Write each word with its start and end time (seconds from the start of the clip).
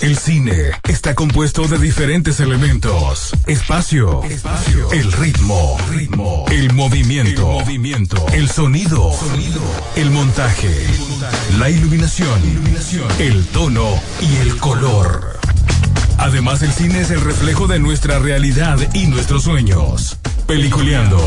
El 0.00 0.18
cine 0.18 0.72
está 0.86 1.14
compuesto 1.14 1.66
de 1.68 1.78
diferentes 1.78 2.38
elementos. 2.40 3.32
Espacio, 3.46 4.22
espacio, 4.24 4.92
el 4.92 5.10
ritmo, 5.10 5.78
ritmo, 5.90 6.44
el 6.50 6.70
movimiento, 6.74 7.40
el 7.40 7.64
movimiento, 7.64 8.26
el 8.34 8.50
sonido, 8.50 9.10
sonido, 9.14 9.62
el 9.96 10.10
montaje, 10.10 10.68
la 11.58 11.70
iluminación, 11.70 12.44
iluminación, 12.44 13.08
el 13.18 13.46
tono 13.46 13.98
y 14.20 14.36
el 14.36 14.58
color. 14.58 15.40
Además, 16.18 16.60
el 16.60 16.72
cine 16.72 17.00
es 17.00 17.10
el 17.10 17.22
reflejo 17.22 17.66
de 17.66 17.78
nuestra 17.78 18.18
realidad 18.18 18.78
y 18.92 19.06
nuestros 19.06 19.44
sueños. 19.44 20.18
Peliculeando. 20.46 21.18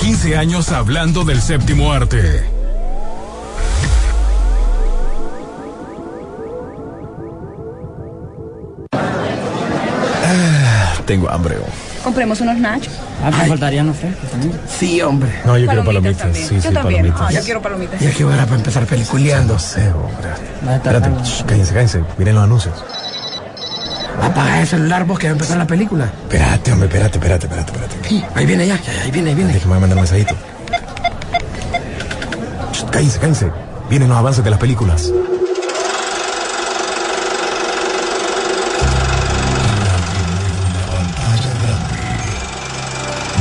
15 0.00 0.38
años 0.38 0.70
hablando 0.70 1.24
del 1.24 1.42
séptimo 1.42 1.92
arte. 1.92 2.53
Tengo 11.06 11.30
hambre. 11.30 11.56
oh. 11.58 12.02
Compremos 12.04 12.40
unos 12.40 12.56
nachos. 12.58 12.92
Ah, 13.22 13.30
me 13.30 13.46
faltarían 13.46 13.86
los 13.86 13.96
frescos 13.96 14.30
también. 14.30 14.52
Sí, 14.66 15.00
hombre. 15.02 15.30
No, 15.44 15.56
yo 15.58 15.66
quiero 15.66 15.84
palomitas. 15.84 16.18
también. 16.18 16.48
Sí, 16.48 16.54
Yo 16.56 16.62
sí, 16.62 16.74
también. 16.74 17.02
palomitas. 17.02 17.20
Ah, 17.20 17.32
yo 17.32 17.40
quiero 17.42 17.62
palomitas. 17.62 18.00
Que 18.16 18.24
hora 18.24 18.44
para 18.44 18.56
empezar 18.56 18.86
peliculeando. 18.86 19.54
No 19.54 19.58
sé, 19.58 19.88
hombre. 19.90 20.28
Va 20.66 20.72
a 20.72 20.76
estar 20.76 20.94
Espérate, 20.96 21.22
cállense, 21.46 21.72
cállense. 21.74 22.04
Miren 22.18 22.34
los 22.34 22.44
anuncios. 22.44 22.74
Apaga 24.22 24.60
el 24.60 24.66
celular 24.66 25.04
vos 25.04 25.18
que 25.18 25.26
va 25.26 25.30
a 25.30 25.32
empezar 25.32 25.56
la 25.58 25.66
película. 25.66 26.04
Espérate, 26.22 26.72
hombre, 26.72 26.86
espérate, 26.88 27.18
espérate, 27.18 27.46
espérate, 27.46 27.72
espérate. 27.72 28.26
Ahí 28.38 28.46
viene 28.46 28.66
ya, 28.66 28.80
ya, 28.80 29.02
ahí 29.02 29.10
viene, 29.10 29.30
ahí 29.30 29.34
viene. 29.36 29.52
Déjame 29.52 29.78
mandar 29.80 29.96
un 29.98 30.02
mensajito. 30.04 30.34
Shh, 32.72 32.84
Cállense, 32.90 33.18
cállense. 33.18 33.50
Vienen 33.90 34.08
los 34.08 34.18
avances 34.18 34.44
de 34.44 34.50
las 34.50 34.58
películas. 34.58 35.10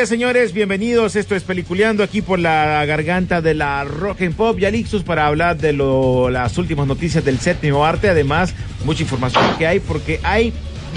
días, 0.00 0.08
señores. 0.08 0.54
Bienvenidos. 0.54 1.14
Esto 1.14 1.36
es 1.36 1.42
Peliculeando 1.42 2.02
aquí 2.02 2.22
por 2.22 2.38
la 2.38 2.82
garganta 2.86 3.42
de 3.42 3.52
la 3.52 3.84
Rock 3.84 4.22
and 4.22 4.34
Pop 4.34 4.58
y 4.58 4.64
Alixus 4.64 5.02
para 5.02 5.26
hablar 5.26 5.58
de 5.58 5.74
las 5.74 6.56
últimas 6.56 6.86
noticias 6.86 7.22
del 7.22 7.38
séptimo 7.38 7.84
arte. 7.84 8.08
Además, 8.08 8.54
mucha 8.86 9.02
información 9.02 9.44
que 9.58 9.66
hay 9.66 9.78
porque 9.78 10.18
hay 10.22 10.54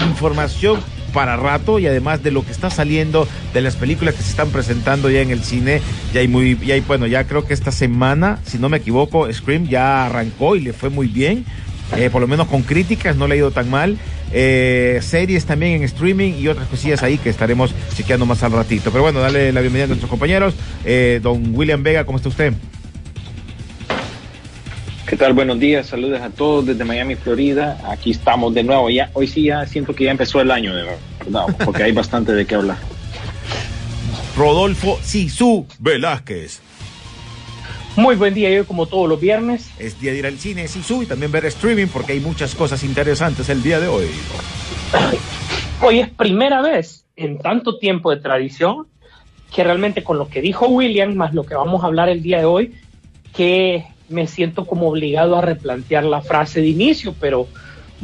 información 0.08 0.80
para 1.12 1.36
rato 1.36 1.78
y 1.78 1.86
además 1.86 2.22
de 2.22 2.30
lo 2.30 2.46
que 2.46 2.52
está 2.52 2.70
saliendo 2.70 3.28
de 3.52 3.60
las 3.60 3.76
películas 3.76 4.14
que 4.14 4.22
se 4.22 4.30
están 4.30 4.48
presentando 4.48 5.10
ya 5.10 5.20
en 5.20 5.30
el 5.30 5.44
cine. 5.44 5.82
Ya 6.14 6.20
hay 6.20 6.28
muy, 6.28 6.58
ya 6.64 6.72
hay, 6.72 6.80
bueno, 6.80 7.06
ya 7.06 7.24
creo 7.24 7.44
que 7.44 7.52
esta 7.52 7.72
semana, 7.72 8.38
si 8.46 8.56
no 8.56 8.70
me 8.70 8.78
equivoco, 8.78 9.30
Scream 9.30 9.68
ya 9.68 10.06
arrancó 10.06 10.56
y 10.56 10.60
le 10.60 10.72
fue 10.72 10.88
muy 10.88 11.08
bien. 11.08 11.44
Eh, 11.96 12.08
por 12.08 12.22
lo 12.22 12.26
menos 12.26 12.48
con 12.48 12.62
críticas, 12.62 13.16
no 13.16 13.28
le 13.28 13.34
ha 13.34 13.36
ido 13.36 13.50
tan 13.50 13.68
mal. 13.68 13.98
Eh, 14.36 14.98
series 15.00 15.46
también 15.46 15.74
en 15.74 15.84
streaming 15.84 16.32
y 16.32 16.48
otras 16.48 16.66
cosillas 16.66 17.04
ahí 17.04 17.18
que 17.18 17.30
estaremos 17.30 17.72
chequeando 17.94 18.26
más 18.26 18.42
al 18.42 18.50
ratito. 18.50 18.90
Pero 18.90 19.02
bueno, 19.02 19.20
dale 19.20 19.52
la 19.52 19.60
bienvenida 19.60 19.84
a 19.84 19.86
nuestros 19.86 20.10
compañeros. 20.10 20.54
Eh, 20.84 21.20
don 21.22 21.54
William 21.54 21.84
Vega, 21.84 22.04
¿cómo 22.04 22.18
está 22.18 22.28
usted? 22.28 22.52
¿Qué 25.06 25.16
tal? 25.16 25.34
Buenos 25.34 25.60
días, 25.60 25.86
saludos 25.86 26.20
a 26.20 26.30
todos 26.30 26.66
desde 26.66 26.84
Miami, 26.84 27.14
Florida. 27.14 27.80
Aquí 27.88 28.10
estamos 28.10 28.52
de 28.54 28.64
nuevo. 28.64 28.90
Ya, 28.90 29.10
hoy 29.12 29.28
sí 29.28 29.44
ya 29.44 29.64
siento 29.66 29.94
que 29.94 30.04
ya 30.04 30.10
empezó 30.10 30.40
el 30.40 30.50
año, 30.50 30.74
de 30.74 30.82
verdad, 30.82 31.46
porque 31.64 31.84
hay 31.84 31.92
bastante 31.92 32.32
de 32.32 32.44
qué 32.44 32.56
hablar. 32.56 32.78
Rodolfo 34.36 34.98
Sisu 35.00 35.66
Velázquez. 35.78 36.60
Muy 37.96 38.16
buen 38.16 38.34
día, 38.34 38.50
yo 38.50 38.66
como 38.66 38.86
todos 38.86 39.08
los 39.08 39.20
viernes. 39.20 39.70
Es 39.78 40.00
día 40.00 40.10
de 40.10 40.18
ir 40.18 40.26
al 40.26 40.36
cine, 40.38 40.66
Sisu, 40.66 41.04
y 41.04 41.06
también 41.06 41.30
ver 41.30 41.44
streaming 41.46 41.86
porque 41.86 42.12
hay 42.12 42.20
muchas 42.20 42.56
cosas 42.56 42.82
interesantes 42.82 43.48
el 43.48 43.62
día 43.62 43.78
de 43.78 43.86
hoy. 43.86 44.06
Hoy 45.80 46.00
es 46.00 46.08
primera 46.08 46.60
vez 46.60 47.04
en 47.14 47.38
tanto 47.38 47.78
tiempo 47.78 48.10
de 48.10 48.16
tradición 48.16 48.88
que 49.54 49.62
realmente 49.62 50.02
con 50.02 50.18
lo 50.18 50.28
que 50.28 50.40
dijo 50.40 50.66
William, 50.66 51.14
más 51.14 51.34
lo 51.34 51.44
que 51.44 51.54
vamos 51.54 51.84
a 51.84 51.86
hablar 51.86 52.08
el 52.08 52.22
día 52.22 52.38
de 52.38 52.44
hoy, 52.46 52.74
que 53.32 53.84
me 54.08 54.26
siento 54.26 54.64
como 54.66 54.88
obligado 54.88 55.36
a 55.36 55.42
replantear 55.42 56.02
la 56.04 56.20
frase 56.20 56.60
de 56.60 56.68
inicio, 56.68 57.14
pero 57.20 57.46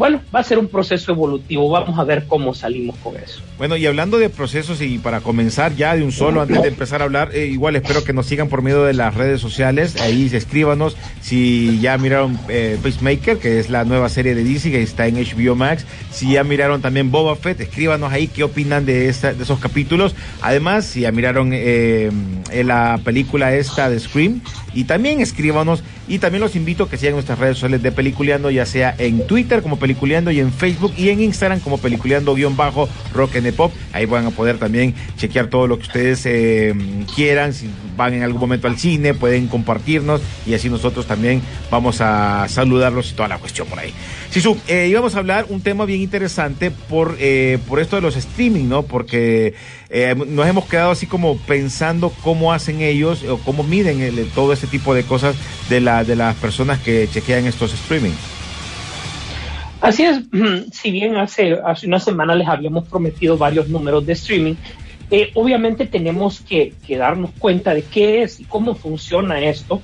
bueno, 0.01 0.23
va 0.35 0.41
a 0.41 0.43
ser 0.43 0.59
un 0.59 0.67
proceso 0.67 1.13
evolutivo, 1.13 1.69
vamos 1.69 1.99
a 1.99 2.05
ver 2.05 2.25
cómo 2.27 2.55
salimos 2.55 2.97
con 3.03 3.17
eso. 3.17 3.43
Bueno, 3.59 3.77
y 3.77 3.85
hablando 3.85 4.17
de 4.17 4.31
procesos 4.31 4.81
y 4.81 4.97
para 4.97 5.21
comenzar 5.21 5.77
ya 5.77 5.95
de 5.95 6.03
un 6.03 6.11
solo, 6.11 6.41
antes 6.41 6.63
de 6.63 6.69
empezar 6.69 7.03
a 7.03 7.05
hablar, 7.05 7.33
eh, 7.35 7.49
igual 7.49 7.77
espero 7.77 8.03
que 8.03 8.15
nos 8.15 8.25
sigan 8.25 8.49
por 8.49 8.63
medio 8.63 8.83
de 8.85 8.95
las 8.95 9.15
redes 9.15 9.43
sociales, 9.43 10.01
ahí 10.01 10.31
escríbanos 10.33 10.97
si 11.21 11.81
ya 11.83 11.99
miraron 11.99 12.41
eh, 12.49 12.79
Peacemaker, 12.83 13.37
que 13.37 13.61
es 13.61 13.69
la 13.69 13.85
nueva 13.85 14.09
serie 14.09 14.35
de 14.35 14.43
DC 14.43 14.71
que 14.71 14.81
está 14.81 15.07
en 15.07 15.17
HBO 15.17 15.55
Max, 15.55 15.85
si 16.11 16.33
ya 16.33 16.45
miraron 16.45 16.81
también 16.81 17.11
Boba 17.11 17.37
Fett, 17.37 17.61
escríbanos 17.61 18.11
ahí 18.11 18.27
qué 18.27 18.43
opinan 18.43 18.87
de, 18.87 19.11
esta, 19.11 19.35
de 19.35 19.43
esos 19.43 19.61
capítulos, 19.61 20.15
además 20.41 20.87
si 20.87 21.01
ya 21.01 21.13
miraron 21.13 21.51
eh, 21.53 22.09
eh, 22.51 22.65
la 22.65 22.99
película 23.05 23.55
esta 23.55 23.91
de 23.91 24.01
Scream, 24.01 24.41
y 24.75 24.85
también 24.85 25.21
escríbanos, 25.21 25.83
y 26.09 26.19
también 26.19 26.41
los 26.43 26.57
invito 26.57 26.85
a 26.85 26.91
que 26.91 26.97
sigan 26.97 27.15
nuestras 27.15 27.39
redes 27.39 27.57
sociales 27.57 27.83
de 27.83 27.93
Peliculeando, 27.93 28.51
ya 28.51 28.67
sea 28.67 28.95
en 28.99 29.27
Twitter 29.27 29.63
como 29.63 29.79
Peliculeando 29.79 30.31
y 30.31 30.41
en 30.41 30.53
Facebook 30.53 30.93
y 30.97 31.11
en 31.11 31.21
Instagram 31.21 31.61
como 31.61 31.79
Peliculeando-Rock 31.79 33.37
and 33.37 33.53
Pop. 33.55 33.73
Ahí 33.93 34.07
van 34.07 34.27
a 34.27 34.31
poder 34.31 34.59
también 34.59 34.95
chequear 35.17 35.49
todo 35.49 35.67
lo 35.67 35.79
que 35.79 35.83
ustedes 35.83 36.23
eh, 36.27 36.75
quieran. 37.15 37.53
Si 37.53 37.69
van 37.97 38.15
en 38.15 38.23
algún 38.23 38.41
momento 38.41 38.67
al 38.67 38.79
cine, 38.79 39.15
pueden 39.15 39.47
compartirnos 39.49 40.21
y 40.47 40.55
así 40.55 40.69
nosotros 40.69 41.07
también 41.07 41.43
vamos 41.71 42.01
a 42.01 42.47
saludarlos 42.49 43.11
y 43.13 43.15
toda 43.15 43.29
la 43.29 43.39
cuestión 43.39 43.69
por 43.69 43.79
ahí. 43.79 43.93
Sisu, 44.31 44.57
eh, 44.69 44.87
íbamos 44.89 45.17
a 45.17 45.19
hablar 45.19 45.47
un 45.49 45.61
tema 45.61 45.85
bien 45.87 46.01
interesante 46.01 46.71
por, 46.71 47.17
eh, 47.19 47.59
por 47.69 47.81
esto 47.81 47.97
de 47.97 48.03
los 48.03 48.15
streaming, 48.15 48.69
¿no? 48.69 48.85
Porque 48.85 49.55
eh, 49.89 50.15
nos 50.29 50.47
hemos 50.47 50.67
quedado 50.67 50.93
así 50.93 51.07
como 51.09 51.37
pensando 51.39 52.13
cómo 52.23 52.53
hacen 52.53 52.81
ellos 52.81 53.25
o 53.25 53.39
cómo 53.39 53.65
miden 53.65 54.01
el- 54.01 54.29
todo 54.31 54.53
este 54.53 54.69
tipo 54.69 54.95
de 54.95 55.03
cosas 55.03 55.35
de, 55.69 55.81
la, 55.81 56.05
de 56.05 56.15
las 56.15 56.37
personas 56.37 56.79
que 56.79 57.09
chequean 57.13 57.47
estos 57.47 57.73
streaming. 57.75 58.13
Así 59.81 60.05
es, 60.05 60.21
si 60.73 60.93
bien 60.93 61.17
hace, 61.17 61.55
hace 61.65 61.89
una 61.89 61.99
semana 61.99 62.37
les 62.37 62.47
habíamos 62.47 62.87
prometido 62.87 63.37
varios 63.37 63.69
números 63.69 64.07
de 64.07 64.13
streaming, 64.13 64.55
eh, 65.11 65.33
obviamente 65.35 65.87
tenemos 65.87 66.39
que, 66.41 66.75
que 66.87 66.97
darnos 66.97 67.31
cuenta 67.37 67.75
de 67.75 67.83
qué 67.83 68.23
es 68.23 68.39
y 68.39 68.45
cómo 68.45 68.77
funciona 68.77 69.41
esto, 69.41 69.83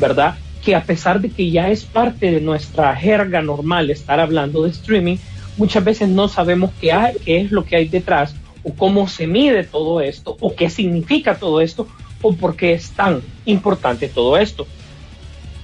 ¿verdad? 0.00 0.34
Que 0.64 0.74
a 0.74 0.82
pesar 0.82 1.20
de 1.20 1.30
que 1.30 1.50
ya 1.50 1.70
es 1.70 1.84
parte 1.84 2.30
de 2.30 2.40
nuestra 2.40 2.94
jerga 2.96 3.42
normal 3.42 3.90
estar 3.90 4.20
hablando 4.20 4.62
de 4.62 4.70
streaming, 4.70 5.16
muchas 5.56 5.84
veces 5.84 6.08
no 6.08 6.28
sabemos 6.28 6.70
qué, 6.80 6.92
es 7.26 7.52
lo 7.52 7.64
que 7.64 7.76
hay 7.76 7.88
detrás 7.88 8.34
o 8.62 8.72
cómo 8.72 9.08
se 9.08 9.26
mide 9.26 9.64
todo 9.64 10.00
esto 10.00 10.36
o 10.40 10.54
qué 10.54 10.70
significa 10.70 11.36
todo 11.36 11.60
esto 11.60 11.86
o 12.22 12.32
por 12.34 12.56
qué 12.56 12.72
es 12.72 12.90
tan 12.90 13.20
importante 13.44 14.08
todo 14.08 14.38
esto. 14.38 14.66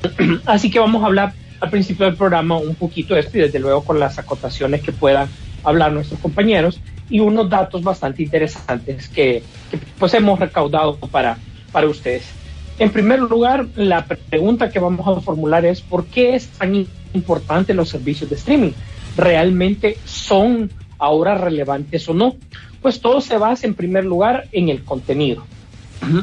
Así 0.45 0.71
que 0.71 0.79
vamos 0.79 1.03
a 1.03 1.07
hablar 1.07 1.33
al 1.61 1.71
principio 1.71 2.07
del 2.07 2.17
programa 2.17 2.57
un 2.57 2.75
poquito 2.75 3.15
de 3.15 3.21
esto 3.21 3.39
y 3.39 3.43
desde 3.43 3.59
luego 3.59 3.85
con 3.85 3.99
las 3.99 4.19
acotaciones 4.19 4.83
que 4.83 4.93
puedan 4.93 5.29
hablar 5.65 5.93
nuestros 5.93 6.21
compañeros 6.21 6.81
y 7.09 7.21
unos 7.21 7.49
datos 7.51 7.83
bastante 7.83 8.23
interesantes 8.23 9.09
que, 9.09 9.43
que, 9.71 9.79
pues 9.99 10.15
hemos 10.15 10.39
recaudado 10.39 10.97
para, 10.97 11.39
para 11.73 11.87
ustedes. 11.87 12.40
En 12.81 12.91
primer 12.91 13.21
lugar, 13.21 13.67
la 13.77 14.07
pregunta 14.07 14.71
que 14.71 14.79
vamos 14.79 15.07
a 15.07 15.21
formular 15.21 15.67
es 15.67 15.83
¿por 15.83 16.07
qué 16.07 16.35
es 16.35 16.47
tan 16.49 16.87
importante 17.13 17.75
los 17.75 17.91
servicios 17.91 18.31
de 18.31 18.37
streaming? 18.37 18.71
¿Realmente 19.19 19.99
son 20.07 20.71
ahora 20.99 21.35
relevantes 21.35 22.09
o 22.09 22.15
no? 22.15 22.37
Pues 22.81 23.03
todo 23.03 23.21
se 23.21 23.37
basa 23.37 23.67
en 23.67 23.75
primer 23.75 24.07
lugar 24.07 24.49
en 24.53 24.71
el 24.71 24.83
contenido. 24.83 25.45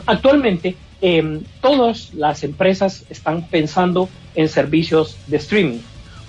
Actualmente, 0.08 0.76
eh, 1.00 1.42
todas 1.62 2.16
las 2.16 2.44
empresas 2.44 3.06
están 3.12 3.48
pensando 3.48 4.10
en 4.34 4.50
servicios 4.50 5.16
de 5.28 5.38
streaming. 5.38 5.82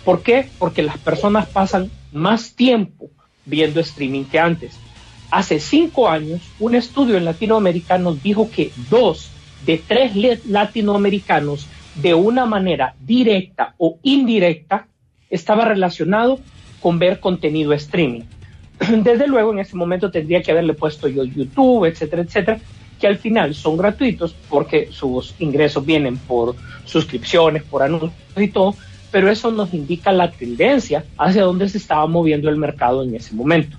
¿Por 0.05 0.23
qué? 0.23 0.51
Porque 0.59 0.83
las 0.83 0.99
personas 0.99 1.49
pasan 1.49 1.91
más 2.13 2.53
tiempo 2.53 3.09
viendo 3.47 3.81
streaming 3.81 4.25
que 4.25 4.39
antes. 4.39 4.75
Hace 5.31 5.59
cinco 5.59 6.07
años, 6.07 6.43
un 6.61 6.75
estudio 6.75 7.17
en 7.17 7.25
Latinoamérica 7.25 7.97
nos 7.97 8.23
dijo 8.23 8.51
que 8.51 8.73
dos 8.91 9.31
de 9.65 9.79
tres 9.79 10.13
latinoamericanos, 10.47 11.67
de 11.95 12.15
una 12.15 12.47
manera 12.47 12.95
directa 13.01 13.75
o 13.79 13.99
indirecta, 14.03 14.87
estaba 15.31 15.65
relacionado 15.65 16.39
con 16.81 16.99
ver 16.99 17.21
contenido 17.21 17.73
streaming. 17.73 18.23
Desde 19.03 19.27
luego, 19.27 19.53
en 19.53 19.59
ese 19.59 19.77
momento 19.77 20.11
tendría 20.11 20.43
que 20.43 20.53
haberle 20.53 20.75
puesto 20.75 21.09
yo 21.09 21.25
YouTube, 21.25 21.87
etcétera, 21.87 22.23
etcétera, 22.23 22.61
que 23.01 23.07
al 23.07 23.19
final 23.19 23.55
son 23.55 23.77
gratuitos 23.77 24.35
porque 24.49 24.89
sus 24.91 25.35
ingresos 25.39 25.85
vienen 25.85 26.17
por 26.17 26.55
suscripciones, 26.85 27.63
por 27.63 27.83
anuncios 27.83 28.13
y 28.37 28.49
todo, 28.49 28.75
pero 29.11 29.31
eso 29.31 29.51
nos 29.51 29.73
indica 29.73 30.13
la 30.13 30.31
tendencia 30.31 31.05
hacia 31.17 31.45
dónde 31.45 31.69
se 31.69 31.79
estaba 31.79 32.07
moviendo 32.07 32.49
el 32.49 32.57
mercado 32.57 33.03
en 33.03 33.15
ese 33.15 33.35
momento. 33.35 33.77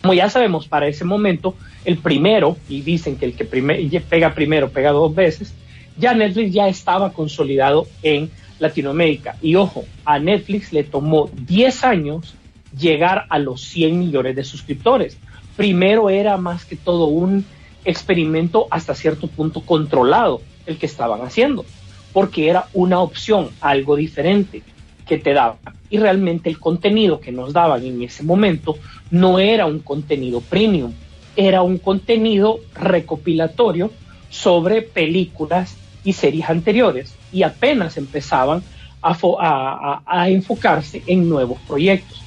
Como 0.00 0.14
ya 0.14 0.30
sabemos, 0.30 0.68
para 0.68 0.86
ese 0.86 1.04
momento, 1.04 1.54
el 1.84 1.98
primero, 1.98 2.56
y 2.68 2.82
dicen 2.82 3.16
que 3.16 3.26
el 3.26 3.34
que 3.34 3.44
pega 3.44 4.34
primero 4.34 4.70
pega 4.70 4.92
dos 4.92 5.14
veces, 5.14 5.54
ya 5.98 6.14
Netflix 6.14 6.52
ya 6.52 6.68
estaba 6.68 7.12
consolidado 7.12 7.86
en 8.02 8.30
Latinoamérica. 8.60 9.36
Y 9.42 9.56
ojo, 9.56 9.84
a 10.04 10.18
Netflix 10.18 10.72
le 10.72 10.84
tomó 10.84 11.28
10 11.34 11.84
años 11.84 12.34
llegar 12.78 13.26
a 13.28 13.38
los 13.38 13.62
100 13.62 13.98
millones 13.98 14.36
de 14.36 14.44
suscriptores. 14.44 15.18
Primero 15.56 16.10
era 16.10 16.36
más 16.36 16.64
que 16.64 16.76
todo 16.76 17.06
un 17.06 17.44
experimento 17.84 18.66
hasta 18.70 18.94
cierto 18.94 19.26
punto 19.26 19.62
controlado 19.62 20.42
el 20.66 20.78
que 20.78 20.86
estaban 20.86 21.22
haciendo, 21.22 21.64
porque 22.12 22.48
era 22.48 22.66
una 22.74 23.00
opción, 23.00 23.50
algo 23.60 23.96
diferente 23.96 24.62
que 25.08 25.18
te 25.18 25.32
daban. 25.32 25.58
Y 25.90 25.98
realmente 25.98 26.48
el 26.48 26.60
contenido 26.60 27.18
que 27.18 27.32
nos 27.32 27.52
daban 27.52 27.84
en 27.84 28.02
ese 28.02 28.22
momento 28.22 28.76
no 29.10 29.38
era 29.38 29.66
un 29.66 29.80
contenido 29.80 30.40
premium, 30.40 30.92
era 31.34 31.62
un 31.62 31.78
contenido 31.78 32.60
recopilatorio 32.74 33.90
sobre 34.28 34.82
películas 34.82 35.76
y 36.04 36.12
series 36.12 36.48
anteriores 36.48 37.14
y 37.32 37.42
apenas 37.42 37.96
empezaban 37.96 38.62
a, 39.00 40.28
enfocarse 40.28 41.02
en 41.06 41.28
nuevos 41.28 41.58
proyectos. 41.66 42.20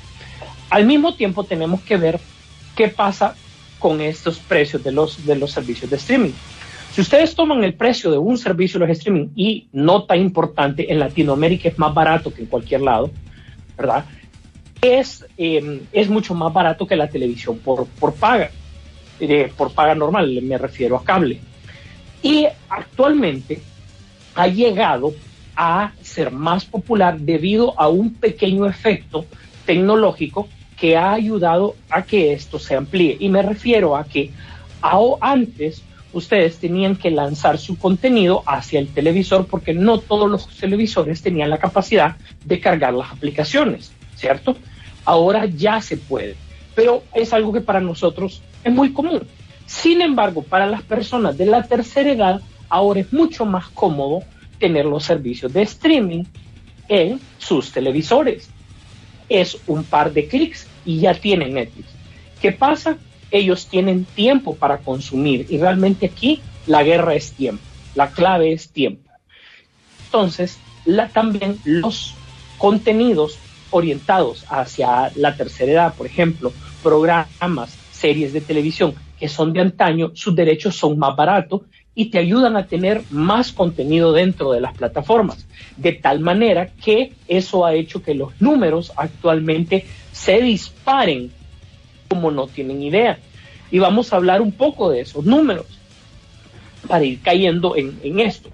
Al 0.69 0.85
mismo 0.85 1.13
tiempo 1.15 1.43
tenemos 1.43 1.81
que 1.81 1.97
ver 1.97 2.19
qué 2.75 2.87
pasa 2.87 3.35
con 3.77 4.01
estos 4.01 4.39
precios 4.39 4.83
de 4.83 4.91
los, 4.91 5.25
de 5.25 5.35
los 5.35 5.51
servicios 5.51 5.89
de 5.89 5.97
streaming. 5.97 6.31
Si 6.93 6.99
ustedes 6.99 7.35
toman 7.35 7.63
el 7.63 7.73
precio 7.73 8.11
de 8.11 8.17
un 8.17 8.37
servicio 8.37 8.77
de 8.79 8.91
streaming 8.91 9.29
y 9.33 9.67
nota 9.71 10.17
importante, 10.17 10.91
en 10.91 10.99
Latinoamérica 10.99 11.69
es 11.69 11.79
más 11.79 11.93
barato 11.93 12.33
que 12.33 12.41
en 12.41 12.47
cualquier 12.47 12.81
lado, 12.81 13.09
¿verdad? 13.77 14.03
Es, 14.81 15.25
em, 15.37 15.79
es 15.93 16.09
mucho 16.09 16.33
más 16.33 16.51
barato 16.51 16.85
que 16.85 16.97
la 16.97 17.07
televisión 17.07 17.59
por, 17.59 17.85
por 17.87 18.13
paga, 18.15 18.51
eh, 19.21 19.49
por 19.55 19.71
paga 19.71 19.95
normal, 19.95 20.41
me 20.41 20.57
refiero 20.57 20.97
a 20.97 21.03
cable. 21.03 21.39
Y 22.21 22.45
actualmente 22.67 23.61
ha 24.35 24.47
llegado 24.47 25.13
a 25.55 25.93
ser 26.01 26.31
más 26.31 26.65
popular 26.65 27.17
debido 27.19 27.79
a 27.79 27.87
un 27.87 28.15
pequeño 28.15 28.65
efecto 28.65 29.25
tecnológico 29.65 30.49
que 30.77 30.97
ha 30.97 31.13
ayudado 31.13 31.75
a 31.89 32.01
que 32.01 32.33
esto 32.33 32.59
se 32.59 32.75
amplíe. 32.75 33.15
Y 33.19 33.29
me 33.29 33.41
refiero 33.41 33.95
a 33.95 34.03
que 34.03 34.31
antes 35.21 35.83
ustedes 36.13 36.57
tenían 36.57 36.95
que 36.95 37.11
lanzar 37.11 37.57
su 37.57 37.77
contenido 37.77 38.43
hacia 38.45 38.79
el 38.79 38.87
televisor 38.87 39.45
porque 39.47 39.73
no 39.73 39.99
todos 39.99 40.29
los 40.29 40.47
televisores 40.47 41.21
tenían 41.21 41.49
la 41.49 41.57
capacidad 41.57 42.17
de 42.45 42.59
cargar 42.59 42.93
las 42.93 43.11
aplicaciones, 43.11 43.91
¿cierto? 44.15 44.57
Ahora 45.05 45.45
ya 45.45 45.81
se 45.81 45.97
puede, 45.97 46.35
pero 46.75 47.03
es 47.13 47.33
algo 47.33 47.53
que 47.53 47.61
para 47.61 47.79
nosotros 47.79 48.41
es 48.63 48.73
muy 48.73 48.93
común. 48.93 49.21
Sin 49.65 50.01
embargo, 50.01 50.43
para 50.43 50.67
las 50.67 50.83
personas 50.83 51.37
de 51.37 51.45
la 51.45 51.63
tercera 51.63 52.11
edad, 52.11 52.41
ahora 52.69 52.99
es 52.99 53.13
mucho 53.13 53.45
más 53.45 53.69
cómodo 53.69 54.23
tener 54.59 54.85
los 54.85 55.03
servicios 55.03 55.53
de 55.53 55.61
streaming 55.63 56.23
en 56.87 57.19
sus 57.37 57.71
televisores. 57.71 58.49
Es 59.29 59.57
un 59.67 59.83
par 59.83 60.11
de 60.11 60.27
clics 60.27 60.67
y 60.85 60.99
ya 60.99 61.13
tienen 61.13 61.53
Netflix. 61.53 61.87
¿Qué 62.41 62.51
pasa? 62.51 62.97
Ellos 63.31 63.67
tienen 63.67 64.05
tiempo 64.05 64.55
para 64.55 64.79
consumir 64.79 65.47
y 65.49 65.57
realmente 65.57 66.05
aquí 66.05 66.41
la 66.67 66.83
guerra 66.83 67.15
es 67.15 67.31
tiempo, 67.31 67.63
la 67.95 68.11
clave 68.11 68.53
es 68.53 68.69
tiempo. 68.69 69.09
Entonces, 70.05 70.57
también 71.13 71.57
los 71.63 72.13
contenidos 72.57 73.37
orientados 73.71 74.45
hacia 74.49 75.11
la 75.15 75.35
tercera 75.35 75.71
edad, 75.71 75.93
por 75.95 76.05
ejemplo, 76.05 76.51
programas, 76.83 77.77
series 77.91 78.33
de 78.33 78.41
televisión 78.41 78.95
que 79.19 79.29
son 79.29 79.53
de 79.53 79.61
antaño, 79.61 80.11
sus 80.15 80.35
derechos 80.35 80.75
son 80.75 80.97
más 80.97 81.15
baratos 81.15 81.61
y 81.93 82.05
te 82.05 82.17
ayudan 82.17 82.55
a 82.55 82.65
tener 82.65 83.03
más 83.11 83.51
contenido 83.51 84.13
dentro 84.13 84.51
de 84.51 84.59
las 84.59 84.75
plataformas. 84.75 85.45
De 85.77 85.93
tal 85.93 86.19
manera 86.21 86.71
que 86.83 87.13
eso 87.27 87.65
ha 87.65 87.75
hecho 87.75 88.01
que 88.01 88.15
los 88.15 88.33
números 88.41 88.91
actualmente 88.95 89.85
se 90.11 90.41
disparen 90.41 91.31
como 92.11 92.29
no 92.29 92.45
tienen 92.45 92.83
idea. 92.83 93.19
Y 93.71 93.79
vamos 93.79 94.11
a 94.11 94.17
hablar 94.17 94.41
un 94.41 94.51
poco 94.51 94.89
de 94.89 94.99
esos 94.99 95.25
números 95.25 95.65
para 96.89 97.05
ir 97.05 97.21
cayendo 97.21 97.77
en, 97.77 97.97
en 98.03 98.19
esto. 98.19 98.49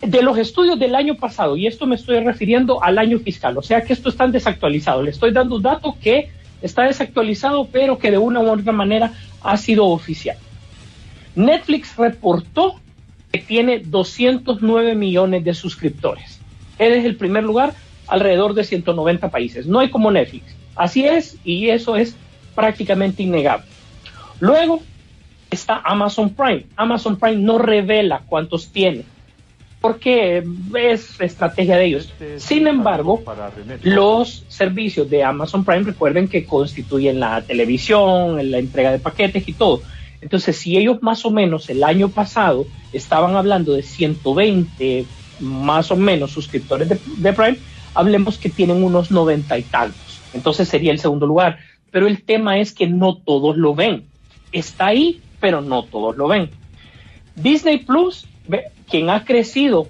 De 0.00 0.22
los 0.22 0.38
estudios 0.38 0.78
del 0.78 0.94
año 0.94 1.16
pasado, 1.16 1.58
y 1.58 1.66
esto 1.66 1.86
me 1.86 1.96
estoy 1.96 2.20
refiriendo 2.20 2.82
al 2.82 2.96
año 2.96 3.18
fiscal, 3.18 3.58
o 3.58 3.62
sea 3.62 3.82
que 3.82 3.92
esto 3.92 4.08
está 4.08 4.26
desactualizado. 4.28 5.02
Le 5.02 5.10
estoy 5.10 5.32
dando 5.32 5.56
un 5.56 5.62
dato 5.62 5.94
que 6.00 6.30
está 6.62 6.84
desactualizado, 6.84 7.68
pero 7.70 7.98
que 7.98 8.10
de 8.10 8.18
una 8.18 8.40
u 8.40 8.50
otra 8.50 8.72
manera 8.72 9.12
ha 9.42 9.56
sido 9.58 9.86
oficial. 9.86 10.38
Netflix 11.34 11.94
reportó 11.96 12.80
que 13.30 13.40
tiene 13.40 13.80
209 13.80 14.94
millones 14.94 15.44
de 15.44 15.52
suscriptores. 15.52 16.40
Él 16.78 16.94
es 16.94 17.04
el 17.04 17.16
primer 17.16 17.44
lugar 17.44 17.74
alrededor 18.06 18.54
de 18.54 18.64
190 18.64 19.30
países. 19.30 19.66
No 19.66 19.80
hay 19.80 19.90
como 19.90 20.10
Netflix. 20.10 20.55
Así 20.76 21.06
es 21.06 21.36
y 21.44 21.70
eso 21.70 21.96
es 21.96 22.14
prácticamente 22.54 23.22
innegable. 23.22 23.66
Luego 24.40 24.82
está 25.50 25.80
Amazon 25.84 26.30
Prime. 26.30 26.66
Amazon 26.76 27.18
Prime 27.18 27.36
no 27.36 27.58
revela 27.58 28.22
cuántos 28.26 28.70
tiene 28.70 29.04
porque 29.80 30.42
es 30.74 31.20
estrategia 31.20 31.76
de 31.76 31.84
ellos. 31.84 32.12
Sin 32.38 32.66
embargo, 32.66 33.22
los 33.82 34.44
servicios 34.48 35.08
de 35.08 35.22
Amazon 35.22 35.64
Prime 35.64 35.84
recuerden 35.84 36.26
que 36.26 36.44
constituyen 36.44 37.20
la 37.20 37.42
televisión, 37.42 38.50
la 38.50 38.58
entrega 38.58 38.90
de 38.90 38.98
paquetes 38.98 39.48
y 39.48 39.52
todo. 39.52 39.82
Entonces, 40.20 40.56
si 40.56 40.76
ellos 40.76 41.02
más 41.02 41.24
o 41.24 41.30
menos 41.30 41.70
el 41.70 41.84
año 41.84 42.08
pasado 42.08 42.66
estaban 42.92 43.36
hablando 43.36 43.74
de 43.74 43.82
120 43.82 45.04
más 45.38 45.90
o 45.92 45.96
menos 45.96 46.32
suscriptores 46.32 46.88
de, 46.88 47.32
Prime, 47.32 47.58
hablemos 47.94 48.38
que 48.38 48.48
tienen 48.48 48.82
unos 48.82 49.12
90 49.12 49.56
y 49.58 49.62
tantos. 49.62 50.05
Entonces 50.36 50.68
sería 50.68 50.92
el 50.92 50.98
segundo 50.98 51.26
lugar. 51.26 51.58
Pero 51.90 52.06
el 52.06 52.22
tema 52.22 52.58
es 52.58 52.72
que 52.72 52.86
no 52.86 53.16
todos 53.16 53.56
lo 53.56 53.74
ven. 53.74 54.04
Está 54.52 54.86
ahí, 54.86 55.20
pero 55.40 55.60
no 55.60 55.82
todos 55.82 56.16
lo 56.16 56.28
ven. 56.28 56.50
Disney 57.34 57.78
Plus, 57.78 58.26
quien 58.88 59.10
ha 59.10 59.24
crecido 59.24 59.88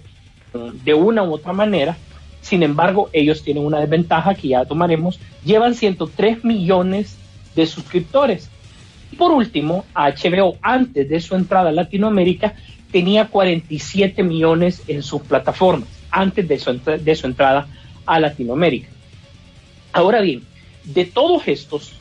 de 0.84 0.94
una 0.94 1.22
u 1.22 1.34
otra 1.34 1.52
manera, 1.52 1.96
sin 2.40 2.62
embargo, 2.62 3.10
ellos 3.12 3.42
tienen 3.42 3.64
una 3.64 3.80
desventaja 3.80 4.34
que 4.34 4.48
ya 4.48 4.64
tomaremos, 4.64 5.20
llevan 5.44 5.74
103 5.74 6.44
millones 6.44 7.18
de 7.54 7.66
suscriptores 7.66 8.50
por 9.16 9.32
último, 9.32 9.84
HBO, 9.94 10.56
antes 10.60 11.08
de 11.08 11.20
su 11.20 11.34
entrada 11.34 11.70
a 11.70 11.72
Latinoamérica, 11.72 12.54
tenía 12.92 13.28
47 13.28 14.22
millones 14.22 14.82
en 14.88 15.02
sus 15.02 15.22
plataformas, 15.22 15.88
antes 16.10 16.46
de 16.46 16.58
su, 16.58 16.78
de 16.78 17.14
su 17.14 17.26
entrada 17.26 17.66
a 18.04 18.20
Latinoamérica. 18.20 18.88
Ahora 19.96 20.20
bien, 20.20 20.42
de 20.84 21.06
todos 21.06 21.48
estos, 21.48 21.94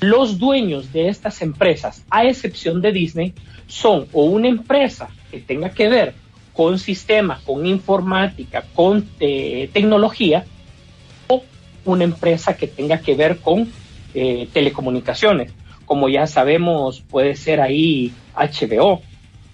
los 0.00 0.38
dueños 0.38 0.92
de 0.92 1.08
estas 1.08 1.40
empresas, 1.40 2.04
a 2.10 2.26
excepción 2.26 2.82
de 2.82 2.92
Disney, 2.92 3.32
son 3.66 4.06
o 4.12 4.24
una 4.24 4.48
empresa 4.48 5.08
que 5.30 5.40
tenga 5.40 5.70
que 5.70 5.88
ver 5.88 6.14
con 6.52 6.78
sistemas, 6.78 7.40
con 7.42 7.64
informática, 7.66 8.64
con 8.74 9.08
eh, 9.20 9.70
tecnología, 9.72 10.44
o 11.26 11.42
una 11.86 12.04
empresa 12.04 12.56
que 12.56 12.66
tenga 12.66 13.00
que 13.00 13.14
ver 13.14 13.38
con 13.38 13.72
eh, 14.14 14.46
telecomunicaciones 14.52 15.52
como 15.84 16.08
ya 16.08 16.26
sabemos, 16.26 17.00
puede 17.00 17.36
ser 17.36 17.60
ahí 17.60 18.12
HBO. 18.34 19.02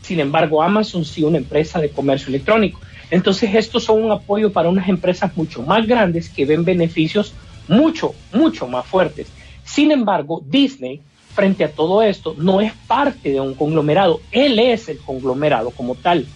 Sin 0.02 0.20
embargo, 0.20 0.62
Amazon 0.62 1.04
sí 1.04 1.22
una 1.22 1.38
empresa 1.38 1.80
de 1.80 1.90
comercio 1.90 2.28
electrónico. 2.28 2.80
Entonces, 3.10 3.54
estos 3.54 3.84
son 3.84 4.02
un 4.02 4.12
apoyo 4.12 4.52
para 4.52 4.68
unas 4.68 4.88
empresas 4.88 5.36
mucho 5.36 5.62
más 5.62 5.86
grandes 5.86 6.28
que 6.28 6.46
ven 6.46 6.64
beneficios 6.64 7.34
mucho, 7.70 8.14
mucho 8.32 8.66
más 8.66 8.84
fuertes. 8.84 9.28
Sin 9.64 9.92
embargo, 9.92 10.42
Disney, 10.44 11.00
frente 11.32 11.64
a 11.64 11.70
todo 11.70 12.02
esto, 12.02 12.34
no 12.36 12.60
es 12.60 12.72
parte 12.88 13.30
de 13.30 13.40
un 13.40 13.54
conglomerado. 13.54 14.20
Él 14.32 14.58
es 14.58 14.88
el 14.88 14.98
conglomerado 14.98 15.70
como 15.70 15.94
tal, 15.94 16.26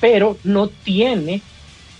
pero 0.00 0.36
no 0.44 0.68
tiene 0.68 1.40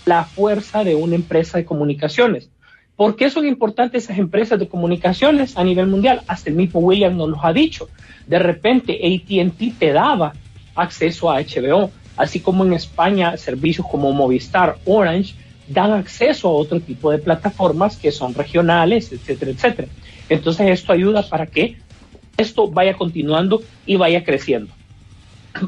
la 0.05 0.23
fuerza 0.23 0.83
de 0.83 0.93
una 0.93 1.15
empresa 1.15 1.57
de 1.57 1.65
comunicaciones. 1.65 2.49
¿Por 2.95 3.15
qué 3.15 3.29
son 3.29 3.47
importantes 3.47 4.05
esas 4.05 4.19
empresas 4.19 4.59
de 4.59 4.67
comunicaciones 4.67 5.57
a 5.57 5.63
nivel 5.63 5.87
mundial? 5.87 6.21
Hasta 6.27 6.49
el 6.49 6.55
mismo 6.55 6.79
William 6.79 7.17
nos 7.17 7.29
lo 7.29 7.45
ha 7.45 7.53
dicho. 7.53 7.89
De 8.27 8.39
repente 8.39 8.99
ATT 9.03 9.77
te 9.79 9.91
daba 9.91 10.33
acceso 10.75 11.31
a 11.31 11.41
HBO, 11.41 11.89
así 12.15 12.39
como 12.39 12.63
en 12.63 12.73
España 12.73 13.37
servicios 13.37 13.87
como 13.87 14.11
Movistar, 14.13 14.77
Orange, 14.85 15.35
dan 15.67 15.93
acceso 15.93 16.47
a 16.47 16.51
otro 16.51 16.79
tipo 16.79 17.11
de 17.11 17.17
plataformas 17.17 17.97
que 17.97 18.11
son 18.11 18.33
regionales, 18.33 19.11
etcétera, 19.11 19.51
etcétera. 19.51 19.87
Entonces 20.29 20.69
esto 20.69 20.93
ayuda 20.93 21.27
para 21.27 21.45
que 21.45 21.77
esto 22.37 22.69
vaya 22.69 22.93
continuando 22.93 23.61
y 23.85 23.95
vaya 23.95 24.23
creciendo. 24.23 24.73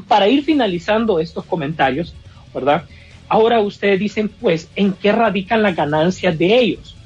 Para 0.08 0.28
ir 0.28 0.44
finalizando 0.44 1.18
estos 1.18 1.44
comentarios, 1.44 2.14
¿verdad? 2.54 2.84
Ahora 3.28 3.60
ustedes 3.60 3.98
dicen, 3.98 4.28
pues, 4.28 4.68
¿en 4.76 4.92
qué 4.92 5.12
radican 5.12 5.62
las 5.62 5.76
ganancias 5.76 6.36
de 6.38 6.58
ellos? 6.58 6.96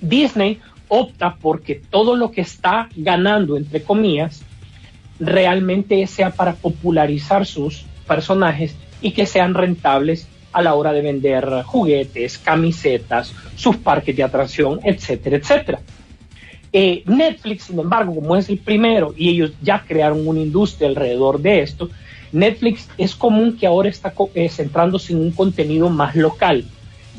Disney 0.00 0.60
opta 0.88 1.36
porque 1.40 1.74
todo 1.74 2.16
lo 2.16 2.30
que 2.30 2.40
está 2.42 2.88
ganando, 2.96 3.56
entre 3.56 3.82
comillas, 3.82 4.42
realmente 5.20 6.06
sea 6.06 6.30
para 6.30 6.54
popularizar 6.54 7.46
sus 7.46 7.84
personajes 8.06 8.74
y 9.00 9.12
que 9.12 9.26
sean 9.26 9.54
rentables 9.54 10.28
a 10.58 10.62
la 10.62 10.74
hora 10.74 10.92
de 10.92 11.02
vender 11.02 11.62
juguetes, 11.64 12.38
camisetas, 12.38 13.34
sus 13.54 13.76
parques 13.76 14.16
de 14.16 14.22
atracción, 14.22 14.80
etcétera, 14.82 15.36
etcétera. 15.36 15.80
Eh, 16.72 17.02
Netflix, 17.06 17.64
sin 17.64 17.78
embargo, 17.78 18.14
como 18.14 18.36
es 18.36 18.48
el 18.48 18.58
primero 18.58 19.14
y 19.16 19.28
ellos 19.30 19.52
ya 19.62 19.84
crearon 19.86 20.26
una 20.26 20.40
industria 20.40 20.88
alrededor 20.88 21.40
de 21.40 21.62
esto, 21.62 21.88
Netflix 22.32 22.88
es 22.98 23.14
común 23.14 23.56
que 23.56 23.66
ahora 23.66 23.88
está 23.88 24.12
eh, 24.34 24.48
centrándose 24.48 25.12
en 25.12 25.20
un 25.20 25.30
contenido 25.30 25.88
más 25.88 26.14
local 26.14 26.64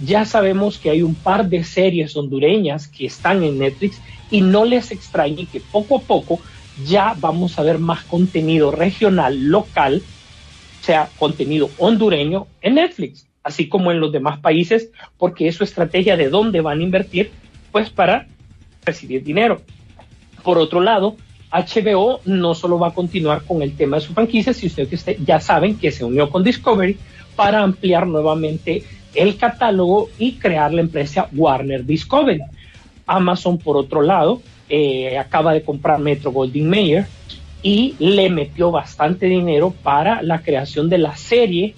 ya 0.04 0.26
sabemos 0.26 0.78
que 0.78 0.90
hay 0.90 1.02
un 1.02 1.16
par 1.16 1.50
de 1.50 1.64
series 1.64 2.16
hondureñas 2.16 2.88
que 2.88 3.06
están 3.06 3.44
en 3.44 3.60
Netflix 3.60 4.00
y 4.32 4.42
no 4.42 4.66
les 4.66 4.92
extrañe 4.92 5.46
que 5.46 5.60
poco 5.60 5.98
a 5.98 6.02
poco 6.02 6.40
ya 6.86 7.16
vamos 7.20 7.60
a 7.60 7.64
ver 7.64 7.80
más 7.80 8.04
contenido 8.06 8.72
regional, 8.72 9.48
local, 9.48 10.02
sea, 10.82 11.10
contenido 11.20 11.70
hondureño 11.78 12.48
en 12.62 12.76
Netflix, 12.76 13.28
así 13.50 13.68
como 13.68 13.92
en 13.92 14.00
los 14.00 14.12
demás 14.12 14.40
países, 14.40 14.90
porque 15.18 15.48
es 15.48 15.56
su 15.56 15.64
estrategia 15.64 16.16
de 16.16 16.30
dónde 16.30 16.62
van 16.62 16.80
a 16.80 16.84
invertir, 16.84 17.32
pues 17.72 17.90
para 17.90 18.28
recibir 18.86 19.24
dinero. 19.24 19.62
Por 20.44 20.58
otro 20.58 20.80
lado, 20.80 21.16
HBO 21.52 22.22
no 22.26 22.54
solo 22.54 22.80
va 22.80 22.90
a 22.90 22.94
continuar 22.94 23.44
con 23.44 23.62
el 23.62 23.76
tema 23.76 23.98
de 23.98 24.02
su 24.04 24.14
franquicia, 24.14 24.54
si 24.54 24.68
ustedes 24.68 25.04
ya 25.26 25.40
saben 25.40 25.78
que 25.78 25.92
se 25.92 26.06
unió 26.06 26.30
con 26.30 26.44
Discovery 26.44 26.98
para 27.36 27.62
ampliar 27.62 28.08
nuevamente 28.08 28.84
el 29.16 29.38
catálogo 29.38 30.10
y 30.20 30.34
crear 30.34 30.72
la 30.72 30.82
empresa 30.82 31.28
Warner 31.34 31.86
Discovery. 31.86 32.42
Amazon, 33.08 33.58
por 33.58 33.76
otro 33.76 34.04
lado, 34.04 34.42
eh, 34.70 35.18
acaba 35.18 35.54
de 35.54 35.64
comprar 35.64 36.00
Metro 36.00 36.32
Goldwyn 36.32 36.70
Mayer 36.70 37.08
y 37.64 37.96
le 37.98 38.30
metió 38.30 38.70
bastante 38.70 39.26
dinero 39.26 39.74
para 39.82 40.22
la 40.22 40.44
creación 40.44 40.88
de 40.90 41.00
la 41.00 41.18
serie 41.18 41.74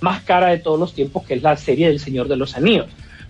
más 0.00 0.22
cara 0.22 0.48
de 0.48 0.58
todos 0.58 0.78
los 0.78 0.94
tiempos, 0.94 1.24
que 1.26 1.34
es 1.34 1.42
la 1.42 1.56
serie 1.56 1.88
del 1.88 2.00
Señor 2.00 2.28
de 2.28 2.36
los 2.36 2.56
Anillos. 2.56 2.86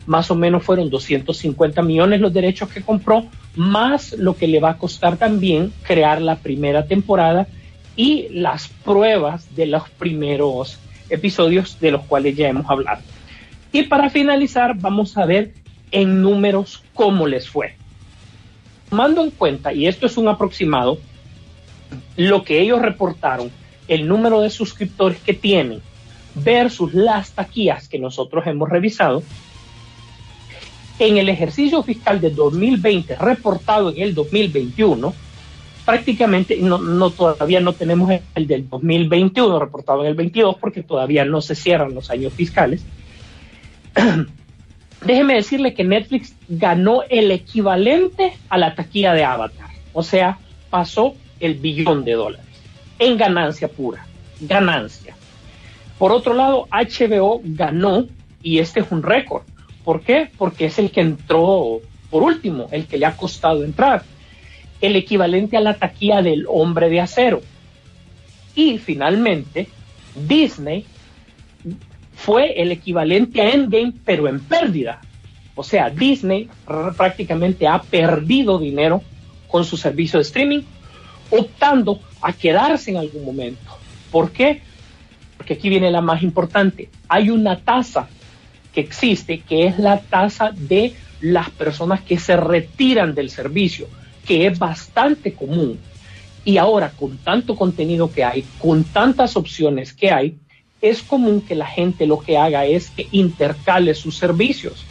Más 0.06 0.30
o 0.30 0.34
menos 0.34 0.62
fueron 0.62 0.88
250 0.90 1.82
millones 1.82 2.20
los 2.20 2.32
derechos 2.32 2.70
que 2.70 2.82
compró, 2.82 3.26
más 3.56 4.12
lo 4.12 4.37
que 4.37 4.48
le 4.48 4.60
va 4.60 4.70
a 4.70 4.78
costar 4.78 5.16
también 5.16 5.72
crear 5.82 6.22
la 6.22 6.37
primera 6.37 6.87
temporada 6.87 7.46
y 7.96 8.28
las 8.30 8.68
pruebas 8.68 9.54
de 9.54 9.66
los 9.66 9.88
primeros 9.90 10.78
episodios 11.10 11.78
de 11.80 11.90
los 11.90 12.04
cuales 12.04 12.37
ya 12.37 12.48
hemos 12.48 12.68
hablado. 12.70 13.02
Y 13.72 13.82
para 13.82 14.08
finalizar, 14.08 14.75
vamos 14.76 15.16
a 15.18 15.26
ver 15.26 15.52
en 15.90 16.22
números 16.22 16.82
cómo 16.94 17.26
les 17.26 17.48
fue. 17.48 17.75
Tomando 18.88 19.22
en 19.22 19.30
cuenta, 19.30 19.72
y 19.72 19.87
esto 19.87 20.06
es 20.06 20.16
un 20.16 20.28
aproximado, 20.28 20.98
lo 22.16 22.44
que 22.44 22.60
ellos 22.60 22.80
reportaron, 22.80 23.50
el 23.88 24.06
número 24.08 24.40
de 24.40 24.50
suscriptores 24.50 25.18
que 25.18 25.34
tienen 25.34 25.82
versus 26.42 26.95
las 26.95 27.33
taquillas 27.33 27.88
que 27.88 27.99
nosotros 27.99 28.47
hemos 28.47 28.68
revisado, 28.68 29.23
en 30.99 31.16
el 31.16 31.28
ejercicio 31.28 31.83
fiscal 31.83 32.21
de 32.21 32.30
2020 32.30 33.16
reportado 33.16 33.90
en 33.90 34.02
el 34.02 34.14
2021, 34.14 35.14
prácticamente 35.85 36.59
no, 36.61 36.78
no, 36.78 37.11
todavía 37.11 37.61
no 37.61 37.73
tenemos 37.73 38.11
el 38.35 38.47
del 38.47 38.68
2021 38.68 39.59
reportado 39.59 40.02
en 40.02 40.09
el 40.09 40.14
22 40.14 40.57
porque 40.57 40.83
todavía 40.83 41.25
no 41.25 41.40
se 41.40 41.54
cierran 41.54 41.95
los 41.95 42.11
años 42.11 42.33
fiscales, 42.33 42.85
déjeme 45.04 45.35
decirle 45.35 45.75
que 45.75 45.85
Netflix 45.85 46.35
ganó 46.49 47.02
el 47.09 47.30
equivalente 47.30 48.37
a 48.49 48.59
la 48.59 48.75
taquilla 48.75 49.14
de 49.14 49.25
Avatar. 49.25 49.68
O 49.92 50.02
sea, 50.02 50.38
pasó 50.71 51.14
el 51.40 51.54
billón 51.54 52.04
de 52.04 52.12
dólares 52.12 52.47
en 52.99 53.16
ganancia 53.16 53.68
pura. 53.68 54.04
Ganancia. 54.40 55.14
Por 55.99 56.12
otro 56.12 56.35
lado, 56.35 56.69
HBO 56.71 57.40
ganó, 57.45 58.07
y 58.43 58.59
este 58.59 58.81
es 58.81 58.87
un 58.90 59.02
récord. 59.02 59.43
¿Por 59.85 60.02
qué? 60.02 60.31
Porque 60.37 60.67
es 60.67 60.78
el 60.78 60.90
que 60.90 61.00
entró 61.00 61.81
por 62.11 62.23
último, 62.23 62.69
el 62.71 62.87
que 62.87 62.99
le 62.99 63.07
ha 63.07 63.17
costado 63.17 63.64
entrar. 63.64 64.02
El 64.81 64.97
equivalente 64.97 65.57
a 65.57 65.61
la 65.61 65.75
taquilla 65.75 66.23
del 66.23 66.47
hombre 66.49 66.88
de 66.88 67.00
acero. 67.00 67.43
Y 68.55 68.78
finalmente, 68.78 69.69
Disney 70.14 70.85
fue 72.14 72.61
el 72.61 72.73
equivalente 72.73 73.40
a 73.40 73.50
Endgame, 73.50 73.93
pero 74.05 74.28
en 74.28 74.40
pérdida. 74.40 75.00
O 75.55 75.62
sea, 75.62 75.90
Disney 75.90 76.49
prácticamente 76.97 77.67
ha 77.67 77.83
perdido 77.83 78.59
dinero 78.59 79.02
con 79.49 79.64
su 79.64 79.76
servicio 79.76 80.19
de 80.19 80.23
streaming, 80.23 80.61
optando 81.31 82.00
a 82.21 82.33
quedarse 82.33 82.90
en 82.90 82.99
algún 82.99 83.25
momento. 83.25 83.76
¿Por 84.11 84.31
qué? 84.31 84.62
Porque 85.49 85.61
aquí 85.61 85.71
viene 85.71 85.90
la 85.90 86.02
más 86.02 86.23
importante. 86.23 86.90
Hay 87.09 87.31
una 87.31 87.57
tasa 87.57 88.07
que 88.75 88.83
existe, 88.83 89.40
que 89.40 89.67
es 89.67 89.78
la 89.78 89.99
tasa 89.99 90.52
de 90.55 90.93
las 91.23 91.49
personas 91.49 92.02
que 92.02 92.19
se 92.19 92.37
retiran 92.37 93.14
del 93.14 93.31
servicio, 93.31 93.88
que 94.26 94.47
es 94.47 94.59
bastante 94.59 95.33
común. 95.33 95.78
Y 96.45 96.59
ahora, 96.59 96.90
con 96.90 97.17
tanto 97.17 97.57
contenido 97.57 98.12
que 98.12 98.25
hay, 98.25 98.45
con 98.59 98.85
tantas 98.85 99.38
opciones 99.38 99.95
que 99.95 100.11
hay, 100.11 100.37
es 100.83 101.02
común 101.02 101.40
que 101.40 101.55
la 101.55 101.67
gente 101.67 102.07
lo 102.07 102.21
que 102.21 102.37
haga 102.37 102.67
es 102.67 102.90
que 102.90 103.09
intercale 103.12 103.95
sus 103.95 104.19
servicios, 104.19 104.85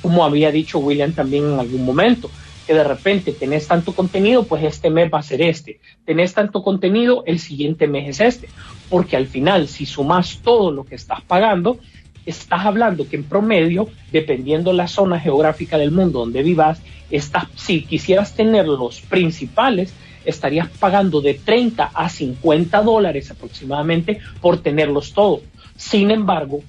como 0.00 0.24
había 0.24 0.52
dicho 0.52 0.78
William 0.78 1.12
también 1.12 1.54
en 1.54 1.58
algún 1.58 1.84
momento, 1.84 2.30
que 2.66 2.74
de 2.74 2.84
repente 2.84 3.32
tenés 3.32 3.66
tanto 3.66 3.92
contenido, 3.92 4.44
pues 4.44 4.64
este 4.64 4.90
mes 4.90 5.10
va 5.12 5.18
a 5.18 5.22
ser 5.22 5.42
este, 5.42 5.80
tenés 6.04 6.34
tanto 6.34 6.62
contenido, 6.62 7.22
el 7.26 7.38
siguiente 7.38 7.86
mes 7.86 8.08
es 8.08 8.20
este, 8.20 8.48
porque 8.88 9.16
al 9.16 9.26
final 9.26 9.68
si 9.68 9.86
sumas 9.86 10.40
todo 10.42 10.70
lo 10.70 10.84
que 10.84 10.94
estás 10.94 11.20
pagando, 11.22 11.78
estás 12.26 12.64
hablando 12.64 13.08
que 13.08 13.16
en 13.16 13.24
promedio, 13.24 13.88
dependiendo 14.12 14.72
la 14.72 14.88
zona 14.88 15.20
geográfica 15.20 15.76
del 15.76 15.90
mundo 15.90 16.20
donde 16.20 16.42
vivas, 16.42 16.80
estás, 17.10 17.46
si 17.54 17.82
quisieras 17.82 18.34
tener 18.34 18.66
los 18.66 19.00
principales, 19.02 19.92
estarías 20.24 20.68
pagando 20.68 21.20
de 21.20 21.34
30 21.34 21.90
a 21.92 22.08
50 22.08 22.82
dólares 22.82 23.30
aproximadamente 23.30 24.20
por 24.40 24.58
tenerlos 24.58 25.12
todos. 25.12 25.42
Sin 25.76 26.10
embargo, 26.10 26.62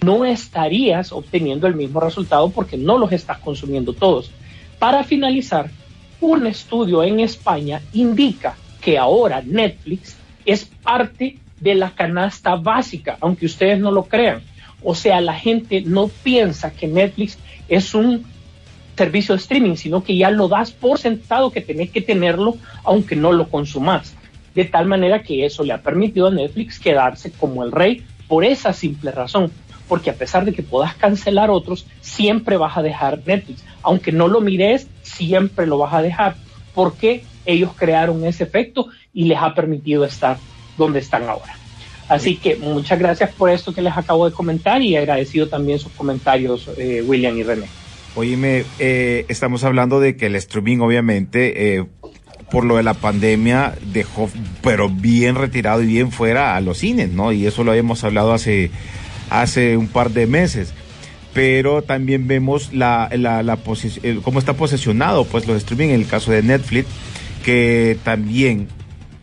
no 0.00 0.24
estarías 0.24 1.12
obteniendo 1.12 1.66
el 1.66 1.74
mismo 1.74 2.00
resultado 2.00 2.50
porque 2.50 2.76
no 2.76 2.98
los 2.98 3.12
estás 3.12 3.38
consumiendo 3.38 3.92
todos. 3.92 4.30
Para 4.78 5.02
finalizar, 5.04 5.70
un 6.20 6.46
estudio 6.46 7.02
en 7.02 7.20
España 7.20 7.80
indica 7.92 8.56
que 8.80 8.98
ahora 8.98 9.42
Netflix 9.44 10.16
es 10.44 10.64
parte 10.64 11.38
de 11.60 11.74
la 11.74 11.90
canasta 11.90 12.54
básica, 12.54 13.16
aunque 13.20 13.46
ustedes 13.46 13.78
no 13.78 13.90
lo 13.90 14.04
crean. 14.04 14.42
O 14.82 14.94
sea, 14.94 15.20
la 15.20 15.34
gente 15.34 15.80
no 15.80 16.08
piensa 16.08 16.72
que 16.72 16.86
Netflix 16.86 17.38
es 17.68 17.94
un 17.94 18.24
servicio 18.96 19.34
de 19.34 19.40
streaming, 19.40 19.76
sino 19.76 20.02
que 20.02 20.16
ya 20.16 20.30
lo 20.30 20.48
das 20.48 20.70
por 20.70 20.98
sentado 20.98 21.50
que 21.50 21.60
tenés 21.60 21.90
que 21.90 22.00
tenerlo 22.00 22.56
aunque 22.84 23.16
no 23.16 23.32
lo 23.32 23.48
consumas. 23.48 24.14
De 24.54 24.64
tal 24.64 24.86
manera 24.86 25.22
que 25.22 25.44
eso 25.44 25.62
le 25.62 25.72
ha 25.72 25.82
permitido 25.82 26.28
a 26.28 26.30
Netflix 26.30 26.78
quedarse 26.78 27.30
como 27.32 27.64
el 27.64 27.72
rey 27.72 28.04
por 28.26 28.44
esa 28.44 28.72
simple 28.72 29.10
razón. 29.10 29.52
Porque 29.88 30.10
a 30.10 30.14
pesar 30.14 30.44
de 30.44 30.52
que 30.52 30.62
puedas 30.62 30.94
cancelar 30.94 31.50
otros, 31.50 31.86
siempre 32.00 32.56
vas 32.56 32.76
a 32.76 32.82
dejar 32.82 33.20
Netflix. 33.24 33.64
Aunque 33.82 34.12
no 34.12 34.28
lo 34.28 34.40
mires, 34.40 34.86
siempre 35.02 35.66
lo 35.66 35.78
vas 35.78 35.94
a 35.94 36.02
dejar. 36.02 36.36
Porque 36.74 37.24
ellos 37.46 37.72
crearon 37.76 38.24
ese 38.24 38.44
efecto 38.44 38.88
y 39.12 39.24
les 39.24 39.38
ha 39.38 39.54
permitido 39.54 40.04
estar 40.04 40.36
donde 40.76 40.98
están 40.98 41.28
ahora. 41.28 41.54
Así 42.08 42.36
que 42.36 42.56
muchas 42.56 42.98
gracias 42.98 43.30
por 43.32 43.50
esto 43.50 43.74
que 43.74 43.82
les 43.82 43.96
acabo 43.96 44.28
de 44.28 44.34
comentar 44.34 44.82
y 44.82 44.96
agradecido 44.96 45.48
también 45.48 45.78
sus 45.78 45.92
comentarios, 45.92 46.68
eh, 46.78 47.02
William 47.06 47.36
y 47.36 47.42
René. 47.42 47.66
Oíme, 48.14 48.64
eh, 48.78 49.26
estamos 49.28 49.62
hablando 49.64 50.00
de 50.00 50.16
que 50.16 50.26
el 50.26 50.36
streaming 50.36 50.78
obviamente 50.78 51.76
eh, 51.76 51.84
por 52.50 52.64
lo 52.64 52.76
de 52.76 52.82
la 52.82 52.94
pandemia 52.94 53.74
dejó 53.92 54.30
pero 54.62 54.88
bien 54.88 55.34
retirado 55.34 55.82
y 55.82 55.86
bien 55.86 56.10
fuera 56.10 56.56
a 56.56 56.60
los 56.60 56.78
cines, 56.78 57.10
¿no? 57.10 57.30
Y 57.32 57.46
eso 57.46 57.62
lo 57.62 57.72
habíamos 57.72 58.02
hablado 58.04 58.32
hace, 58.32 58.70
hace 59.30 59.76
un 59.76 59.88
par 59.88 60.10
de 60.10 60.26
meses. 60.26 60.72
pero 61.34 61.82
también 61.82 62.26
vemos 62.26 62.72
la, 62.72 63.08
la, 63.12 63.42
la 63.44 63.58
el- 64.02 64.22
cómo 64.22 64.38
está 64.40 64.54
posicionado 64.54 65.24
pues 65.24 65.46
los 65.46 65.58
streaming 65.58 65.90
en 65.90 66.00
el 66.00 66.06
caso 66.06 66.32
de 66.32 66.42
Netflix, 66.42 66.88
que 67.44 67.96
también 68.02 68.66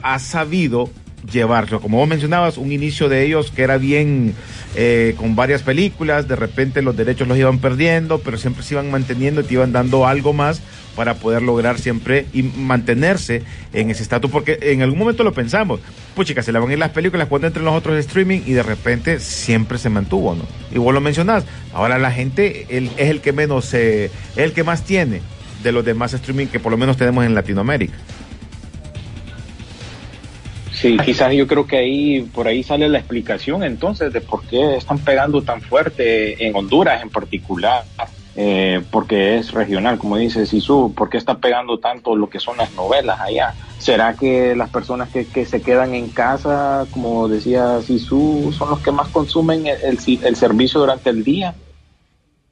ha 0.02 0.20
sabido 0.20 0.90
llevarlo. 1.32 1.82
Como 1.82 1.98
vos 1.98 2.08
mencionabas, 2.08 2.58
un 2.58 2.72
inicio 2.72 3.10
de 3.10 3.26
ellos 3.26 3.52
que 3.52 3.64
era 3.64 3.78
bien 3.78 4.34
eh, 4.76 5.14
con 5.18 5.36
varias 5.36 5.62
películas, 5.64 6.28
de 6.28 6.36
repente 6.36 6.82
los 6.82 6.96
derechos 6.96 7.28
los 7.28 7.38
iban 7.38 7.60
perdiendo, 7.60 8.20
pero 8.20 8.38
siempre 8.38 8.64
se 8.64 8.74
iban 8.76 8.92
manteniendo 8.92 9.42
y 9.42 9.44
te 9.46 9.54
iban 9.54 9.72
dando 9.72 10.06
algo 10.08 10.34
más 10.34 10.62
para 10.96 11.16
poder 11.16 11.42
lograr 11.42 11.78
siempre 11.78 12.26
y 12.34 12.44
mantenerse 12.44 13.44
en 13.74 13.90
ese 13.90 14.04
estatus, 14.04 14.32
porque 14.32 14.58
en 14.62 14.82
algún 14.82 15.00
momento 15.00 15.24
lo 15.24 15.34
pensamos, 15.34 15.82
pues 16.16 16.28
chicas, 16.28 16.46
se 16.46 16.54
le 16.54 16.60
van 16.60 16.70
a 16.70 16.74
ir 16.74 16.80
las 16.80 16.92
películas 16.92 17.28
cuando 17.28 17.48
entren 17.48 17.66
los 17.66 17.74
otros 17.74 17.98
streaming 17.98 18.42
y 18.46 18.54
de 18.54 18.64
repente 18.64 19.20
siempre 19.20 19.78
se 19.78 19.90
mantuvo, 19.90 20.36
¿no? 20.36 20.44
Y 20.74 20.78
vos 20.78 20.94
lo 20.94 21.02
mencionás, 21.02 21.44
ahora 21.74 21.98
la 22.00 22.12
gente 22.12 22.66
el- 22.70 22.90
es 22.98 23.10
el 23.10 23.20
que 23.20 23.34
menos, 23.34 23.74
eh, 23.74 24.10
el 24.38 24.54
que 24.54 24.64
más 24.64 24.84
tiene 24.84 25.22
de 25.64 25.72
los 25.74 25.84
demás 25.84 26.14
streaming 26.14 26.48
que 26.48 26.60
por 26.62 26.72
lo 26.72 26.78
menos 26.78 26.96
tenemos 26.96 27.26
en 27.26 27.36
Latinoamérica. 27.36 27.96
Sí, 30.86 30.98
quizás 31.04 31.34
yo 31.34 31.48
creo 31.48 31.66
que 31.66 31.78
ahí 31.78 32.22
por 32.26 32.48
ahí 32.48 32.62
sale 32.62 32.88
la 32.88 33.00
explicación 33.00 33.64
entonces 33.64 34.14
de 34.14 34.22
por 34.22 34.46
qué 34.46 34.76
están 34.76 35.04
pegando 35.04 35.44
tan 35.44 35.60
fuerte 35.64 36.46
en 36.46 36.56
Honduras 36.56 37.02
en 37.02 37.10
particular, 37.10 37.88
eh, 38.36 38.86
porque 38.92 39.38
es 39.38 39.52
regional, 39.52 39.98
como 39.98 40.18
dice 40.18 40.46
Sisu, 40.46 40.94
¿por 40.96 41.10
qué 41.10 41.18
está 41.18 41.40
pegando 41.40 41.80
tanto 41.80 42.16
lo 42.16 42.30
que 42.30 42.40
son 42.40 42.58
las 42.58 42.72
novelas 42.72 43.18
allá? 43.20 43.56
¿Será 43.80 44.16
que 44.16 44.56
las 44.56 44.70
personas 44.70 45.10
que, 45.10 45.46
se 45.48 45.64
quedan 45.64 45.96
en 45.96 46.12
casa, 46.12 46.88
como 46.92 47.28
decía 47.30 47.82
Sisu, 47.82 48.52
son 48.52 48.70
los 48.70 48.82
que 48.82 48.92
más 48.92 49.10
consumen 49.10 49.66
el, 49.66 49.78
el- 49.82 50.24
el 50.24 50.36
servicio 50.36 50.82
durante 50.82 51.10
el 51.10 51.24
día? 51.24 51.56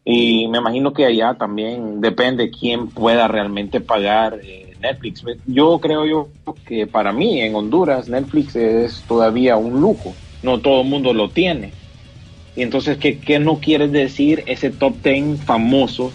Y 0.05 0.47
me 0.47 0.57
imagino 0.57 0.91
que 0.91 1.05
allá 1.05 1.35
también 1.35 2.01
depende 2.01 2.49
quién 2.49 2.89
pueda 2.89 3.27
realmente 3.27 3.79
pagar 3.79 4.39
eh, 4.43 4.62
Netflix. 4.83 5.23
Yo 5.47 5.79
creo 5.79 6.05
yo 6.05 6.27
que 6.67 6.85
para 6.85 7.11
mí 7.11 7.41
en 7.41 7.55
Honduras 7.55 8.09
Netflix 8.09 8.55
es 8.55 9.03
todavía 9.07 9.57
un 9.57 9.81
lujo. 9.81 10.13
No 10.43 10.59
todo 10.59 10.81
el 10.81 10.87
mundo 10.87 11.13
lo 11.13 11.29
tiene. 11.29 11.71
Y 12.55 12.61
entonces, 12.61 12.97
¿qué, 12.97 13.17
qué 13.17 13.39
no 13.39 13.59
quiere 13.59 13.87
decir 13.87 14.43
ese 14.45 14.69
top 14.69 14.93
10 15.01 15.41
famoso 15.41 16.11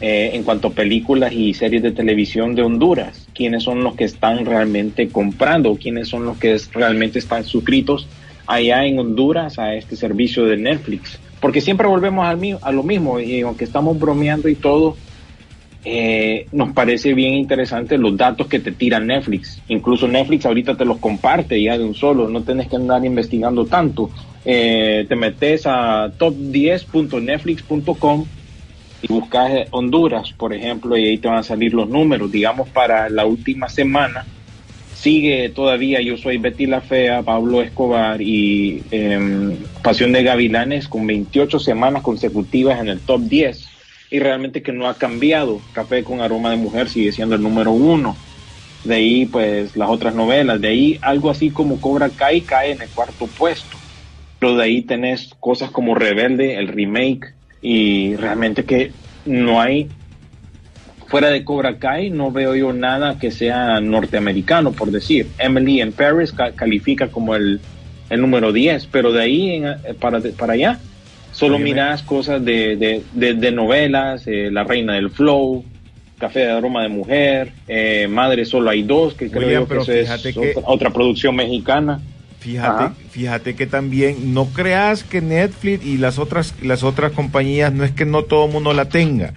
eh, 0.00 0.30
en 0.32 0.42
cuanto 0.42 0.68
a 0.68 0.72
películas 0.72 1.32
y 1.32 1.54
series 1.54 1.82
de 1.82 1.92
televisión 1.92 2.54
de 2.54 2.62
Honduras? 2.62 3.28
¿Quiénes 3.34 3.62
son 3.62 3.84
los 3.84 3.94
que 3.94 4.04
están 4.04 4.44
realmente 4.44 5.08
comprando? 5.08 5.76
¿Quiénes 5.76 6.08
son 6.08 6.24
los 6.24 6.38
que 6.38 6.56
realmente 6.72 7.18
están 7.18 7.44
suscritos 7.44 8.08
allá 8.46 8.84
en 8.84 8.98
Honduras 8.98 9.58
a 9.58 9.74
este 9.74 9.94
servicio 9.94 10.46
de 10.46 10.56
Netflix? 10.56 11.20
Porque 11.40 11.60
siempre 11.60 11.86
volvemos 11.86 12.26
al 12.26 12.40
a 12.62 12.72
lo 12.72 12.82
mismo 12.82 13.20
y 13.20 13.42
aunque 13.42 13.64
estamos 13.64 13.98
bromeando 13.98 14.48
y 14.48 14.54
todo, 14.56 14.96
eh, 15.88 16.48
nos 16.50 16.72
parece 16.72 17.14
bien 17.14 17.34
interesante 17.34 17.96
los 17.96 18.16
datos 18.16 18.48
que 18.48 18.58
te 18.58 18.72
tira 18.72 18.98
Netflix. 18.98 19.62
Incluso 19.68 20.08
Netflix 20.08 20.44
ahorita 20.44 20.76
te 20.76 20.84
los 20.84 20.98
comparte 20.98 21.62
ya 21.62 21.78
de 21.78 21.84
un 21.84 21.94
solo, 21.94 22.28
no 22.28 22.42
tienes 22.42 22.66
que 22.66 22.74
andar 22.74 23.04
investigando 23.04 23.66
tanto. 23.66 24.10
Eh, 24.44 25.06
te 25.08 25.14
metes 25.14 25.64
a 25.64 26.10
top10.netflix.com 26.18 28.24
y 29.02 29.06
buscas 29.06 29.50
eh, 29.52 29.68
Honduras, 29.70 30.32
por 30.32 30.52
ejemplo, 30.52 30.96
y 30.96 31.06
ahí 31.06 31.18
te 31.18 31.28
van 31.28 31.38
a 31.38 31.44
salir 31.44 31.72
los 31.72 31.88
números. 31.88 32.32
Digamos, 32.32 32.68
para 32.68 33.08
la 33.08 33.24
última 33.24 33.68
semana, 33.68 34.26
sigue 34.96 35.50
todavía 35.50 36.00
Yo 36.00 36.16
Soy 36.16 36.38
Betty 36.38 36.66
la 36.66 36.80
Fea, 36.80 37.22
Pablo 37.22 37.62
Escobar 37.62 38.20
y 38.20 38.82
em, 38.90 39.54
Pasión 39.84 40.10
de 40.10 40.24
Gavilanes 40.24 40.88
con 40.88 41.06
28 41.06 41.60
semanas 41.60 42.02
consecutivas 42.02 42.80
en 42.80 42.88
el 42.88 42.98
top 42.98 43.20
10 43.20 43.65
y 44.10 44.18
realmente 44.20 44.62
que 44.62 44.72
no 44.72 44.88
ha 44.88 44.98
cambiado. 44.98 45.66
Café 45.72 46.04
con 46.04 46.20
aroma 46.20 46.50
de 46.50 46.56
mujer 46.56 46.88
sigue 46.88 47.12
siendo 47.12 47.34
el 47.36 47.42
número 47.42 47.72
uno. 47.72 48.22
De 48.82 48.96
ahí, 48.96 49.26
pues, 49.26 49.76
las 49.76 49.90
otras 49.90 50.14
novelas. 50.14 50.60
De 50.60 50.68
ahí, 50.68 50.98
algo 51.02 51.30
así 51.30 51.50
como 51.52 51.80
Cobra 51.80 52.14
Kai 52.16 52.44
cae 52.46 52.72
en 52.72 52.82
el 52.82 52.92
cuarto 52.92 53.32
puesto. 53.32 53.82
Pero 54.38 54.56
de 54.56 54.64
ahí 54.64 54.82
tenés 54.82 55.34
cosas 55.40 55.70
como 55.70 55.94
Rebelde, 55.94 56.56
el 56.58 56.68
remake, 56.68 57.36
y 57.60 58.16
realmente 58.16 58.66
que 58.66 58.96
no 59.24 59.60
hay, 59.60 59.94
fuera 61.08 61.30
de 61.30 61.44
Cobra 61.44 61.78
Kai, 61.78 62.10
no 62.10 62.32
veo 62.32 62.54
yo 62.54 62.72
nada 62.72 63.18
que 63.18 63.30
sea 63.30 63.80
norteamericano, 63.80 64.74
por 64.74 64.90
decir. 64.90 65.34
Emily 65.38 65.80
in 65.80 65.92
Paris 65.94 66.32
ca- 66.32 66.54
califica 66.54 67.10
como 67.10 67.34
el, 67.34 67.66
el 68.08 68.20
número 68.20 68.52
10, 68.52 68.86
pero 68.88 69.12
de 69.12 69.22
ahí 69.22 69.50
en- 69.56 69.66
eh, 69.66 69.94
para, 70.00 70.20
para 70.36 70.54
allá, 70.54 70.82
solo 71.36 71.56
Óyeme. 71.56 71.70
miras 71.70 72.02
cosas 72.02 72.42
de, 72.44 72.76
de, 72.76 73.02
de- 73.12 73.34
de 73.34 73.52
novelas, 73.52 74.26
eh, 74.26 74.48
La 74.50 74.64
Reina 74.64 74.94
del 74.94 75.10
Flow, 75.10 75.64
Café 76.18 76.40
de 76.40 76.50
Aroma 76.52 76.82
de 76.82 76.88
Mujer, 76.88 77.52
eh, 77.68 78.06
Madre 78.08 78.46
Solo 78.46 78.70
Hay 78.70 78.82
Dos, 78.82 79.12
que 79.14 79.30
creo 79.30 79.42
William, 79.46 79.66
que 79.66 80.00
es 80.00 80.34
que- 80.34 80.38
otra, 80.56 80.62
otra 80.64 80.90
producción 80.90 81.36
mexicana. 81.36 82.00
Fíjate, 82.40 82.84
Ajá. 82.84 82.94
fíjate 83.10 83.54
que 83.56 83.66
también 83.66 84.32
no 84.32 84.46
creas 84.46 85.02
que 85.04 85.20
Netflix 85.20 85.84
y 85.84 85.98
las 85.98 86.18
otras 86.18 86.54
las 86.62 86.84
otras 86.84 87.12
compañías 87.12 87.72
no 87.72 87.82
es 87.84 87.90
que 87.90 88.04
no 88.06 88.22
todo 88.22 88.46
el 88.46 88.52
mundo 88.52 88.72
la 88.72 88.88
tenga. 88.88 89.32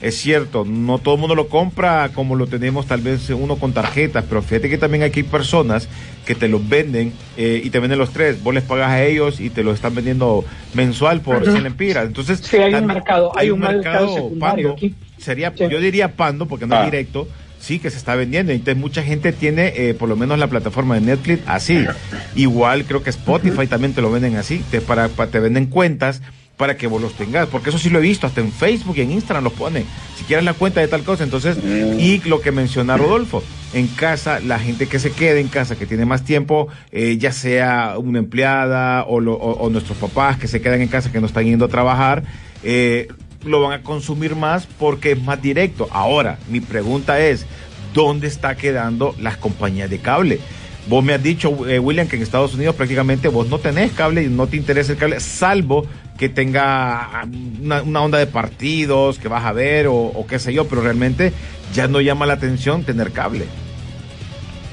Es 0.00 0.16
cierto, 0.16 0.64
no 0.66 0.98
todo 0.98 1.14
el 1.14 1.20
mundo 1.20 1.34
lo 1.34 1.48
compra 1.48 2.10
como 2.14 2.34
lo 2.36 2.46
tenemos 2.46 2.86
tal 2.86 3.00
vez 3.00 3.30
uno 3.30 3.56
con 3.56 3.72
tarjetas, 3.72 4.24
pero 4.28 4.42
fíjate 4.42 4.68
que 4.68 4.76
también 4.78 5.02
aquí 5.02 5.20
hay 5.20 5.24
personas 5.26 5.88
que 6.26 6.34
te 6.34 6.48
los 6.48 6.68
venden 6.68 7.12
eh, 7.36 7.62
y 7.64 7.70
te 7.70 7.78
venden 7.80 7.98
los 7.98 8.10
tres. 8.10 8.42
Vos 8.42 8.52
les 8.54 8.62
pagas 8.62 8.90
a 8.90 9.02
ellos 9.04 9.40
y 9.40 9.48
te 9.50 9.62
lo 9.62 9.72
están 9.72 9.94
vendiendo 9.94 10.44
mensual 10.74 11.20
por 11.22 11.42
100 11.44 11.62
lempiras. 11.62 12.06
Entonces, 12.06 12.40
Sí, 12.40 12.56
hay 12.58 12.74
un 12.74 12.86
mercado- 12.86 13.32
hay 13.36 13.50
un 13.50 13.60
mercado 13.60 14.14
secundario 14.14 14.72
aquí. 14.72 14.94
Sería, 15.18 15.52
Sí. 15.56 15.64
yo 15.70 15.80
diría 15.80 16.12
Pando, 16.14 16.46
porque 16.46 16.66
no 16.66 16.74
Ah. 16.76 16.80
es 16.84 16.90
directo, 16.90 17.26
sí 17.58 17.78
que 17.78 17.88
se 17.90 17.96
está 17.96 18.14
vendiendo. 18.16 18.52
Entonces 18.52 18.76
mucha 18.76 19.02
gente 19.02 19.32
tiene 19.32 19.72
eh, 19.76 19.94
por 19.94 20.08
lo 20.10 20.16
menos 20.16 20.38
la 20.38 20.46
plataforma 20.48 20.96
de 20.96 21.00
Netflix 21.00 21.42
así. 21.46 21.86
Igual 22.34 22.84
creo 22.84 23.02
que 23.02 23.10
Spotify 23.10 23.66
también 23.66 23.94
te 23.94 24.02
lo 24.02 24.10
venden 24.10 24.36
así, 24.36 24.62
te, 24.70 24.80
para, 24.82 25.08
pa- 25.08 25.28
te 25.28 25.40
venden 25.40 25.66
cuentas 25.66 26.20
para 26.56 26.76
que 26.76 26.86
vos 26.86 27.02
los 27.02 27.12
tengas, 27.14 27.48
porque 27.48 27.68
eso 27.70 27.78
sí 27.78 27.90
lo 27.90 27.98
he 27.98 28.02
visto, 28.02 28.26
hasta 28.26 28.40
en 28.40 28.50
Facebook 28.50 28.96
y 28.96 29.02
en 29.02 29.10
Instagram 29.12 29.44
los 29.44 29.52
ponen, 29.52 29.84
si 30.16 30.24
quieres 30.24 30.44
la 30.44 30.54
cuenta 30.54 30.80
de 30.80 30.88
tal 30.88 31.02
cosa, 31.02 31.22
entonces, 31.24 31.58
y 31.98 32.20
lo 32.26 32.40
que 32.40 32.50
menciona 32.52 32.96
Rodolfo, 32.96 33.42
en 33.74 33.86
casa, 33.88 34.40
la 34.40 34.58
gente 34.58 34.86
que 34.86 34.98
se 34.98 35.12
queda 35.12 35.38
en 35.38 35.48
casa, 35.48 35.76
que 35.76 35.84
tiene 35.84 36.06
más 36.06 36.24
tiempo, 36.24 36.68
eh, 36.92 37.18
ya 37.18 37.32
sea 37.32 37.96
una 37.98 38.20
empleada 38.20 39.04
o, 39.04 39.20
lo- 39.20 39.34
o- 39.34 39.58
o 39.66 39.68
nuestros 39.70 39.98
papás 39.98 40.38
que 40.38 40.48
se 40.48 40.62
quedan 40.62 40.80
en 40.80 40.88
casa, 40.88 41.12
que 41.12 41.20
no 41.20 41.26
están 41.26 41.44
yendo 41.44 41.66
a 41.66 41.68
trabajar, 41.68 42.22
eh, 42.62 43.08
lo 43.44 43.60
van 43.60 43.72
a 43.78 43.82
consumir 43.82 44.34
más 44.34 44.66
porque 44.78 45.12
es 45.12 45.22
más 45.22 45.40
directo. 45.42 45.88
Ahora, 45.90 46.38
mi 46.48 46.60
pregunta 46.60 47.20
es, 47.20 47.44
¿dónde 47.92 48.28
está 48.28 48.56
quedando 48.56 49.14
las 49.20 49.36
compañías 49.36 49.90
de 49.90 49.98
cable? 49.98 50.40
Vos 50.88 51.04
me 51.04 51.12
has 51.12 51.22
dicho, 51.22 51.68
eh, 51.68 51.78
William, 51.80 52.06
que 52.08 52.16
en 52.16 52.22
Estados 52.22 52.54
Unidos 52.54 52.76
prácticamente 52.76 53.28
vos 53.28 53.48
no 53.48 53.58
tenés 53.58 53.92
cable 53.92 54.22
y 54.22 54.28
no 54.28 54.46
te 54.46 54.56
interesa 54.56 54.92
el 54.92 54.98
cable, 54.98 55.20
salvo 55.20 55.84
que 56.18 56.28
tenga 56.28 57.26
una, 57.62 57.82
una 57.82 58.02
onda 58.02 58.18
de 58.18 58.26
partidos 58.26 59.18
que 59.18 59.28
vas 59.28 59.44
a 59.44 59.52
ver 59.52 59.86
o, 59.86 59.94
o 59.94 60.26
qué 60.26 60.38
sé 60.38 60.52
yo, 60.52 60.66
pero 60.66 60.82
realmente 60.82 61.32
ya 61.74 61.88
no 61.88 62.00
llama 62.00 62.26
la 62.26 62.34
atención 62.34 62.84
tener 62.84 63.12
cable. 63.12 63.46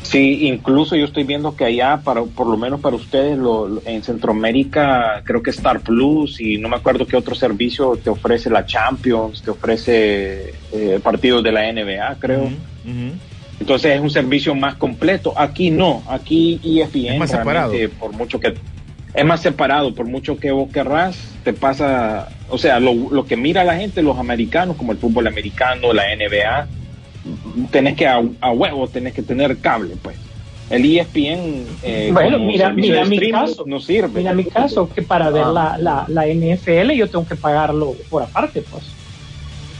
Sí, 0.03 0.45
incluso 0.47 0.95
yo 0.95 1.05
estoy 1.05 1.23
viendo 1.23 1.55
que 1.55 1.65
allá, 1.65 2.01
para, 2.03 2.21
por 2.23 2.45
lo 2.45 2.55
menos 2.55 2.81
para 2.81 2.95
ustedes, 2.95 3.37
lo, 3.37 3.81
en 3.85 4.03
Centroamérica, 4.03 5.21
creo 5.23 5.41
que 5.41 5.49
Star 5.49 5.79
Plus 5.79 6.39
y 6.39 6.57
no 6.57 6.69
me 6.69 6.75
acuerdo 6.75 7.07
qué 7.07 7.15
otro 7.17 7.33
servicio 7.33 7.97
te 8.03 8.09
ofrece 8.11 8.49
la 8.49 8.65
Champions, 8.65 9.41
te 9.41 9.49
ofrece 9.49 10.53
eh, 10.71 10.99
partidos 11.01 11.43
de 11.43 11.51
la 11.51 11.71
NBA, 11.71 12.17
creo. 12.19 12.49
Entonces 13.59 13.95
es 13.95 14.01
un 14.01 14.09
servicio 14.11 14.53
más 14.53 14.75
completo. 14.75 15.33
Aquí 15.35 15.71
no, 15.71 16.03
aquí 16.07 16.59
E 16.63 16.81
ESPN 16.83 17.13
Es 17.13 17.19
más 17.19 17.31
realmente, 17.31 17.77
separado. 17.77 17.99
por 17.99 18.11
mucho 18.11 18.39
que 18.39 18.53
es 19.13 19.25
más 19.25 19.41
separado, 19.41 19.93
por 19.93 20.05
mucho 20.07 20.37
que 20.37 20.51
vos 20.51 20.71
querrás, 20.71 21.17
te 21.43 21.53
pasa, 21.53 22.29
o 22.49 22.57
sea, 22.57 22.79
lo, 22.79 22.93
lo 23.11 23.25
que 23.25 23.37
mira 23.37 23.63
la 23.63 23.75
gente, 23.75 24.01
los 24.01 24.17
americanos, 24.17 24.75
como 24.77 24.91
el 24.91 24.97
fútbol 24.97 25.27
americano, 25.27 25.93
la 25.93 26.03
NBA, 26.15 26.67
tenés 27.71 27.95
que 27.95 28.07
a, 28.07 28.21
a 28.41 28.51
huevo, 28.51 28.87
tenés 28.87 29.13
que 29.13 29.21
tener 29.21 29.57
cable, 29.59 29.95
pues. 30.01 30.17
El 30.69 30.85
ESPN, 30.97 31.65
eh, 31.83 32.09
Bueno, 32.13 32.39
mira, 32.39 32.69
mira 32.69 33.05
mi 33.05 33.29
caso. 33.29 33.63
no 33.67 33.79
sirve. 33.79 34.21
Mira 34.21 34.33
mi 34.33 34.45
caso, 34.45 34.89
que 34.89 35.01
para 35.03 35.29
ver 35.29 35.43
Ah. 35.45 35.77
la, 35.79 36.05
la, 36.07 36.23
la 36.25 36.25
NFL 36.33 36.91
yo 36.93 37.07
tengo 37.07 37.27
que 37.27 37.35
pagarlo 37.35 37.93
por 38.09 38.23
aparte, 38.23 38.61
pues. 38.61 38.83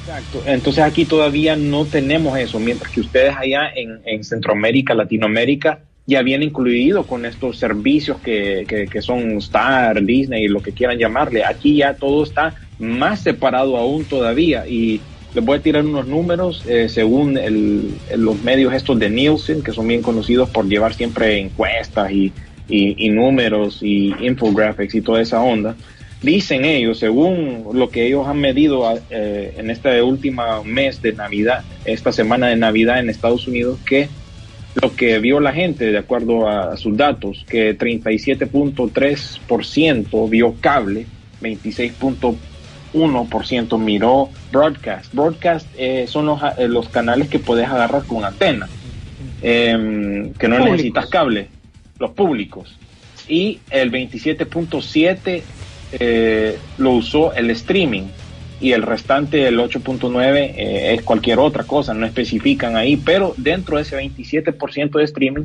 Exacto. 0.02 0.43
Entonces 0.46 0.84
aquí 0.84 1.06
todavía 1.06 1.56
no 1.56 1.86
tenemos 1.86 2.38
eso, 2.38 2.60
mientras 2.60 2.91
que 2.91 3.00
ustedes 3.00 3.34
allá 3.36 3.69
en, 3.74 4.02
en 4.06 4.24
Centroamérica, 4.24 4.93
Latinoamérica, 4.93 5.80
ya 6.05 6.21
vienen 6.21 6.49
incluido 6.49 7.03
con 7.05 7.25
estos 7.25 7.57
servicios 7.57 8.17
que, 8.19 8.65
que, 8.91 9.01
son 9.01 9.37
Star, 9.37 10.03
Disney, 10.03 10.47
lo 10.47 10.61
que 10.61 10.73
quieran 10.73 10.97
llamarle. 10.97 11.45
Aquí 11.45 11.77
ya 11.77 11.93
todo 11.93 12.23
está 12.23 12.55
más 12.79 13.21
separado 13.21 13.77
aún 13.77 14.03
todavía 14.03 14.67
y 14.67 14.99
les 15.33 15.43
voy 15.43 15.57
a 15.57 15.61
tirar 15.61 15.85
unos 15.85 16.05
números 16.07 16.63
eh, 16.67 16.89
según 16.89 17.37
el, 17.37 17.95
los 18.17 18.41
medios 18.43 18.73
estos 18.73 18.99
de 18.99 19.09
Nielsen, 19.09 19.63
que 19.63 19.71
son 19.71 19.87
bien 19.87 20.01
conocidos 20.01 20.49
por 20.49 20.67
llevar 20.67 20.93
siempre 20.93 21.39
encuestas 21.39 22.11
y, 22.11 22.33
y, 22.67 23.05
y 23.05 23.09
números 23.09 23.79
y 23.81 24.13
infographics 24.19 24.95
y 24.95 25.01
toda 25.01 25.21
esa 25.21 25.41
onda. 25.41 25.75
dicen 26.21 26.65
ellos, 26.65 26.99
según 26.99 27.65
lo 27.73 27.89
que 27.89 28.07
ellos 28.07 28.27
han 28.27 28.39
medido 28.39 28.83
eh, 29.09 29.53
en 29.57 29.69
este 29.69 30.01
último 30.01 30.63
mes 30.65 31.01
de 31.01 31.13
Navidad, 31.13 31.63
esta 31.85 32.11
semana 32.11 32.47
de 32.47 32.57
Navidad 32.57 32.99
en 32.99 33.09
Estados 33.09 33.47
Unidos, 33.47 33.79
que 33.85 34.09
lo 34.81 34.95
que 34.95 35.19
vio 35.19 35.39
la 35.39 35.53
gente, 35.53 35.91
de 35.91 35.97
acuerdo 35.97 36.49
a, 36.49 36.75
sus 36.77 36.95
datos, 36.97 37.45
que 37.47 37.77
37.3% 37.77 40.29
vio 40.29 40.55
cable, 40.59 41.05
26.1% 41.41 43.79
miró 43.79 44.29
broadcast. 44.51 45.13
Broadcast 45.13 45.67
eh, 45.77 46.05
son 46.07 46.25
los, 46.25 46.41
eh, 46.57 46.67
los, 46.67 46.89
canales 46.89 47.29
que 47.29 47.38
puedes 47.39 47.67
agarrar 47.67 48.03
con 48.05 48.25
antena, 48.25 48.67
em, 49.41 50.33
que 50.33 50.47
no 50.47 50.59
necesitas 50.59 51.05
cable, 51.07 51.47
los 51.99 52.12
públicos. 52.12 52.77
Y 53.27 53.59
el 53.69 53.91
27.7% 53.91 55.41
eh, 55.99 56.57
lo 56.79 56.91
usó 56.91 57.33
el 57.33 57.51
streaming 57.51 58.05
y 58.63 58.71
el 58.71 58.82
restante, 58.82 59.45
el 59.45 59.60
8.9, 59.60 60.54
eh, 60.56 60.93
es 60.93 61.02
cualquier 61.02 61.39
otra 61.39 61.65
cosa, 61.65 61.93
no 61.93 62.06
especifican 62.06 62.78
ahí, 62.78 62.95
pero 62.95 63.34
dentro 63.36 63.76
de 63.76 63.82
ese 63.82 63.97
27% 63.97 64.99
de 64.99 65.04
streaming, 65.04 65.43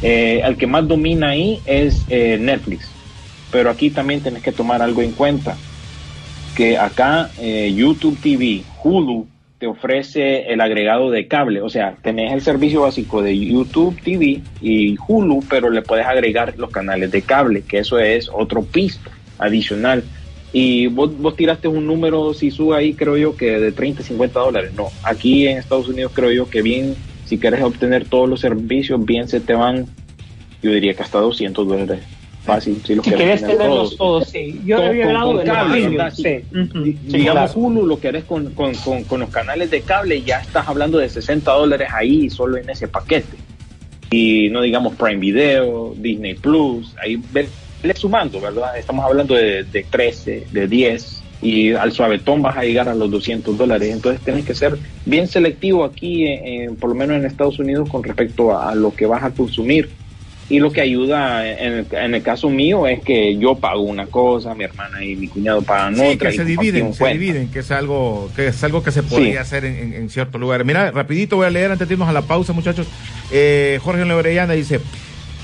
eh, 0.00 0.42
el 0.44 0.56
que 0.56 0.68
más 0.68 0.86
domina 0.86 1.30
ahí 1.30 1.58
es 1.66 2.04
eh, 2.08 2.38
Netflix. 2.40 2.88
Pero 3.50 3.68
aquí 3.68 3.90
también 3.90 4.20
tenés 4.20 4.44
que 4.44 4.52
tomar 4.52 4.80
algo 4.80 5.02
en 5.02 5.10
cuenta, 5.10 5.56
que 6.56 6.78
acá 6.78 7.30
YouTube 7.36 8.16
TV, 8.22 8.62
Hulu, 8.84 9.26
te 9.58 9.66
ofrece 9.66 10.52
el 10.52 10.60
agregado 10.60 11.10
de 11.10 11.26
cable, 11.26 11.62
o 11.62 11.68
sea, 11.68 11.96
tenés 12.00 12.32
el 12.32 12.42
servicio 12.42 12.82
básico 12.82 13.22
de 13.22 13.36
YouTube 13.36 14.00
TV 14.00 14.40
y 14.60 14.96
Hulu, 15.08 15.42
pero 15.50 15.68
le 15.68 15.82
puedes 15.82 16.06
agregar 16.06 16.54
los 16.58 16.70
canales 16.70 17.10
de 17.10 17.22
cable, 17.22 17.62
que 17.62 17.78
eso 17.78 17.98
es 17.98 18.30
otro 18.32 18.62
piso 18.62 19.00
adicional. 19.38 20.04
Y 20.52 20.88
vos, 20.88 21.16
vos 21.18 21.34
tiraste 21.34 21.66
un 21.66 21.86
número, 21.86 22.34
si 22.34 22.50
sube 22.50 22.76
ahí, 22.76 22.92
creo 22.92 23.16
yo 23.16 23.36
que 23.36 23.58
de 23.58 23.72
30, 23.72 24.02
50 24.02 24.38
dólares. 24.38 24.72
No, 24.76 24.88
aquí 25.02 25.46
en 25.46 25.58
Estados 25.58 25.88
Unidos 25.88 26.12
creo 26.14 26.30
yo 26.30 26.48
que 26.48 26.60
bien, 26.60 26.94
si 27.24 27.38
quieres 27.38 27.62
obtener 27.62 28.04
todos 28.06 28.28
los 28.28 28.40
servicios, 28.40 29.02
bien 29.04 29.28
se 29.28 29.40
te 29.40 29.54
van, 29.54 29.86
yo 30.62 30.70
diría 30.72 30.92
que 30.94 31.02
hasta 31.02 31.18
200 31.20 31.66
dólares. 31.66 32.00
Fácil, 32.44 32.82
si 32.84 32.96
los 32.96 33.06
quieres 33.06 33.40
tenerlos 33.40 33.96
todos, 33.96 34.28
sí. 34.28 34.60
Yo 34.66 34.82
había 34.82 35.06
hablado 35.06 35.38
de 35.38 35.44
cable, 35.44 36.10
sí. 36.10 36.40
Digamos 37.04 37.52
Hulu, 37.54 37.86
lo 37.86 38.00
que 38.00 38.10
con, 38.22 38.52
con, 38.52 38.74
con, 38.74 39.04
con, 39.04 39.20
los 39.20 39.30
canales 39.30 39.70
de 39.70 39.80
cable, 39.82 40.22
ya 40.22 40.40
estás 40.40 40.66
hablando 40.66 40.98
de 40.98 41.08
60 41.08 41.50
dólares 41.52 41.88
ahí 41.94 42.28
solo 42.28 42.56
en 42.56 42.68
ese 42.68 42.88
paquete. 42.88 43.36
Y 44.10 44.50
no 44.50 44.60
digamos 44.60 44.96
Prime 44.96 45.18
Video, 45.18 45.94
Disney 45.96 46.34
Plus, 46.34 46.94
ahí 47.00 47.22
ves 47.32 47.48
le 47.82 47.94
sumando, 47.94 48.40
¿verdad? 48.40 48.76
Estamos 48.78 49.04
hablando 49.04 49.34
de, 49.34 49.64
de 49.64 49.84
13, 49.84 50.46
de 50.50 50.68
10 50.68 51.22
y 51.42 51.72
al 51.72 51.92
suavetón 51.92 52.40
vas 52.40 52.56
a 52.56 52.62
llegar 52.62 52.88
a 52.88 52.94
los 52.94 53.10
200 53.10 53.58
dólares. 53.58 53.92
Entonces 53.92 54.22
tienes 54.24 54.44
que 54.44 54.54
ser 54.54 54.78
bien 55.04 55.26
selectivo 55.26 55.84
aquí, 55.84 56.24
por 56.78 56.90
lo 56.90 56.94
menos 56.94 57.16
en 57.16 57.26
Estados 57.26 57.58
Unidos, 57.58 57.88
con 57.90 58.04
respecto 58.04 58.56
a, 58.56 58.74
lo 58.74 58.94
que 58.94 59.06
vas 59.06 59.24
a 59.24 59.30
consumir. 59.30 59.90
Y 60.48 60.58
lo 60.58 60.70
que 60.70 60.82
ayuda 60.82 61.48
en 61.50 62.14
el, 62.14 62.22
caso 62.22 62.50
mío 62.50 62.86
es 62.86 63.00
que 63.00 63.38
yo 63.38 63.54
pago 63.54 63.80
una 63.80 64.06
cosa, 64.06 64.54
mi 64.54 64.64
hermana 64.64 65.02
y 65.02 65.16
mi 65.16 65.26
cuñado 65.26 65.62
pagan 65.62 65.96
sí, 65.96 66.02
otra. 66.02 66.30
que 66.30 66.36
se 66.36 66.44
dividen, 66.44 66.92
se 66.92 67.06
dividen, 67.06 67.48
que 67.48 67.60
es 67.60 67.70
algo 67.70 68.28
que 68.36 68.48
es 68.48 68.62
algo 68.62 68.82
que 68.82 68.90
se 68.90 69.02
podría 69.02 69.40
hacer 69.40 69.64
en, 69.64 69.94
en, 69.94 70.10
ciertos 70.10 70.38
lugares. 70.38 70.66
Mira, 70.66 70.90
rapidito 70.90 71.36
voy 71.36 71.46
a 71.46 71.50
leer 71.50 71.70
antes 71.70 71.88
de 71.88 71.94
irnos 71.94 72.08
a 72.08 72.12
la 72.12 72.22
pausa, 72.22 72.52
muchachos. 72.52 72.86
Eh, 73.30 73.78
Jorge 73.82 74.04
Lebrellana 74.04 74.52
dice, 74.52 74.80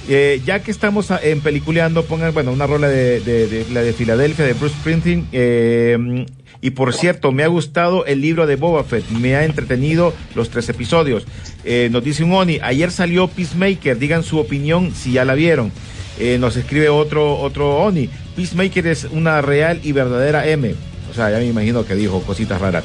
eh, 0.09 0.41
ya 0.45 0.63
que 0.63 0.71
estamos 0.71 1.11
en 1.23 1.41
peliculeando, 1.41 2.05
pongan, 2.05 2.33
bueno, 2.33 2.51
una 2.51 2.67
rola 2.67 2.89
de, 2.89 3.67
la 3.73 3.83
de 3.83 3.93
Filadelfia, 3.93 4.47
de 4.47 4.55
Bruce 4.55 4.75
Springsteen. 4.77 5.29
Eh, 5.33 6.27
y 6.61 6.71
por 6.71 6.95
cierto, 6.95 7.31
me 7.31 7.45
ha 7.45 7.47
gustado 7.47 8.05
el 8.07 8.21
libro 8.21 8.47
de 8.47 8.57
Boba 8.57 8.83
Fett, 8.83 9.09
me 9.11 9.37
ha 9.37 9.45
entretenido 9.45 10.15
los 10.35 10.51
tres 10.51 10.69
episodios. 10.69 11.27
Eh, 11.65 11.89
nos 11.93 12.03
dice 12.03 12.25
un 12.25 12.33
Oni, 12.33 12.59
ayer 12.63 12.91
salió 12.91 13.29
Peacemaker, 13.29 13.99
digan 13.99 14.25
su 14.25 14.39
opinión 14.39 14.93
si 14.95 15.13
ya 15.13 15.25
la 15.25 15.35
vieron. 15.35 15.71
nos 16.41 16.57
escribe 16.57 16.89
otro, 16.89 17.39
otro 17.39 17.77
Oni, 17.77 18.09
Peacemaker 18.35 18.87
es 18.89 19.05
una 19.05 19.41
real 19.41 19.81
y 19.85 19.93
verdadera 19.93 20.49
M. 20.49 20.75
O 21.11 21.15
sea, 21.15 21.31
ya 21.31 21.39
me 21.39 21.47
imagino 21.47 21.85
que 21.85 21.95
dijo 21.95 22.21
cositas 22.23 22.61
raras. 22.61 22.85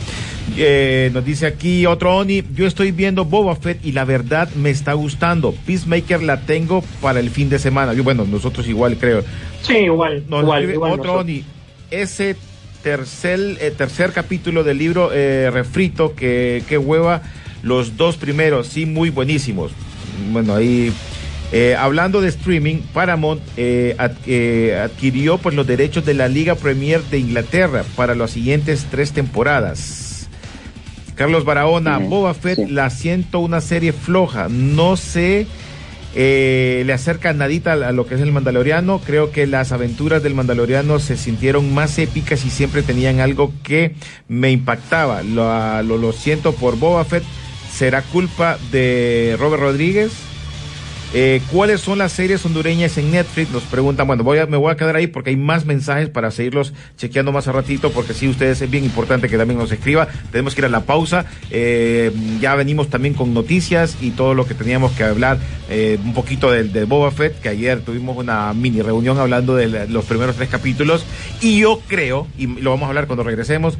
Eh, 0.57 1.09
nos 1.13 1.25
dice 1.25 1.45
aquí 1.45 1.85
otro 1.85 2.15
Oni, 2.15 2.43
yo 2.55 2.67
estoy 2.67 2.91
viendo 2.91 3.25
Boba 3.25 3.55
Fett 3.55 3.85
y 3.85 3.91
la 3.91 4.05
verdad 4.05 4.49
me 4.55 4.69
está 4.69 4.93
gustando. 4.93 5.53
Peacemaker 5.65 6.23
la 6.23 6.41
tengo 6.41 6.83
para 7.01 7.19
el 7.19 7.29
fin 7.29 7.49
de 7.49 7.59
semana. 7.59 7.93
Yo, 7.93 8.03
bueno, 8.03 8.25
nosotros 8.25 8.67
igual 8.67 8.97
creo. 8.97 9.23
Sí, 9.61 9.77
igual. 9.77 10.23
otro 10.29 11.19
Oni, 11.19 11.43
ese 11.91 12.35
tercer, 12.81 13.57
eh, 13.61 13.71
tercer 13.71 14.11
capítulo 14.11 14.63
del 14.63 14.77
libro 14.77 15.11
eh, 15.13 15.49
refrito 15.51 16.15
que, 16.15 16.63
que 16.67 16.77
hueva 16.77 17.21
los 17.63 17.95
dos 17.95 18.17
primeros, 18.17 18.67
sí, 18.67 18.85
muy 18.85 19.09
buenísimos. 19.09 19.71
Bueno, 20.31 20.53
ahí 20.53 20.91
eh, 21.55 21.75
hablando 21.75 22.19
de 22.19 22.29
streaming, 22.29 22.77
Paramount 22.93 23.39
eh, 23.57 23.95
eh, 24.25 24.81
adquirió 24.83 25.37
pues, 25.37 25.53
los 25.53 25.67
derechos 25.67 26.03
de 26.03 26.15
la 26.15 26.27
Liga 26.27 26.55
Premier 26.55 26.99
de 27.03 27.19
Inglaterra 27.19 27.83
para 27.95 28.15
las 28.15 28.31
siguientes 28.31 28.87
tres 28.89 29.11
temporadas. 29.11 30.27
Carlos 31.13 31.45
Barahona, 31.45 31.99
Boba 31.99 32.33
Fett, 32.33 32.57
la 32.71 32.89
siento 32.89 33.37
una 33.39 33.61
serie 33.61 33.93
floja. 33.93 34.47
No 34.49 34.97
sé, 34.97 35.45
le 36.15 36.91
acerca 36.91 37.33
nadita 37.33 37.73
a 37.73 37.91
lo 37.91 38.07
que 38.07 38.15
es 38.15 38.21
el 38.21 38.31
Mandaloriano. 38.31 38.97
Creo 38.97 39.31
que 39.31 39.45
las 39.45 39.71
aventuras 39.71 40.23
del 40.23 40.33
Mandaloriano 40.33 40.97
se 40.97 41.17
sintieron 41.17 41.71
más 41.71 41.99
épicas 41.99 42.43
y 42.45 42.49
siempre 42.49 42.81
tenían 42.81 43.19
algo 43.19 43.53
que 43.61 43.93
me 44.27 44.49
impactaba. 44.49 45.21
Lo, 45.21 45.83
lo, 45.83 45.99
lo 45.99 46.13
siento 46.13 46.55
por 46.55 46.79
Boba 46.79 47.05
Fett. 47.05 47.23
¿Será 47.71 48.01
culpa 48.01 48.57
de 48.71 49.35
Robert 49.39 49.61
Rodríguez? 49.61 50.32
Eh, 51.15 51.43
¿Cuáles 51.51 51.81
son 51.81 51.99
las 51.99 52.11
series 52.11 52.43
hondureñas 52.43 52.97
en 52.97 53.11
Netflix? 53.11 53.51
Nos 53.51 53.61
preguntan, 53.63 54.07
bueno, 54.07 54.23
voy 54.23 54.39
a, 54.39 54.47
me 54.47 54.57
voy 54.57 54.71
a 54.71 54.75
quedar 54.75 54.95
ahí 54.95 55.05
porque 55.05 55.29
hay 55.29 55.35
más 55.35 55.63
mensajes 55.63 56.09
para 56.09 56.31
seguirlos 56.31 56.73
chequeando 56.97 57.31
más 57.31 57.47
a 57.47 57.51
ratito, 57.51 57.91
porque 57.91 58.15
sí, 58.15 58.27
ustedes 58.27 58.63
es 58.63 58.69
bien 58.71 58.83
importante 58.83 59.29
que 59.29 59.37
también 59.37 59.59
nos 59.59 59.71
escriba. 59.71 60.07
Tenemos 60.31 60.55
que 60.55 60.61
ir 60.61 60.65
a 60.65 60.69
la 60.69 60.85
pausa. 60.85 61.25
Eh, 61.51 62.11
ya 62.41 62.55
venimos 62.55 62.89
también 62.89 63.13
con 63.13 63.31
noticias 63.31 63.97
y 64.01 64.09
todo 64.09 64.33
lo 64.33 64.47
que 64.47 64.55
teníamos 64.55 64.91
que 64.93 65.03
hablar, 65.03 65.37
eh, 65.69 65.99
un 66.03 66.15
poquito 66.15 66.49
de, 66.49 66.63
de, 66.63 66.85
Boba 66.85 67.11
Fett, 67.11 67.39
que 67.39 67.49
ayer 67.49 67.81
tuvimos 67.81 68.17
una 68.17 68.51
mini 68.53 68.81
reunión 68.81 69.19
hablando 69.19 69.55
de 69.55 69.87
los 69.87 70.05
primeros 70.05 70.35
tres 70.35 70.49
capítulos. 70.49 71.05
Y 71.41 71.59
yo 71.59 71.79
creo, 71.87 72.27
y 72.39 72.47
lo 72.47 72.71
vamos 72.71 72.87
a 72.87 72.89
hablar 72.89 73.05
cuando 73.05 73.23
regresemos, 73.23 73.77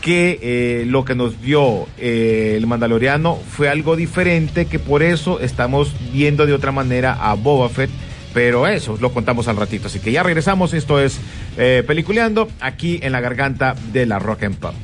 que 0.00 0.38
eh, 0.42 0.84
lo 0.86 1.04
que 1.04 1.14
nos 1.14 1.40
vio 1.40 1.86
eh, 1.98 2.54
el 2.56 2.66
Mandaloriano 2.66 3.36
fue 3.36 3.68
algo 3.68 3.96
diferente, 3.96 4.66
que 4.66 4.78
por 4.78 5.02
eso 5.02 5.40
estamos 5.40 5.94
viendo 6.12 6.46
de 6.46 6.52
otra 6.52 6.72
manera 6.72 7.12
a 7.20 7.34
Boba 7.34 7.68
Fett. 7.68 7.90
Pero 8.34 8.66
eso 8.66 8.98
lo 9.00 9.12
contamos 9.12 9.48
al 9.48 9.56
ratito. 9.56 9.86
Así 9.86 10.00
que 10.00 10.12
ya 10.12 10.22
regresamos. 10.22 10.74
Esto 10.74 11.00
es 11.00 11.18
eh, 11.56 11.82
Peliculeando 11.86 12.48
aquí 12.60 13.00
en 13.02 13.12
la 13.12 13.20
garganta 13.20 13.74
de 13.92 14.06
la 14.06 14.18
Rock 14.18 14.44
and 14.44 14.56
Pop. 14.56 14.74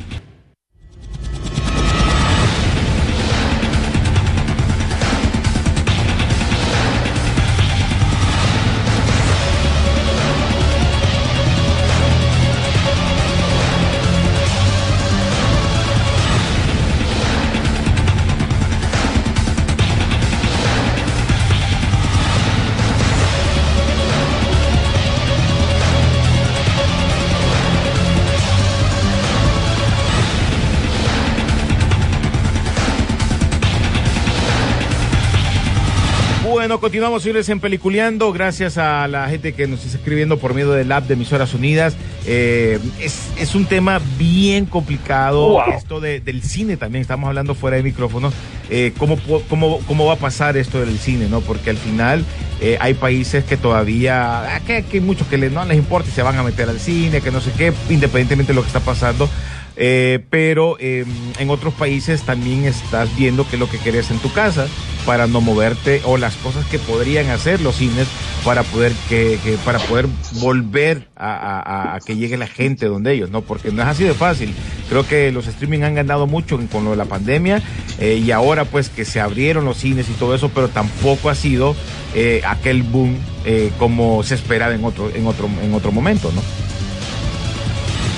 Continuamos, 36.80 37.22
señores, 37.22 37.48
en 37.48 37.58
Peliculeando. 37.58 38.32
Gracias 38.32 38.78
a 38.78 39.08
la 39.08 39.28
gente 39.28 39.54
que 39.54 39.66
nos 39.66 39.84
está 39.84 39.98
escribiendo 39.98 40.38
por 40.38 40.54
medio 40.54 40.70
del 40.70 40.90
app 40.92 41.06
de 41.06 41.14
Emisoras 41.14 41.52
Unidas. 41.52 41.96
Eh, 42.26 42.78
es, 43.00 43.54
un 43.54 43.66
tema 43.66 44.00
bien 44.18 44.64
complicado. 44.64 45.62
Esto 45.76 46.00
del 46.00 46.42
cine 46.42 46.76
también, 46.76 47.02
estamos 47.02 47.26
hablando 47.28 47.54
fuera 47.54 47.76
de 47.76 47.82
micrófono. 47.82 48.32
Eh, 48.70 48.92
¿cómo, 48.96 49.18
cómo, 49.48 50.06
va 50.06 50.14
a 50.14 50.16
pasar 50.16 50.56
esto 50.56 50.80
del 50.80 50.98
cine? 50.98 51.28
no 51.28 51.40
Porque 51.40 51.70
al 51.70 51.76
final 51.76 52.24
eh, 52.60 52.78
hay 52.80 52.94
países 52.94 53.44
que 53.44 53.56
todavía, 53.56 54.54
ah, 54.54 54.60
que, 54.60 54.84
hay 54.92 55.00
muchos 55.00 55.26
que 55.26 55.36
no 55.36 55.64
les 55.64 55.76
importa 55.76 56.08
y 56.08 56.12
se 56.12 56.22
van 56.22 56.38
a 56.38 56.42
meter 56.44 56.68
al 56.68 56.78
cine, 56.78 57.20
que 57.20 57.30
no 57.30 57.40
sé 57.40 57.50
qué, 57.58 57.72
independientemente 57.90 58.52
de 58.52 58.56
lo 58.56 58.62
que 58.62 58.68
está 58.68 58.80
pasando. 58.80 59.28
Pero 59.76 60.78
em, 60.78 61.06
en 61.38 61.50
otros 61.50 61.74
países 61.74 62.22
también 62.22 62.64
estás 62.64 63.14
viendo 63.16 63.46
qué 63.48 63.56
es 63.56 63.60
lo 63.60 63.68
que 63.68 63.78
querés 63.78 64.10
en 64.10 64.18
tu 64.18 64.32
casa 64.32 64.68
para 65.04 65.26
no 65.26 65.40
moverte 65.40 66.00
o 66.04 66.16
las 66.16 66.36
cosas 66.36 66.64
que 66.66 66.78
podrían 66.78 67.28
hacer 67.30 67.60
los 67.60 67.76
cines 67.76 68.06
para 68.44 68.62
poder 68.62 68.92
que, 69.08 69.38
para 69.64 69.78
poder 69.78 70.06
volver 70.40 71.08
a, 71.16 71.98
que 72.04 72.16
llegue 72.16 72.36
la 72.36 72.46
gente 72.46 72.86
donde 72.86 73.12
ellos, 73.12 73.30
¿no? 73.30 73.40
Porque 73.42 73.72
no 73.72 73.82
es 73.82 73.88
así 73.88 74.04
de 74.04 74.14
fácil. 74.14 74.54
Creo 74.88 75.06
que 75.06 75.32
los 75.32 75.46
streaming 75.46 75.80
han 75.80 75.94
ganado 75.94 76.26
mucho 76.26 76.58
con 76.70 76.84
lo 76.84 76.90
de 76.90 76.96
la 76.96 77.06
pandemia 77.06 77.62
eh, 77.98 78.20
y 78.24 78.30
ahora 78.30 78.64
pues 78.64 78.90
que 78.90 79.04
se 79.04 79.20
abrieron 79.20 79.64
los 79.64 79.78
cines 79.78 80.08
y 80.08 80.12
todo 80.12 80.34
eso, 80.34 80.50
pero 80.50 80.68
tampoco 80.68 81.30
ha 81.30 81.34
sido 81.34 81.74
eh, 82.14 82.42
aquel 82.46 82.82
boom 82.82 83.16
eh, 83.44 83.70
como 83.78 84.22
se 84.22 84.34
esperaba 84.34 84.74
en 84.74 84.84
otro, 84.84 85.10
en 85.14 85.26
otro, 85.26 85.48
en 85.62 85.74
otro 85.74 85.92
momento, 85.92 86.30
¿no? 86.32 86.42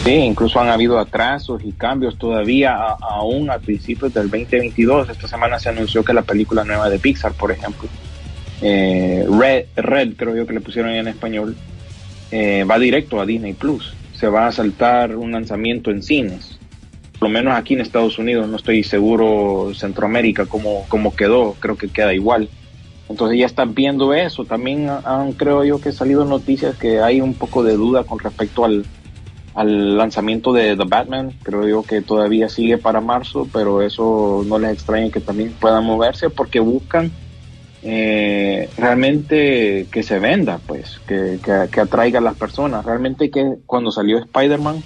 Sí, 0.06 0.12
incluso 0.12 0.60
han 0.60 0.68
habido 0.68 1.00
atrasos 1.00 1.64
y 1.64 1.72
cambios 1.72 2.16
todavía, 2.16 2.76
a, 2.76 2.96
aún 3.00 3.50
a 3.50 3.58
principios 3.58 4.14
del 4.14 4.30
2022. 4.30 5.08
Esta 5.08 5.26
semana 5.26 5.58
se 5.58 5.68
anunció 5.68 6.04
que 6.04 6.12
la 6.12 6.22
película 6.22 6.62
nueva 6.62 6.88
de 6.88 7.00
Pixar, 7.00 7.32
por 7.32 7.50
ejemplo, 7.50 7.88
eh, 8.62 9.26
Red, 9.28 9.64
Red, 9.74 10.12
creo 10.16 10.36
yo 10.36 10.46
que 10.46 10.52
le 10.52 10.60
pusieron 10.60 10.92
en 10.92 11.08
español, 11.08 11.56
eh, 12.30 12.62
va 12.62 12.78
directo 12.78 13.20
a 13.20 13.26
Disney 13.26 13.54
Plus. 13.54 13.94
Se 14.14 14.28
va 14.28 14.46
a 14.46 14.52
saltar 14.52 15.16
un 15.16 15.32
lanzamiento 15.32 15.90
en 15.90 16.04
cines. 16.04 16.60
Por 17.18 17.28
lo 17.28 17.32
menos 17.32 17.54
aquí 17.54 17.74
en 17.74 17.80
Estados 17.80 18.16
Unidos, 18.16 18.48
no 18.48 18.58
estoy 18.58 18.84
seguro 18.84 19.72
Centroamérica 19.74 20.46
cómo, 20.46 20.84
cómo 20.86 21.16
quedó, 21.16 21.56
creo 21.58 21.76
que 21.76 21.88
queda 21.88 22.14
igual. 22.14 22.48
Entonces 23.08 23.40
ya 23.40 23.46
están 23.46 23.74
viendo 23.74 24.14
eso. 24.14 24.44
También 24.44 24.88
han, 24.88 25.32
creo 25.32 25.64
yo 25.64 25.80
que 25.80 25.90
salido 25.90 26.24
noticias 26.24 26.76
que 26.76 27.00
hay 27.00 27.20
un 27.20 27.34
poco 27.34 27.64
de 27.64 27.74
duda 27.74 28.04
con 28.04 28.20
respecto 28.20 28.64
al, 28.64 28.84
al 29.56 29.96
lanzamiento 29.96 30.52
de 30.52 30.76
The 30.76 30.84
Batman. 30.84 31.32
Creo 31.42 31.66
yo 31.66 31.82
que 31.82 32.02
todavía 32.02 32.48
sigue 32.48 32.78
para 32.78 33.00
marzo, 33.00 33.48
pero 33.52 33.82
eso 33.82 34.44
no 34.46 34.58
les 34.58 34.74
extraña 34.74 35.10
que 35.10 35.20
también 35.20 35.52
puedan 35.58 35.84
moverse 35.84 36.30
porque 36.30 36.60
buscan 36.60 37.10
eh, 37.82 38.68
realmente 38.76 39.86
que 39.90 40.02
se 40.02 40.18
venda, 40.18 40.60
pues, 40.66 41.00
que, 41.06 41.38
que, 41.42 41.68
que, 41.70 41.80
atraiga 41.80 42.18
a 42.18 42.22
las 42.22 42.36
personas. 42.36 42.84
Realmente 42.84 43.30
que 43.30 43.54
cuando 43.64 43.90
salió 43.90 44.18
Spider-Man 44.18 44.82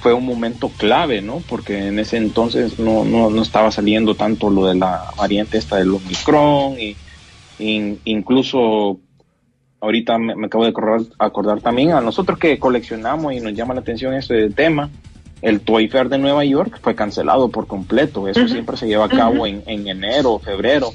fue 0.00 0.12
un 0.12 0.26
momento 0.26 0.70
clave, 0.76 1.22
¿no? 1.22 1.42
Porque 1.48 1.86
en 1.86 1.98
ese 1.98 2.16
entonces 2.16 2.78
no, 2.78 3.04
no, 3.04 3.30
no 3.30 3.42
estaba 3.42 3.70
saliendo 3.70 4.14
tanto 4.14 4.50
lo 4.50 4.66
de 4.66 4.74
la 4.74 5.04
variante 5.16 5.56
esta 5.56 5.76
del 5.76 5.94
Omicron 5.94 6.80
y, 6.80 6.96
y 7.58 7.98
incluso 8.04 8.98
ahorita 9.84 10.18
me, 10.18 10.34
me 10.34 10.46
acabo 10.46 10.64
de 10.64 10.70
acordar, 10.70 11.00
acordar, 11.18 11.60
también 11.60 11.92
a 11.92 12.00
nosotros 12.00 12.38
que 12.38 12.58
coleccionamos 12.58 13.32
y 13.32 13.40
nos 13.40 13.54
llama 13.54 13.74
la 13.74 13.80
atención 13.80 14.14
este 14.14 14.50
tema. 14.50 14.90
El 15.42 15.60
Toy 15.60 15.88
Fair 15.88 16.08
de 16.08 16.18
Nueva 16.18 16.44
York 16.44 16.78
fue 16.80 16.94
cancelado 16.94 17.50
por 17.50 17.66
completo. 17.66 18.28
Eso 18.28 18.40
uh 18.40 18.44
-huh. 18.44 18.48
siempre 18.48 18.76
se 18.76 18.86
lleva 18.86 19.04
a 19.04 19.08
cabo 19.08 19.42
uh 19.42 19.46
-huh. 19.46 19.62
en, 19.66 19.80
en, 19.80 19.88
enero, 19.88 20.38
febrero. 20.38 20.92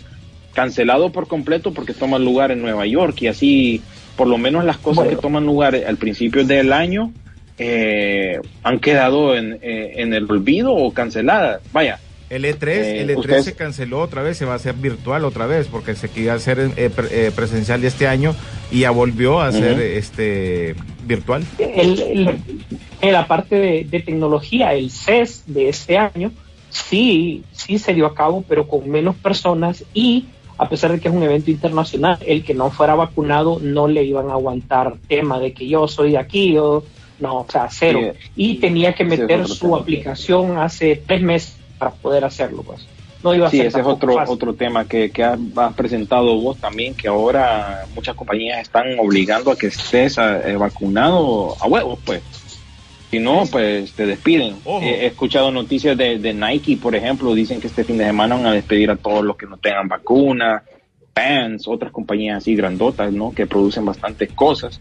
Cancelado 0.54 1.12
por 1.12 1.28
completo 1.28 1.72
porque 1.74 1.94
toma 1.94 2.18
lugar 2.18 2.52
en 2.52 2.62
Nueva 2.62 2.86
York 2.88 3.22
y 3.22 3.28
así, 3.28 3.82
por 4.18 4.28
lo 4.28 4.38
menos 4.38 4.66
las 4.66 4.78
cosas 4.78 5.06
bueno. 5.06 5.18
que 5.18 5.22
toman 5.22 5.46
lugar 5.46 5.76
al 5.76 5.98
principio 5.98 6.44
del 6.44 6.74
año 6.74 7.12
eh, 7.60 8.40
han 8.64 8.80
quedado 8.80 9.36
en, 9.36 9.60
eh, 9.62 9.94
en 9.98 10.14
el 10.14 10.30
olvido 10.32 10.74
o 10.74 10.92
canceladas. 10.92 11.62
Vaya, 11.72 12.00
el 12.30 12.46
E3, 12.46 12.68
eh, 12.68 13.02
el 13.02 13.10
E3 13.10 13.18
usted... 13.18 13.42
se 13.42 13.54
canceló 13.54 14.00
otra 14.02 14.22
vez, 14.22 14.38
se 14.38 14.46
va 14.46 14.54
a 14.54 14.56
hacer 14.58 14.76
virtual 14.76 15.26
otra 15.26 15.48
vez, 15.48 15.68
porque 15.68 15.96
se 15.96 16.10
quería 16.10 16.36
hacer 16.36 16.60
eh, 16.60 16.92
eh, 17.12 17.32
presencial 17.36 17.84
este 17.84 18.08
año 18.08 18.36
y 18.72 18.82
ya 18.82 18.92
volvió 18.92 19.42
a 19.42 19.52
ser 19.52 19.78
uh 19.78 19.80
-huh. 19.80 19.98
este 19.98 20.76
virtual. 21.06 21.44
El, 21.58 22.00
el, 22.00 22.40
en 23.02 23.14
la 23.14 23.28
parte 23.28 23.56
de, 23.56 23.84
de, 23.84 24.00
tecnología, 24.00 24.74
el 24.74 24.92
CES 24.92 25.44
de 25.48 25.70
este 25.70 25.98
año, 25.98 26.32
sí, 26.70 27.44
sí 27.52 27.80
se 27.80 27.94
dio 27.94 28.06
a 28.06 28.14
cabo, 28.14 28.44
pero 28.48 28.68
con 28.68 28.90
menos 28.90 29.16
personas 29.16 29.84
y 29.94 30.26
a 30.60 30.68
pesar 30.68 30.92
de 30.92 31.00
que 31.00 31.08
es 31.08 31.14
un 31.14 31.24
evento 31.24 31.50
internacional, 31.50 32.18
el 32.26 32.44
que 32.44 32.54
no 32.54 32.70
fuera 32.70 32.94
vacunado 32.94 33.60
no 33.62 33.88
le 33.88 34.04
iban 34.04 34.30
a 34.30 34.34
aguantar 34.34 34.98
tema 35.08 35.40
de 35.40 35.54
que 35.54 35.68
yo 35.68 35.88
soy 35.88 36.12
de 36.12 36.18
aquí, 36.18 36.52
yo 36.52 36.84
no, 37.20 37.40
o 37.40 37.46
sea, 37.50 37.70
cero. 37.72 38.00
Sí, 38.02 38.32
y 38.36 38.56
tenía 38.56 38.94
que 38.94 39.06
meter 39.06 39.48
sí, 39.48 39.56
su 39.56 39.76
aplicación 39.76 40.58
hace 40.58 41.02
tres 41.08 41.22
meses 41.22 41.56
para 41.78 41.92
poder 41.92 42.26
hacerlo, 42.26 42.64
pues. 42.64 42.86
No 43.24 43.36
iba 43.36 43.48
a 43.48 43.50
sí, 43.50 43.58
ser 43.58 43.68
ese 43.68 43.80
es 43.82 43.86
otro, 43.86 44.14
fácil. 44.16 44.34
otro 44.34 44.54
tema 44.54 44.86
que, 44.86 45.12
que 45.12 45.24
has, 45.24 45.40
has, 45.56 45.74
presentado 45.74 46.40
vos 46.40 46.58
también, 46.58 46.94
que 46.94 47.08
ahora 47.08 47.86
muchas 47.94 48.16
compañías 48.16 48.62
están 48.62 48.98
obligando 49.00 49.52
a 49.52 49.58
que 49.58 49.68
estés 49.68 50.18
a, 50.18 50.40
eh, 50.50 50.56
vacunado 50.56 51.56
a 51.60 51.68
huevos, 51.68 52.00
pues. 52.06 52.22
Si 53.12 53.18
no, 53.18 53.44
pues 53.52 53.94
te 53.94 54.06
despiden. 54.06 54.58
He, 54.66 54.90
he 54.90 55.06
escuchado 55.08 55.52
noticias 55.52 55.98
de, 55.98 56.20
de, 56.20 56.34
Nike, 56.34 56.78
por 56.78 56.96
ejemplo, 56.96 57.34
dicen 57.34 57.60
que 57.60 57.66
este 57.66 57.84
fin 57.84 57.98
de 57.98 58.06
semana 58.06 58.36
van 58.36 58.46
a 58.46 58.54
despedir 58.54 58.92
a 58.92 58.96
todos 58.96 59.26
los 59.26 59.36
que 59.36 59.48
no 59.48 59.58
tengan 59.58 59.88
vacuna, 59.88 60.64
Pants, 61.12 61.68
otras 61.68 61.92
compañías 61.92 62.38
así 62.38 62.56
grandotas, 62.56 63.12
¿no? 63.12 63.32
Que 63.32 63.48
producen 63.48 63.84
bastantes 63.84 64.32
cosas 64.32 64.80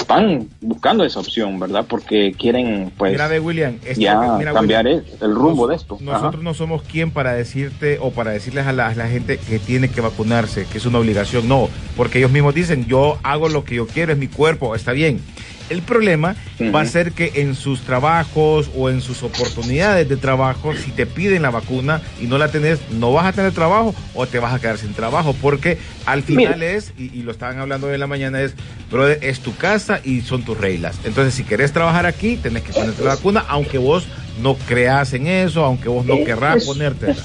están 0.00 0.48
buscando 0.60 1.04
esa 1.04 1.20
opción, 1.20 1.58
¿verdad? 1.58 1.84
Porque 1.88 2.34
quieren, 2.36 2.92
pues, 2.96 3.12
mira, 3.12 3.28
William, 3.40 3.78
esto, 3.84 4.00
ya 4.00 4.36
mira, 4.38 4.52
cambiar 4.52 4.86
William, 4.86 5.04
el, 5.20 5.24
el, 5.24 5.34
rumbo 5.34 5.62
nos, 5.62 5.68
de 5.68 5.76
esto. 5.76 5.98
Nosotros 6.00 6.34
Ajá. 6.34 6.42
no 6.42 6.54
somos 6.54 6.82
quien 6.82 7.10
para 7.10 7.32
decirte 7.32 7.98
o 8.00 8.10
para 8.10 8.30
decirles 8.32 8.66
a 8.66 8.72
la, 8.72 8.88
a 8.88 8.94
la, 8.94 9.08
gente 9.08 9.38
que 9.38 9.58
tiene 9.58 9.88
que 9.88 10.00
vacunarse, 10.00 10.66
que 10.70 10.78
es 10.78 10.86
una 10.86 10.98
obligación. 10.98 11.48
No, 11.48 11.68
porque 11.96 12.18
ellos 12.18 12.30
mismos 12.30 12.54
dicen, 12.54 12.86
yo 12.86 13.18
hago 13.22 13.48
lo 13.48 13.64
que 13.64 13.76
yo 13.76 13.86
quiero, 13.86 14.12
es 14.12 14.18
mi 14.18 14.28
cuerpo, 14.28 14.74
está 14.74 14.92
bien. 14.92 15.20
El 15.70 15.82
problema 15.82 16.34
uh 16.58 16.64
-huh. 16.64 16.74
va 16.74 16.82
a 16.82 16.86
ser 16.86 17.12
que 17.12 17.32
en 17.36 17.54
sus 17.54 17.82
trabajos 17.82 18.70
o 18.76 18.90
en 18.90 19.00
sus 19.00 19.22
oportunidades 19.22 20.08
de 20.08 20.16
trabajo, 20.16 20.74
si 20.74 20.90
te 20.90 21.06
piden 21.06 21.42
la 21.42 21.50
vacuna 21.50 22.02
y 22.20 22.26
no 22.26 22.36
la 22.38 22.50
tenés, 22.50 22.80
no 22.90 23.12
vas 23.12 23.26
a 23.26 23.32
tener 23.32 23.52
trabajo 23.52 23.94
o 24.14 24.26
te 24.26 24.38
vas 24.38 24.52
a 24.52 24.58
quedar 24.58 24.78
sin 24.78 24.92
trabajo, 24.92 25.34
porque 25.40 25.78
al 26.06 26.22
final 26.22 26.58
Mira. 26.58 26.72
es, 26.72 26.92
y, 26.98 27.04
y, 27.16 27.22
lo 27.22 27.30
estaban 27.30 27.58
hablando 27.58 27.86
hoy 27.86 27.94
en 27.94 28.00
la 28.00 28.06
mañana, 28.06 28.42
es, 28.42 28.54
brother, 28.90 29.18
es 29.22 29.40
tu 29.40 29.56
casa 29.56 30.00
y 30.04 30.20
son 30.22 30.42
tus 30.42 30.58
reglas. 30.58 30.98
Entonces, 31.04 31.34
si 31.34 31.44
querés 31.44 31.72
trabajar 31.72 32.04
aquí, 32.04 32.36
tenés 32.36 32.64
que 32.64 32.72
ponerte 32.72 33.02
la 33.02 33.14
vacuna, 33.14 33.44
aunque 33.48 33.78
vos 33.78 34.06
no 34.42 34.56
creas 34.56 35.12
en 35.12 35.26
eso, 35.26 35.64
aunque 35.64 35.88
vos 35.88 36.04
no 36.04 36.16
querrás 36.24 36.64
ponértela 36.64 37.16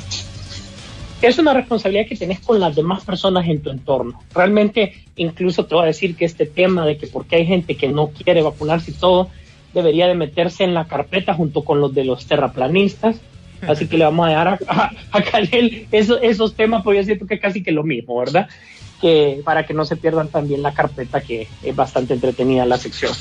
es 1.21 1.39
una 1.39 1.53
responsabilidad 1.53 2.07
que 2.07 2.15
tenés 2.15 2.39
con 2.39 2.59
las 2.59 2.75
demás 2.75 3.03
personas 3.03 3.47
en 3.47 3.61
tu 3.61 3.69
entorno. 3.69 4.21
Realmente, 4.33 4.93
incluso 5.15 5.65
te 5.65 5.75
voy 5.75 5.83
a 5.83 5.87
decir 5.87 6.15
que 6.15 6.25
este 6.25 6.45
tema 6.45 6.85
de 6.85 6.97
que 6.97 7.07
porque 7.07 7.37
hay 7.37 7.45
gente 7.45 7.75
que 7.75 7.87
no 7.87 8.09
quiere 8.09 8.41
vacunarse 8.41 8.91
y 8.91 8.95
todo, 8.95 9.29
debería 9.73 10.07
de 10.07 10.15
meterse 10.15 10.63
en 10.63 10.73
la 10.73 10.85
carpeta 10.85 11.33
junto 11.33 11.63
con 11.63 11.79
los 11.81 11.93
de 11.93 12.05
los 12.05 12.25
terraplanistas. 12.25 13.19
Así 13.67 13.87
que 13.87 13.97
le 13.97 14.05
vamos 14.05 14.27
a 14.27 14.31
dar 14.31 14.47
a, 14.67 14.91
a, 15.11 15.39
esos, 15.91 16.19
esos 16.21 16.53
temas, 16.55 16.83
porque 16.83 17.03
yo 17.03 17.27
que 17.27 17.39
casi 17.39 17.63
que 17.63 17.71
lo 17.71 17.83
mismo, 17.83 18.17
¿verdad? 18.17 18.47
Que 19.01 19.41
para 19.43 19.65
que 19.65 19.73
no 19.73 19.85
se 19.85 19.95
pierdan 19.95 20.27
también 20.27 20.61
la 20.61 20.73
carpeta, 20.73 21.21
que 21.21 21.47
es 21.63 21.75
bastante 21.75 22.13
entretenida 22.13 22.65
la 22.65 22.77
sección. 22.77 23.13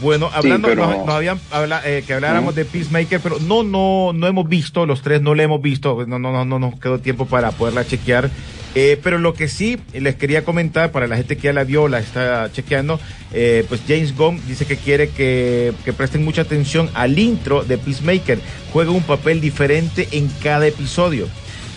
Bueno, 0.00 0.30
hablando, 0.32 0.68
sí, 0.68 0.74
pero... 0.74 0.88
nos, 0.88 1.06
nos, 1.06 1.14
habían 1.14 1.40
habla, 1.50 1.82
eh, 1.84 2.04
que 2.06 2.14
habláramos 2.14 2.54
¿Mm? 2.54 2.56
de 2.56 2.64
Peacemaker, 2.64 3.20
pero 3.20 3.38
no, 3.40 3.62
no, 3.62 4.12
no 4.12 4.26
hemos 4.26 4.48
visto, 4.48 4.86
los 4.86 5.02
tres 5.02 5.22
no 5.22 5.34
la 5.34 5.44
hemos 5.44 5.62
visto, 5.62 6.04
no, 6.06 6.18
no, 6.18 6.32
no, 6.32 6.44
no 6.44 6.58
nos 6.58 6.78
quedó 6.78 6.98
tiempo 6.98 7.26
para 7.26 7.50
poderla 7.52 7.86
chequear. 7.86 8.30
Eh, 8.76 8.98
pero 9.00 9.18
lo 9.18 9.34
que 9.34 9.46
sí 9.46 9.78
les 9.92 10.16
quería 10.16 10.44
comentar 10.44 10.90
para 10.90 11.06
la 11.06 11.16
gente 11.16 11.36
que 11.36 11.44
ya 11.44 11.52
la 11.52 11.62
vio, 11.62 11.86
la 11.86 12.00
está 12.00 12.50
chequeando, 12.50 12.98
eh, 13.32 13.64
pues 13.68 13.82
James 13.86 14.16
Gunn 14.16 14.40
dice 14.48 14.66
que 14.66 14.76
quiere 14.76 15.10
que, 15.10 15.72
que, 15.84 15.92
presten 15.92 16.24
mucha 16.24 16.42
atención 16.42 16.90
al 16.94 17.16
intro 17.16 17.62
de 17.62 17.78
Peacemaker. 17.78 18.40
Juega 18.72 18.90
un 18.90 19.04
papel 19.04 19.40
diferente 19.40 20.08
en 20.10 20.28
cada 20.42 20.66
episodio. 20.66 21.28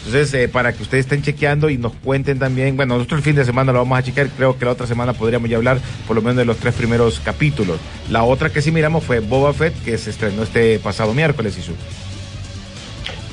Entonces, 0.08 0.34
eh, 0.36 0.48
para 0.48 0.72
que 0.72 0.84
ustedes 0.84 1.04
estén 1.04 1.22
chequeando 1.22 1.70
y 1.70 1.78
nos 1.78 1.92
cuenten 1.92 2.40
también, 2.40 2.78
bueno, 2.78 2.96
nosotros 2.96 3.18
el 3.18 3.24
fin 3.26 3.36
de 3.36 3.44
semana 3.44 3.74
lo 3.74 3.80
vamos 3.80 4.00
a 4.00 4.04
chequear, 4.04 4.30
creo 4.30 4.58
que 4.58 4.64
la 4.64 4.72
otra 4.72 4.88
semana 4.88 5.12
podríamos 5.12 5.50
ya 5.50 5.58
hablar 5.58 5.80
por 6.08 6.16
lo 6.16 6.22
menos 6.22 6.38
de 6.38 6.46
los 6.46 6.56
tres 6.56 6.76
primeros 6.76 7.20
capítulos. 7.20 7.78
La 8.10 8.24
otra 8.24 8.50
que 8.50 8.62
sí 8.62 8.72
miramos 8.72 9.04
fue 9.04 9.20
Boba 9.20 9.52
Fett, 9.52 9.74
que 9.84 9.98
se 9.98 10.12
estrenó 10.12 10.44
este 10.44 10.80
pasado 10.80 11.14
miércoles, 11.14 11.58
y 11.58 11.62
su. 11.62 11.74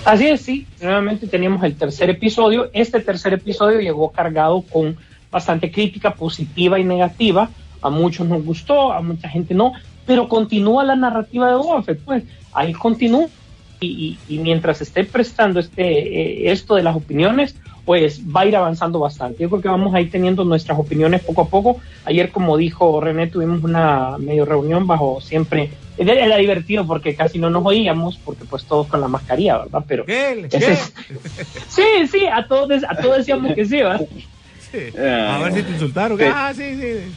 Así 0.05 0.27
es, 0.27 0.41
sí, 0.41 0.67
nuevamente 0.83 1.29
teníamos 1.29 1.63
el 1.63 1.77
tercer 1.77 2.11
episodio. 2.11 2.69
Este 2.73 2.99
tercer 2.99 3.35
episodio 3.35 3.79
llegó 3.79 4.11
cargado 4.11 4.63
con 4.63 4.97
bastante 5.31 5.71
crítica 5.71 6.15
positiva 6.15 6.81
y 6.81 6.83
negativa. 6.83 7.51
A 7.83 7.91
muchos 7.91 8.27
nos 8.27 8.45
gustó, 8.45 8.93
a 8.93 9.01
mucha 9.01 9.29
gente 9.29 9.55
no, 9.55 9.75
pero 10.07 10.29
continúa 10.29 10.83
la 10.83 10.97
narrativa 10.97 11.51
de 11.51 11.55
Boba 11.55 11.85
Fett, 11.85 12.01
pues 12.05 12.25
ahí 12.53 12.73
continúa 12.73 13.29
y, 13.85 14.19
y, 14.29 14.39
mientras 14.39 14.81
esté 14.81 15.05
prestando 15.05 15.61
este, 15.61 15.83
eh, 15.83 16.53
esto 16.53 16.75
de 16.75 16.83
las 16.83 16.97
opiniones, 16.97 17.55
pues 17.85 18.21
va 18.25 18.43
a 18.43 18.47
ir 18.47 18.57
avanzando 18.57 18.99
bastante. 18.99 19.43
Yo 19.43 19.51
creo 19.51 19.63
que 19.63 19.69
vamos 19.69 19.95
a 19.95 20.01
ir 20.01 20.11
teniendo 20.11 20.45
nuestras 20.45 20.79
opiniones 20.79 21.23
poco 21.23 21.43
a 21.43 21.49
poco. 21.49 21.81
Ayer, 22.05 22.31
como 22.31 22.57
dijo 22.57 23.01
René, 23.01 23.27
tuvimos 23.27 23.63
una 23.63 24.17
medio 24.19 24.45
reunión 24.45 24.87
bajo 24.87 25.21
siempre. 25.21 25.71
Era 25.97 26.37
divertido 26.39 26.87
porque 26.87 27.15
casi 27.15 27.39
no 27.39 27.51
nos 27.51 27.65
oíamos, 27.65 28.19
porque 28.25 28.45
pues 28.45 28.65
todos 28.65 28.87
con 28.89 29.01
la 29.01 29.09
mascarilla, 29.09 29.59
¿verdad? 29.59 29.85
Pero. 29.87 30.05
¿Qué? 30.05 30.49
¿Qué? 30.51 30.77
sí, 31.69 32.07
sí, 32.11 32.27
a 32.27 32.47
todos, 32.49 32.83
a 32.89 32.97
todos 32.97 33.19
decíamos 33.19 33.55
que 33.55 33.65
sí, 33.65 33.77
¿verdad? 33.77 34.07
Sí. 34.73 34.99
A 34.99 35.39
ver 35.39 35.53
si 35.53 35.63
te 35.63 35.71
insultaron. 35.73 36.19
Sí. 36.19 36.25
Ah, 36.27 36.53
sí, 36.55 36.75
sí. 36.81 37.15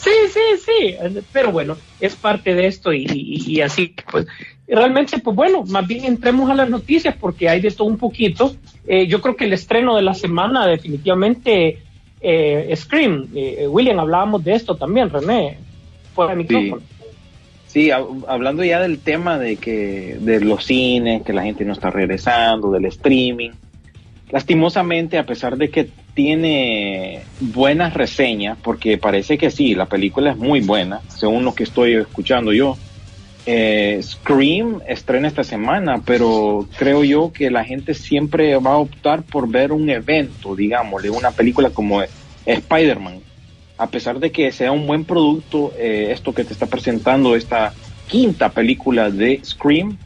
Sí, 0.00 0.10
sí, 0.32 0.40
sí, 0.64 1.22
pero 1.30 1.52
bueno, 1.52 1.76
es 2.00 2.16
parte 2.16 2.54
de 2.54 2.66
esto 2.66 2.90
y, 2.90 3.04
y, 3.04 3.56
y, 3.56 3.60
así, 3.60 3.94
pues 4.10 4.26
realmente, 4.66 5.18
pues 5.18 5.36
bueno, 5.36 5.62
más 5.64 5.86
bien 5.86 6.06
entremos 6.06 6.48
a 6.48 6.54
las 6.54 6.70
noticias 6.70 7.14
porque 7.20 7.50
hay 7.50 7.60
de 7.60 7.70
todo 7.70 7.86
un 7.86 7.98
poquito. 7.98 8.56
Eh, 8.86 9.06
yo 9.06 9.20
creo 9.20 9.36
que 9.36 9.44
el 9.44 9.52
estreno 9.52 9.94
de 9.96 10.02
la 10.02 10.14
semana 10.14 10.66
definitivamente 10.66 11.82
eh, 12.18 12.74
Scream, 12.74 13.28
eh, 13.34 13.66
William, 13.68 14.00
hablábamos 14.00 14.42
de 14.42 14.54
esto 14.54 14.74
también, 14.74 15.10
René, 15.10 15.58
fuera 16.14 16.30
de 16.30 16.36
micrófono. 16.36 16.82
Sí. 17.66 17.90
hablando 17.90 18.64
ya 18.64 18.80
del 18.80 18.98
tema 18.98 19.38
de 19.38 19.56
que 19.56 20.16
de 20.18 20.40
los 20.40 20.64
cines, 20.64 21.22
que 21.22 21.34
la 21.34 21.42
gente 21.42 21.64
no 21.66 21.74
está 21.74 21.90
regresando, 21.90 22.72
del 22.72 22.86
streaming, 22.86 23.50
lastimosamente, 24.30 25.18
a 25.18 25.26
pesar 25.26 25.56
de 25.58 25.68
que 25.68 25.90
tiene 26.14 27.22
buenas 27.40 27.94
reseñas, 27.94 28.58
porque 28.62 28.98
parece 28.98 29.38
que 29.38 29.50
sí, 29.50 29.74
la 29.74 29.86
película 29.86 30.30
es 30.32 30.36
muy 30.36 30.60
buena, 30.60 31.00
según 31.08 31.44
lo 31.44 31.54
que 31.54 31.64
estoy 31.64 31.94
escuchando 31.94 32.52
yo. 32.52 32.76
Eh, 33.46 34.00
Scream 34.02 34.80
estrena 34.86 35.28
esta 35.28 35.44
semana, 35.44 36.02
pero 36.04 36.68
creo 36.76 37.04
yo 37.04 37.32
que 37.32 37.50
la 37.50 37.64
gente 37.64 37.94
siempre 37.94 38.56
va 38.58 38.72
a 38.72 38.78
optar 38.78 39.22
por 39.22 39.48
ver 39.48 39.72
un 39.72 39.88
evento, 39.88 40.54
digamos, 40.54 41.02
una 41.04 41.30
película 41.30 41.70
como 41.70 42.02
Spider-Man. 42.44 43.20
A 43.78 43.86
pesar 43.86 44.20
de 44.20 44.30
que 44.30 44.52
sea 44.52 44.72
un 44.72 44.86
buen 44.86 45.04
producto, 45.04 45.72
eh, 45.78 46.08
esto 46.10 46.34
que 46.34 46.44
te 46.44 46.52
está 46.52 46.66
presentando, 46.66 47.34
esta 47.34 47.72
quinta 48.08 48.50
película 48.50 49.10
de 49.10 49.40
Scream, 49.42 49.96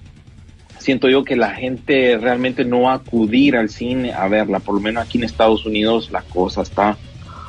siento 0.85 1.09
yo 1.09 1.25
que 1.25 1.37
la 1.37 1.51
gente 1.51 2.19
realmente 2.19 2.65
no 2.65 2.91
acudir 2.91 3.57
al 3.57 3.71
cine 3.71 4.13
a 4.13 4.29
verla, 4.29 4.61
por 4.61 4.75
lo 4.75 4.81
menos 4.81 5.05
aquí 5.05 5.19
en 5.19 5.25
Estados 5.25 5.65
Unidos 5.65 6.11
la 6.13 6.23
cosa 6.23 6.63
está 6.63 6.97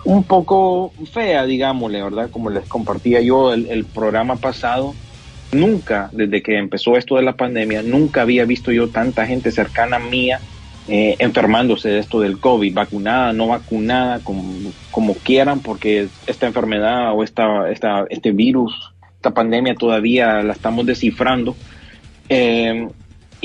un 0.05 0.23
poco 0.23 0.93
fea, 1.11 1.45
digámosle, 1.45 2.01
¿verdad? 2.01 2.29
Como 2.29 2.49
les 2.49 2.65
compartía 2.67 3.21
yo 3.21 3.53
el, 3.53 3.65
el 3.67 3.85
programa 3.85 4.37
pasado, 4.37 4.93
nunca, 5.51 6.09
desde 6.13 6.41
que 6.41 6.57
empezó 6.57 6.95
esto 6.95 7.15
de 7.17 7.23
la 7.23 7.35
pandemia, 7.35 7.81
nunca 7.81 8.21
había 8.21 8.45
visto 8.45 8.71
yo 8.71 8.89
tanta 8.89 9.25
gente 9.25 9.51
cercana 9.51 9.99
mía 9.99 10.39
eh, 10.87 11.15
enfermándose 11.17 11.89
de 11.89 11.99
esto 11.99 12.19
del 12.19 12.39
COVID, 12.39 12.73
vacunada, 12.73 13.33
no 13.33 13.47
vacunada, 13.47 14.19
como, 14.19 14.43
como 14.91 15.15
quieran, 15.15 15.59
porque 15.59 16.07
esta 16.27 16.45
enfermedad 16.45 17.11
o 17.13 17.23
esta, 17.23 17.71
esta, 17.71 18.05
este 18.09 18.31
virus, 18.31 18.93
esta 19.15 19.31
pandemia 19.31 19.73
todavía 19.73 20.43
la 20.43 20.53
estamos 20.53 20.85
descifrando. 20.85 21.55
Eh, 22.29 22.87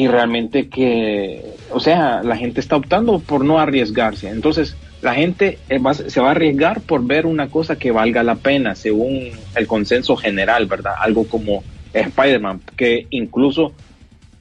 y 0.00 0.08
realmente 0.08 0.70
que, 0.70 1.44
o 1.70 1.78
sea, 1.78 2.22
la 2.22 2.34
gente 2.34 2.58
está 2.58 2.76
optando 2.76 3.18
por 3.18 3.44
no 3.44 3.58
arriesgarse. 3.58 4.30
Entonces, 4.30 4.74
la 5.02 5.12
gente 5.12 5.58
eh, 5.68 5.78
se 6.08 6.20
va 6.22 6.28
a 6.28 6.30
arriesgar 6.30 6.80
por 6.80 7.04
ver 7.06 7.26
una 7.26 7.48
cosa 7.48 7.76
que 7.76 7.90
valga 7.90 8.22
la 8.22 8.36
pena, 8.36 8.74
según 8.74 9.28
el 9.54 9.66
consenso 9.66 10.16
general, 10.16 10.64
¿verdad? 10.64 10.94
Algo 10.98 11.28
como 11.28 11.62
Spider-Man, 11.92 12.62
que 12.78 13.08
incluso 13.10 13.74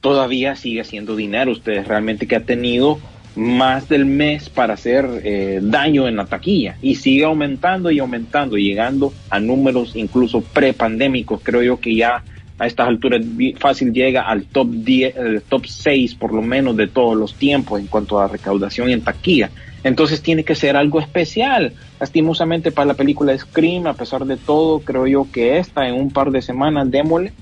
todavía 0.00 0.56
sigue 0.56 0.80
haciendo 0.80 1.14
dinero. 1.14 1.52
Ustedes 1.52 1.86
realmente 1.86 2.26
que 2.26 2.36
ha 2.36 2.44
tenido 2.46 2.98
más 3.36 3.86
del 3.86 4.06
mes 4.06 4.48
para 4.48 4.72
hacer 4.72 5.06
eh, 5.22 5.60
daño 5.62 6.08
en 6.08 6.16
la 6.16 6.24
taquilla 6.24 6.78
y 6.80 6.94
sigue 6.94 7.24
aumentando 7.24 7.90
y 7.90 7.98
aumentando, 7.98 8.56
llegando 8.56 9.12
a 9.28 9.40
números 9.40 9.94
incluso 9.94 10.40
prepandémicos. 10.40 11.42
Creo 11.42 11.62
yo 11.62 11.80
que 11.80 11.94
ya 11.94 12.24
a 12.60 12.66
estas 12.66 12.88
alturas 12.88 13.24
fácil 13.58 13.90
llega 13.90 14.20
al 14.20 14.44
top 14.44 14.68
10, 14.68 15.16
el 15.16 15.42
top 15.42 15.64
6 15.66 16.14
por 16.14 16.34
lo 16.34 16.42
menos 16.42 16.76
de 16.76 16.88
todos 16.88 17.16
los 17.16 17.34
tiempos 17.34 17.80
en 17.80 17.86
cuanto 17.86 18.20
a 18.20 18.28
recaudación 18.28 18.90
en 18.90 19.00
taquilla. 19.00 19.50
Entonces 19.82 20.20
tiene 20.20 20.44
que 20.44 20.54
ser 20.54 20.76
algo 20.76 21.00
especial. 21.00 21.72
Lastimosamente 21.98 22.70
para 22.70 22.88
la 22.88 22.94
película 22.94 23.36
Scream, 23.36 23.86
a 23.86 23.94
pesar 23.94 24.26
de 24.26 24.36
todo, 24.36 24.80
creo 24.80 25.06
yo 25.06 25.26
que 25.32 25.56
esta 25.56 25.88
en 25.88 25.94
un 25.94 26.10
par 26.10 26.30
de 26.30 26.42
semanas, 26.42 26.90
démosle, 26.90 27.32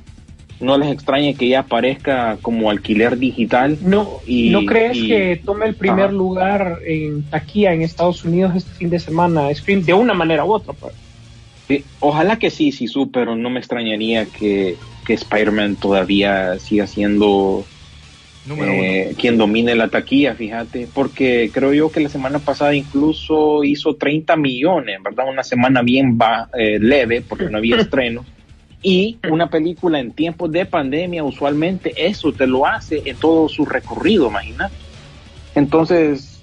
no 0.60 0.78
les 0.78 0.92
extrañe 0.92 1.34
que 1.34 1.48
ya 1.48 1.60
aparezca 1.60 2.38
como 2.40 2.70
alquiler 2.70 3.18
digital. 3.18 3.76
No, 3.82 4.20
y, 4.24 4.50
¿no 4.50 4.66
crees 4.66 4.98
que 4.98 5.42
tome 5.44 5.66
el 5.66 5.74
primer 5.74 6.12
lugar 6.12 6.78
en 6.86 7.24
taquilla 7.24 7.74
en 7.74 7.82
Estados 7.82 8.24
Unidos 8.24 8.54
este 8.54 8.70
fin 8.70 8.88
de 8.88 9.00
semana, 9.00 9.52
Scream, 9.52 9.82
de 9.82 9.94
una 9.94 10.14
manera 10.14 10.44
u 10.44 10.52
otra? 10.52 10.74
Pues? 10.74 10.94
ojalá 12.00 12.38
que 12.38 12.50
sí, 12.50 12.72
sí, 12.72 12.86
su, 12.86 13.10
pero 13.10 13.36
no 13.36 13.50
me 13.50 13.58
extrañaría 13.58 14.26
que, 14.26 14.76
que 15.08 15.14
Spider-Man 15.14 15.76
todavía 15.76 16.58
siga 16.58 16.86
siendo 16.86 17.64
eh, 18.50 19.14
quien 19.18 19.38
domine 19.38 19.74
la 19.74 19.88
taquilla, 19.88 20.34
fíjate, 20.34 20.86
porque 20.92 21.50
creo 21.50 21.72
yo 21.72 21.90
que 21.90 22.00
la 22.00 22.10
semana 22.10 22.38
pasada 22.38 22.74
incluso 22.74 23.64
hizo 23.64 23.96
30 23.96 24.36
millones, 24.36 25.02
¿verdad? 25.02 25.26
Una 25.30 25.42
semana 25.42 25.80
bien 25.80 26.18
eh, 26.52 26.78
leve 26.78 27.22
porque 27.26 27.48
no 27.48 27.56
había 27.56 27.76
estreno. 27.80 28.22
Y 28.82 29.16
una 29.30 29.48
película 29.48 29.98
en 29.98 30.12
tiempos 30.12 30.52
de 30.52 30.66
pandemia, 30.66 31.24
usualmente 31.24 31.94
eso 31.96 32.32
te 32.32 32.46
lo 32.46 32.66
hace 32.66 33.02
en 33.06 33.16
todo 33.16 33.48
su 33.48 33.64
recorrido, 33.64 34.28
imagínate. 34.28 34.74
Entonces, 35.54 36.42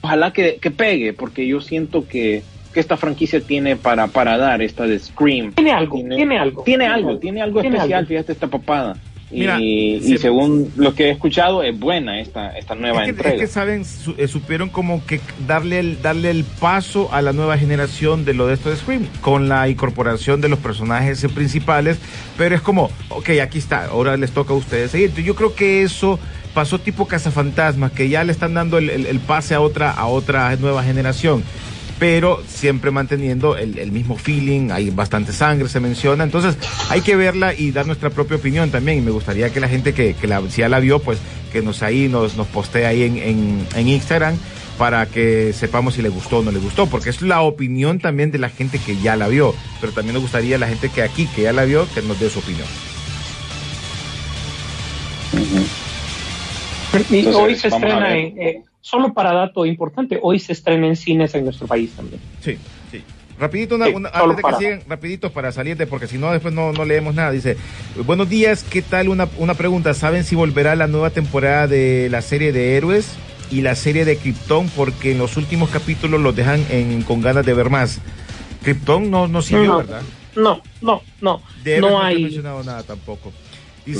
ojalá 0.00 0.32
que, 0.32 0.58
pegue, 0.76 1.12
porque 1.14 1.48
yo 1.48 1.60
siento 1.60 2.06
que, 2.06 2.44
esta 2.74 2.96
franquicia 2.96 3.40
tiene 3.40 3.76
para, 3.76 4.06
para 4.08 4.36
dar, 4.36 4.62
esta 4.62 4.84
de 4.84 4.98
Scream. 4.98 5.52
Tiene 5.52 5.72
algo, 5.72 5.96
tiene, 5.96 6.38
algo. 6.38 6.62
Tiene 6.62 6.86
algo, 6.86 7.18
tiene 7.18 7.42
algo 7.42 7.60
especial, 7.60 8.06
fíjate 8.06 8.32
esta 8.32 8.46
papada 8.46 8.96
y, 9.30 10.16
según 10.18 10.72
lo 10.76 10.94
que 10.94 11.06
he 11.06 11.10
escuchado 11.10 11.62
es 11.62 11.78
buena 11.78 12.20
esta, 12.20 12.56
esta 12.56 12.74
nueva 12.74 13.04
entrega. 13.04 13.34
Es 13.34 13.40
que 13.40 13.46
saben, 13.46 13.84
eh, 14.16 14.28
supieron 14.28 14.70
como 14.70 15.04
que 15.04 15.20
darle 15.46 15.80
el, 15.80 16.00
darle 16.00 16.30
el 16.30 16.44
paso 16.44 17.12
a 17.12 17.20
la 17.20 17.32
nueva 17.32 17.58
generación 17.58 18.24
de 18.24 18.34
lo 18.34 18.46
de 18.46 18.54
esto 18.54 18.70
de 18.70 18.76
Scream, 18.76 19.06
con 19.20 19.48
la 19.48 19.68
incorporación 19.68 20.40
de 20.40 20.48
los 20.48 20.58
personajes 20.58 21.26
principales, 21.34 21.98
pero 22.38 22.54
es 22.54 22.62
como, 22.62 22.90
ok, 23.10 23.30
aquí 23.42 23.58
está, 23.58 23.86
ahora 23.86 24.16
les 24.16 24.32
toca 24.32 24.54
a 24.54 24.56
ustedes 24.56 24.92
seguir. 24.92 25.12
Yo 25.14 25.34
creo 25.34 25.54
que 25.54 25.82
eso 25.82 26.18
pasó 26.54 26.78
tipo 26.78 27.06
cazafantasmas, 27.06 27.92
que 27.92 28.08
ya 28.08 28.24
le 28.24 28.32
están 28.32 28.54
dando 28.54 28.78
el, 28.78 28.88
el 28.88 29.20
pase 29.20 29.54
a 29.54 29.60
otra, 29.60 29.90
a 29.90 30.06
otra 30.06 30.56
nueva 30.56 30.82
generación 30.82 31.44
pero 31.98 32.42
siempre 32.46 32.90
manteniendo 32.90 33.56
el, 33.56 33.90
mismo 33.92 34.16
feeling, 34.16 34.70
hay 34.70 34.90
bastante 34.90 35.32
sangre, 35.32 35.68
se 35.68 35.80
menciona, 35.80 36.24
entonces 36.24 36.56
hay 36.90 37.00
que 37.00 37.16
verla 37.16 37.54
y 37.54 37.72
dar 37.72 37.86
nuestra 37.86 38.10
propia 38.10 38.36
opinión 38.36 38.70
también, 38.70 38.98
y 38.98 39.00
me 39.00 39.10
gustaría 39.10 39.50
que 39.50 39.60
la 39.60 39.68
gente 39.68 39.92
que, 39.92 40.14
la, 40.22 40.42
si 40.48 40.60
ya 40.60 40.68
la 40.68 40.78
vio, 40.78 41.00
pues 41.00 41.18
que 41.52 41.62
nos 41.62 41.82
ahí, 41.82 42.08
nos, 42.08 42.36
nos 42.36 42.46
postee 42.46 42.86
ahí 42.86 43.02
en, 43.02 43.66
en, 43.74 43.88
Instagram 43.88 44.36
para 44.76 45.06
que 45.06 45.52
sepamos 45.52 45.94
si 45.94 46.02
le 46.02 46.08
gustó 46.08 46.38
o 46.38 46.42
no 46.42 46.52
le 46.52 46.60
gustó, 46.60 46.86
porque 46.86 47.10
es 47.10 47.20
la 47.20 47.40
opinión 47.40 47.98
también 47.98 48.30
de 48.30 48.38
la 48.38 48.48
gente 48.48 48.78
que 48.78 48.96
ya 48.96 49.16
la 49.16 49.26
vio, 49.26 49.54
pero 49.80 49.92
también 49.92 50.14
nos 50.14 50.22
gustaría 50.22 50.56
la 50.58 50.68
gente 50.68 50.90
que 50.90 51.02
aquí, 51.02 51.26
que 51.34 51.42
ya 51.42 51.52
la 51.52 51.64
vio, 51.64 51.88
que 51.94 52.02
nos 52.02 52.20
dé 52.20 52.30
su 52.30 52.38
opinión. 52.38 52.66
Y 57.10 57.26
hoy 57.26 57.54
se 57.56 57.68
estrena 57.68 58.16
en, 58.16 58.67
solo 58.80 59.12
para 59.12 59.32
dato 59.32 59.66
importante, 59.66 60.18
hoy 60.22 60.38
se 60.38 60.52
estrena 60.52 60.86
en 60.86 60.96
cines 60.96 61.34
en 61.34 61.44
nuestro 61.44 61.66
país 61.66 61.92
también. 61.92 62.20
Sí, 62.40 62.56
sí. 62.90 63.02
Rapidito, 63.38 63.76
una, 63.76 63.86
antes 64.12 64.36
de 64.36 64.42
que 64.42 64.54
sigan, 64.58 64.82
rapidito 64.88 65.30
para 65.30 65.52
salirte, 65.52 65.86
porque 65.86 66.08
si 66.08 66.18
no, 66.18 66.32
después 66.32 66.52
no, 66.52 66.72
no 66.72 66.84
leemos 66.84 67.14
nada. 67.14 67.30
Dice, 67.30 67.56
buenos 68.04 68.28
días, 68.28 68.64
¿qué 68.64 68.82
tal? 68.82 69.08
Una, 69.08 69.28
una 69.38 69.54
pregunta, 69.54 69.94
¿saben 69.94 70.24
si 70.24 70.34
volverá 70.34 70.74
la 70.74 70.88
nueva 70.88 71.10
temporada 71.10 71.68
de 71.68 72.08
la 72.10 72.20
serie 72.20 72.52
de 72.52 72.76
héroes 72.76 73.14
y 73.50 73.60
la 73.60 73.76
serie 73.76 74.04
de 74.04 74.16
Krypton? 74.16 74.68
Porque 74.70 75.12
en 75.12 75.18
los 75.18 75.36
últimos 75.36 75.70
capítulos 75.70 76.20
los 76.20 76.34
dejan 76.34 76.64
en, 76.70 77.02
con 77.02 77.20
ganas 77.20 77.46
de 77.46 77.54
ver 77.54 77.70
más. 77.70 78.00
Krypton 78.64 79.08
no, 79.08 79.28
no 79.28 79.40
siguió, 79.40 79.78
¿verdad? 79.78 80.02
No, 80.34 80.60
no, 80.80 81.02
no. 81.20 81.40
no 81.80 82.02
hay 82.02 82.24
mencionado 82.24 82.64
nada 82.64 82.82
tampoco 82.82 83.32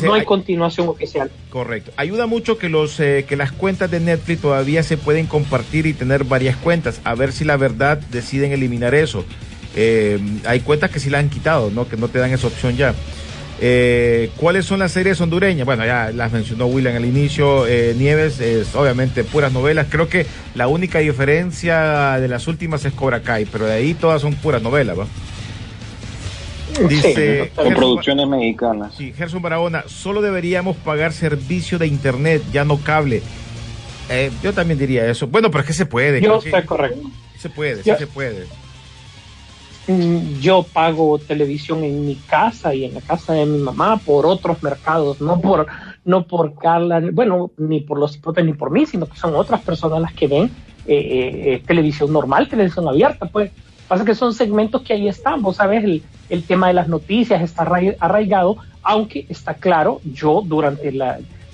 no 0.02 0.14
hay 0.14 0.24
continuación 0.24 0.88
oficial. 0.88 1.30
Correcto. 1.50 1.92
Ayuda 1.96 2.26
mucho 2.26 2.58
que 2.58 2.68
los 2.68 3.00
eh, 3.00 3.24
que 3.28 3.36
las 3.36 3.52
cuentas 3.52 3.90
de 3.90 4.00
Netflix 4.00 4.42
todavía 4.42 4.82
se 4.82 4.96
pueden 4.96 5.26
compartir 5.26 5.86
y 5.86 5.94
tener 5.94 6.24
varias 6.24 6.56
cuentas. 6.56 7.00
A 7.04 7.14
ver 7.14 7.32
si 7.32 7.44
la 7.44 7.56
verdad 7.56 7.98
deciden 7.98 8.52
eliminar 8.52 8.94
eso. 8.94 9.24
Eh, 9.76 10.18
hay 10.44 10.60
cuentas 10.60 10.90
que 10.90 11.00
sí 11.00 11.10
la 11.10 11.18
han 11.18 11.30
quitado, 11.30 11.70
¿no? 11.70 11.88
Que 11.88 11.96
no 11.96 12.08
te 12.08 12.18
dan 12.18 12.32
esa 12.32 12.46
opción 12.46 12.76
ya. 12.76 12.94
Eh, 13.60 14.30
¿Cuáles 14.36 14.66
son 14.66 14.78
las 14.78 14.92
series 14.92 15.20
hondureñas? 15.20 15.66
Bueno, 15.66 15.84
ya 15.84 16.12
las 16.12 16.32
mencionó 16.32 16.66
William 16.66 16.94
al 16.94 17.04
inicio. 17.04 17.66
Nieves 17.66 18.40
es 18.40 18.74
obviamente 18.74 19.24
puras 19.24 19.52
novelas. 19.52 19.86
Creo 19.90 20.08
que 20.08 20.26
la 20.54 20.68
única 20.68 21.00
diferencia 21.00 22.18
de 22.20 22.28
las 22.28 22.46
últimas 22.46 22.84
es 22.84 22.92
Cobra 22.92 23.22
Kai, 23.22 23.46
pero 23.46 23.66
de 23.66 23.74
ahí 23.74 23.94
todas 23.94 24.22
son 24.22 24.34
puras 24.34 24.62
novelas, 24.62 24.98
¿va? 24.98 25.06
Dice. 26.88 27.50
con 27.54 27.74
producciones 27.74 28.28
mexicanas. 28.28 28.94
Sí, 28.94 29.12
Gerson 29.12 29.42
Barahona, 29.42 29.84
solo 29.86 30.20
deberíamos 30.22 30.76
pagar 30.76 31.12
servicio 31.12 31.78
de 31.78 31.86
internet, 31.86 32.42
ya 32.52 32.64
no 32.64 32.78
cable. 32.78 33.22
Eh, 34.10 34.30
yo 34.42 34.52
también 34.52 34.78
diría 34.78 35.06
eso. 35.06 35.26
Bueno, 35.26 35.50
pero 35.50 35.62
es 35.62 35.66
que 35.66 35.72
se 35.72 35.86
puede. 35.86 36.20
Yo 36.20 36.38
estoy 36.38 36.62
correcto. 36.64 37.10
Se 37.36 37.50
puede, 37.50 37.82
sí 37.82 37.90
se 37.96 38.06
puede. 38.06 38.46
Mm, 39.86 40.40
yo 40.40 40.64
pago 40.64 41.18
televisión 41.18 41.82
en 41.82 42.04
mi 42.04 42.14
casa 42.14 42.74
y 42.74 42.84
en 42.84 42.94
la 42.94 43.00
casa 43.00 43.32
de 43.32 43.46
mi 43.46 43.58
mamá 43.58 43.96
por 43.96 44.26
otros 44.26 44.62
mercados, 44.62 45.20
no 45.20 45.40
por 45.40 45.66
no 46.04 46.26
por 46.26 46.54
Carla, 46.54 47.02
bueno, 47.12 47.50
ni 47.56 47.80
por 47.80 47.98
los 47.98 48.16
hipotes 48.16 48.44
ni 48.44 48.52
por 48.52 48.70
mí, 48.70 48.86
sino 48.86 49.06
que 49.06 49.16
son 49.16 49.34
otras 49.34 49.62
personas 49.62 50.00
las 50.00 50.12
que 50.12 50.26
ven 50.26 50.50
eh, 50.86 51.54
eh, 51.54 51.62
televisión 51.66 52.12
normal, 52.12 52.48
televisión 52.48 52.86
abierta, 52.88 53.26
pues 53.26 53.50
Pasa 53.88 54.04
que 54.04 54.14
son 54.14 54.34
segmentos 54.34 54.82
que 54.82 54.92
ahí 54.92 55.08
están, 55.08 55.40
vos 55.42 55.56
sabes, 55.56 55.82
el, 55.82 56.02
el 56.28 56.42
tema 56.42 56.68
de 56.68 56.74
las 56.74 56.88
noticias 56.88 57.40
está 57.42 57.66
arraigado, 58.00 58.58
aunque 58.82 59.26
está 59.28 59.54
claro, 59.54 60.00
yo 60.04 60.42
durante 60.44 60.88
el 60.88 61.02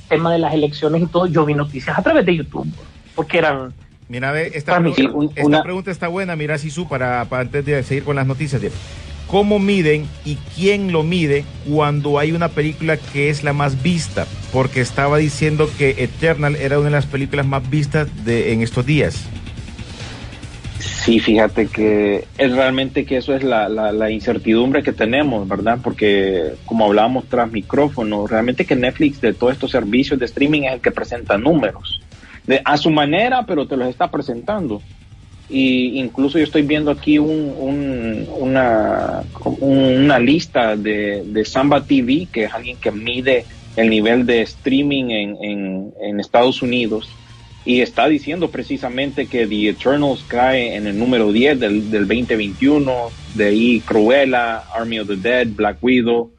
tema 0.08 0.32
de 0.32 0.38
las 0.38 0.52
elecciones 0.52 1.02
y 1.02 1.06
todo, 1.06 1.26
yo 1.26 1.44
vi 1.44 1.54
noticias 1.54 1.96
a 1.96 2.02
través 2.02 2.26
de 2.26 2.36
YouTube, 2.36 2.66
porque 3.14 3.38
eran... 3.38 3.72
Mira, 4.08 4.38
esta, 4.42 4.78
pregunta, 4.80 5.40
esta 5.40 5.62
pregunta 5.62 5.90
está 5.90 6.08
buena, 6.08 6.36
mira, 6.36 6.58
Sisu, 6.58 6.86
para, 6.86 7.24
para 7.24 7.42
antes 7.42 7.64
de 7.64 7.82
seguir 7.82 8.04
con 8.04 8.16
las 8.16 8.26
noticias. 8.26 8.60
¿Cómo 9.26 9.58
miden 9.58 10.06
y 10.24 10.36
quién 10.54 10.92
lo 10.92 11.02
mide 11.02 11.44
cuando 11.68 12.18
hay 12.18 12.32
una 12.32 12.48
película 12.48 12.98
que 12.98 13.30
es 13.30 13.42
la 13.42 13.54
más 13.54 13.82
vista? 13.82 14.26
Porque 14.52 14.82
estaba 14.82 15.16
diciendo 15.16 15.70
que 15.78 16.04
Eternal 16.04 16.56
era 16.56 16.78
una 16.78 16.86
de 16.86 16.92
las 16.92 17.06
películas 17.06 17.46
más 17.46 17.68
vistas 17.70 18.08
de, 18.24 18.52
en 18.52 18.60
estos 18.60 18.84
días. 18.84 19.26
Sí, 20.84 21.18
fíjate 21.18 21.66
que 21.68 22.24
es 22.36 22.52
realmente 22.52 23.06
que 23.06 23.16
eso 23.16 23.34
es 23.34 23.42
la, 23.42 23.68
la, 23.68 24.10
incertidumbre 24.10 24.82
que 24.82 24.92
tenemos, 24.92 25.48
¿verdad? 25.48 25.78
Porque 25.82 26.54
como 26.66 26.84
hablábamos 26.84 27.24
tras 27.26 27.50
micrófono, 27.50 28.26
realmente 28.26 28.66
que 28.66 28.76
Netflix 28.76 29.20
de 29.20 29.32
todos 29.32 29.54
estos 29.54 29.70
servicios 29.70 30.18
de 30.18 30.26
streaming 30.26 30.62
es 30.62 30.74
el 30.74 30.80
que 30.80 30.90
presenta 30.90 31.38
números. 31.38 32.00
De, 32.46 32.60
a 32.64 32.76
su 32.76 32.90
manera, 32.90 33.44
pero 33.46 33.66
te 33.66 33.76
los 33.76 33.88
está 33.88 34.10
presentando. 34.10 34.82
Y 35.48 35.98
incluso 35.98 36.38
yo 36.38 36.44
estoy 36.44 36.62
viendo 36.62 36.90
aquí 36.90 37.18
un, 37.18 38.26
una, 38.38 39.22
una 39.60 40.18
lista 40.18 40.76
de, 40.76 41.22
de 41.24 41.44
Samba 41.44 41.82
TV, 41.82 42.28
que 42.30 42.44
es 42.44 42.52
alguien 42.52 42.76
que 42.76 42.90
mide 42.90 43.46
el 43.76 43.88
nivel 43.88 44.26
de 44.26 44.42
streaming 44.42 45.10
en, 45.10 45.92
en 46.00 46.20
Estados 46.20 46.60
Unidos 46.62 47.08
y 47.64 47.80
está 47.80 48.08
diciendo 48.08 48.50
precisamente 48.50 49.26
que 49.26 49.46
The 49.46 49.70
Eternals 49.70 50.24
cae 50.28 50.76
en 50.76 50.86
el 50.86 50.98
número 50.98 51.32
10 51.32 51.60
del, 51.60 51.90
del 51.90 52.06
2021, 52.06 52.92
de 53.34 53.44
ahí 53.46 53.80
Cruella, 53.80 54.64
Army 54.74 54.98
of 54.98 55.08
the 55.08 55.16
Dead, 55.16 55.48
Black 55.48 55.78
Widow, 55.82 56.30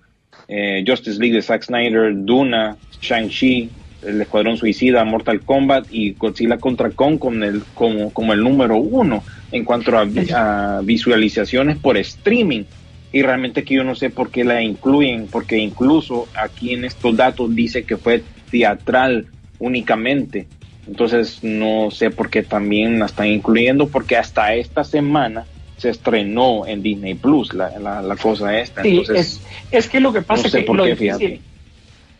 eh, 0.48 0.84
Justice 0.86 1.20
League 1.20 1.36
de 1.36 1.42
Zack 1.42 1.64
Snyder, 1.64 2.14
Duna, 2.14 2.78
Shang-Chi, 3.02 3.70
el 4.06 4.22
Escuadrón 4.22 4.58
Suicida, 4.58 5.04
Mortal 5.04 5.42
Kombat 5.42 5.88
y 5.92 6.14
Godzilla 6.14 6.58
contra 6.58 6.92
Kong 6.92 7.18
con 7.18 7.44
el, 7.44 7.64
como, 7.74 8.12
como 8.14 8.34
el 8.34 8.42
número 8.42 8.78
uno 8.78 9.24
en 9.52 9.64
cuanto 9.64 9.98
a, 9.98 10.82
visualizaciones 10.84 11.78
por 11.78 11.98
streaming. 11.98 12.64
Y 13.12 13.22
realmente 13.22 13.64
que 13.64 13.76
yo 13.76 13.84
no 13.84 13.96
sé 13.96 14.10
por 14.10 14.30
qué 14.30 14.44
la 14.44 14.62
incluyen, 14.62 15.28
porque 15.28 15.58
incluso 15.58 16.28
aquí 16.36 16.74
en 16.74 16.84
estos 16.86 17.16
datos 17.16 17.56
dice 17.56 17.84
que 17.84 17.98
fue 17.98 18.24
teatral 18.52 19.28
únicamente. 19.58 20.48
Entonces 20.88 21.44
no 21.44 21.90
sé 21.92 22.12
por 22.12 22.30
qué 22.30 22.44
también 22.44 23.00
la 23.00 23.06
están 23.06 23.28
incluyendo, 23.28 23.88
porque 23.88 24.18
hasta 24.18 24.54
esta 24.54 24.84
semana 24.84 25.46
se 25.78 25.90
estrenó 25.90 26.66
en 26.66 26.82
Disney 26.82 27.16
Plus 27.16 27.54
la, 27.54 27.80
la, 27.80 28.16
cosa 28.16 28.58
esta. 28.58 28.82
Entonces, 28.84 29.42
es, 29.72 29.90
que 29.90 30.00
lo 30.00 30.14
que 30.14 30.22
pasa 30.22 30.48
es 30.48 30.54
que 30.54 30.74
lo, 30.74 30.86
difícil, 30.86 31.42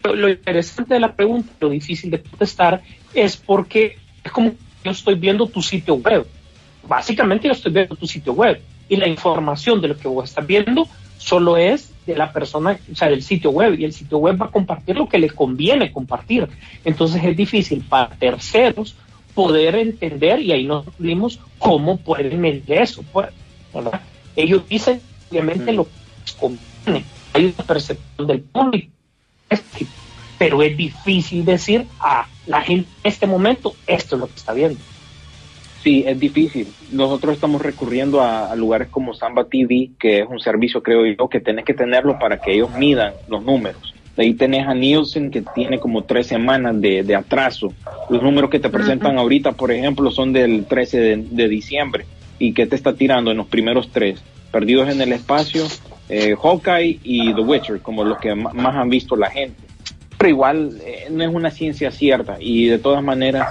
lo, 0.04 0.30
interesante 0.30 0.94
de 0.94 1.00
la 1.00 1.14
pregunta, 1.14 1.52
lo 1.60 1.70
difícil 1.70 2.12
de 2.12 2.22
contestar, 2.22 2.82
es 3.14 3.38
porque 3.38 3.98
es 4.24 4.32
como 4.32 4.54
yo 4.84 4.92
estoy 4.92 5.16
viendo 5.16 5.48
tu 5.48 5.62
sitio 5.62 5.96
web. 5.96 6.28
Básicamente 6.88 7.48
yo 7.48 7.54
estoy 7.54 7.72
viendo 7.72 7.96
tu 7.96 8.06
sitio 8.06 8.34
web 8.34 8.62
y 8.90 8.98
la 8.98 9.08
información 9.08 9.82
de 9.82 9.90
lo 9.90 9.98
que 9.98 10.08
vos 10.08 10.30
estás 10.30 10.46
viendo 10.46 10.88
solo 11.18 11.58
es 11.58 11.92
de 12.06 12.16
la 12.16 12.32
persona, 12.32 12.78
o 12.92 12.96
sea, 12.96 13.10
del 13.10 13.24
sitio 13.24 13.52
web, 13.52 13.80
y 13.80 13.86
el 13.86 13.94
sitio 13.94 14.18
web 14.20 14.42
va 14.42 14.48
a 14.48 14.52
compartir 14.52 14.96
lo 14.96 15.10
que 15.10 15.18
le 15.18 15.30
conviene 15.30 15.92
compartir. 15.92 16.48
Entonces 16.84 17.24
es 17.24 17.36
difícil 17.36 17.84
para 17.88 18.16
terceros 18.16 18.96
poder 19.34 19.76
entender, 19.76 20.40
y 20.40 20.52
ahí 20.52 20.66
nos 20.66 20.86
vimos 20.98 21.40
cómo 21.58 21.98
pueden 21.98 22.40
medir 22.40 22.64
eso. 22.68 23.04
Pues, 23.12 23.30
Ellos 24.36 24.64
dicen, 24.70 25.02
obviamente, 25.30 25.74
lo 25.74 25.86
que 25.86 25.92
les 26.24 26.34
conviene. 26.34 27.06
Hay 27.34 27.46
una 27.46 27.64
percepción 27.66 28.28
del 28.28 28.42
público, 28.42 28.92
pero 30.38 30.62
es 30.64 30.78
difícil 30.78 31.44
decir 31.44 31.86
a 32.00 32.28
la 32.46 32.62
gente 32.62 32.90
en 33.04 33.12
este 33.12 33.28
momento, 33.28 33.76
esto 33.88 34.16
es 34.16 34.20
lo 34.22 34.28
que 34.28 34.36
está 34.36 34.54
viendo. 34.54 34.80
Sí, 35.86 36.04
es 36.08 36.20
difícil. 36.20 36.68
Nosotros 36.92 37.36
estamos 37.36 37.62
recurriendo 37.62 38.20
a, 38.20 38.56
lugares 38.56 38.88
como 38.88 39.14
Samba 39.14 39.44
TV, 39.44 39.92
que 40.00 40.22
es 40.22 40.28
un 40.28 40.40
servicio, 40.40 40.82
creo 40.82 41.06
yo, 41.06 41.30
que 41.30 41.40
tenés 41.40 41.64
que 41.64 41.76
tenerlo 41.76 42.18
para 42.18 42.42
que 42.42 42.56
ellos 42.56 42.72
midan 42.76 43.14
los 43.28 43.44
números. 43.44 43.94
De 44.18 44.24
ahí 44.24 44.34
tenés 44.34 44.68
a 44.68 44.74
Nielsen, 44.74 45.30
que 45.30 45.44
tiene 45.54 45.78
como 45.78 46.04
tres 46.04 46.26
semanas 46.26 46.82
de, 46.82 47.16
atraso. 47.16 47.72
Los 48.10 48.24
números 48.24 48.50
que 48.50 48.60
te 48.60 48.72
presentan 48.72 49.20
ahorita, 49.20 49.52
por 49.52 49.72
ejemplo, 49.72 50.10
son 50.10 50.34
del 50.34 50.66
13 50.66 51.18
de, 51.18 51.48
diciembre. 51.48 52.08
¿Y 52.40 52.54
que 52.54 52.66
te 52.66 52.76
está 52.76 52.96
tirando 52.96 53.30
en 53.30 53.38
los 53.38 53.46
primeros 53.46 53.92
tres? 53.92 54.24
Perdidos 54.52 54.90
en 54.90 55.02
el 55.02 55.14
espacio, 55.14 55.68
eh, 56.10 56.36
Hawkeye 56.36 57.00
y 57.04 57.32
The 57.32 57.42
Witcher, 57.42 57.82
como 57.82 58.04
los 58.04 58.18
que 58.18 58.34
más 58.34 58.76
han 58.76 58.90
visto 58.90 59.16
la 59.16 59.30
gente. 59.30 59.62
Pero 60.18 60.30
igual 60.32 60.80
eh, 60.84 61.10
no 61.12 61.24
es 61.24 61.30
una 61.30 61.52
ciencia 61.52 61.92
cierta 61.92 62.38
y 62.40 62.66
de 62.66 62.80
todas 62.80 63.04
maneras 63.04 63.50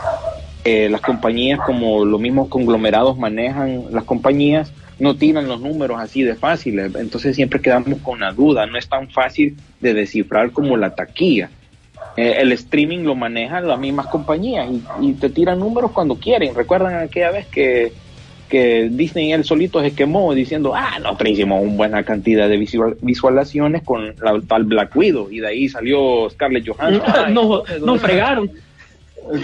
eh, 0.64 0.88
las 0.88 1.02
compañías, 1.02 1.60
como 1.60 2.06
los 2.06 2.18
mismos 2.18 2.48
conglomerados 2.48 3.18
manejan 3.18 3.84
las 3.90 4.04
compañías, 4.04 4.72
no 4.98 5.14
tiran 5.14 5.46
los 5.46 5.60
números 5.60 6.00
así 6.00 6.22
de 6.22 6.34
fáciles. 6.34 6.94
Entonces 6.94 7.36
siempre 7.36 7.60
quedamos 7.60 7.98
con 8.00 8.20
la 8.20 8.32
duda. 8.32 8.64
No 8.66 8.78
es 8.78 8.88
tan 8.88 9.10
fácil 9.10 9.56
de 9.80 9.92
descifrar 9.92 10.52
como 10.52 10.76
la 10.76 10.94
taquilla. 10.94 11.50
Eh, 12.16 12.36
el 12.38 12.52
streaming 12.52 13.00
lo 13.00 13.14
manejan 13.14 13.66
las 13.66 13.78
mismas 13.78 14.06
compañías 14.06 14.68
y, 15.00 15.12
te 15.14 15.28
tiran 15.28 15.58
números 15.58 15.90
cuando 15.90 16.14
quieren. 16.14 16.54
Recuerdan 16.54 16.94
aquella 16.94 17.30
vez 17.30 17.46
que, 17.46 17.92
que 18.48 18.88
Disney 18.90 19.32
él 19.32 19.44
solito 19.44 19.82
se 19.82 19.94
quemó 19.94 20.32
diciendo, 20.32 20.74
ah, 20.74 20.98
nosotros 21.02 21.30
hicimos 21.30 21.62
una 21.62 21.74
buena 21.74 22.02
cantidad 22.04 22.48
de 22.48 22.56
visualizaciones 23.02 23.82
con 23.82 24.14
la 24.22 24.40
tal 24.48 24.64
Black 24.64 24.96
Widow 24.96 25.28
y 25.30 25.40
de 25.40 25.48
ahí 25.48 25.68
salió 25.68 26.30
Scarlett 26.30 26.66
Johansson. 26.66 27.34
no, 27.34 27.64
no 27.84 27.98
fregaron. 27.98 28.50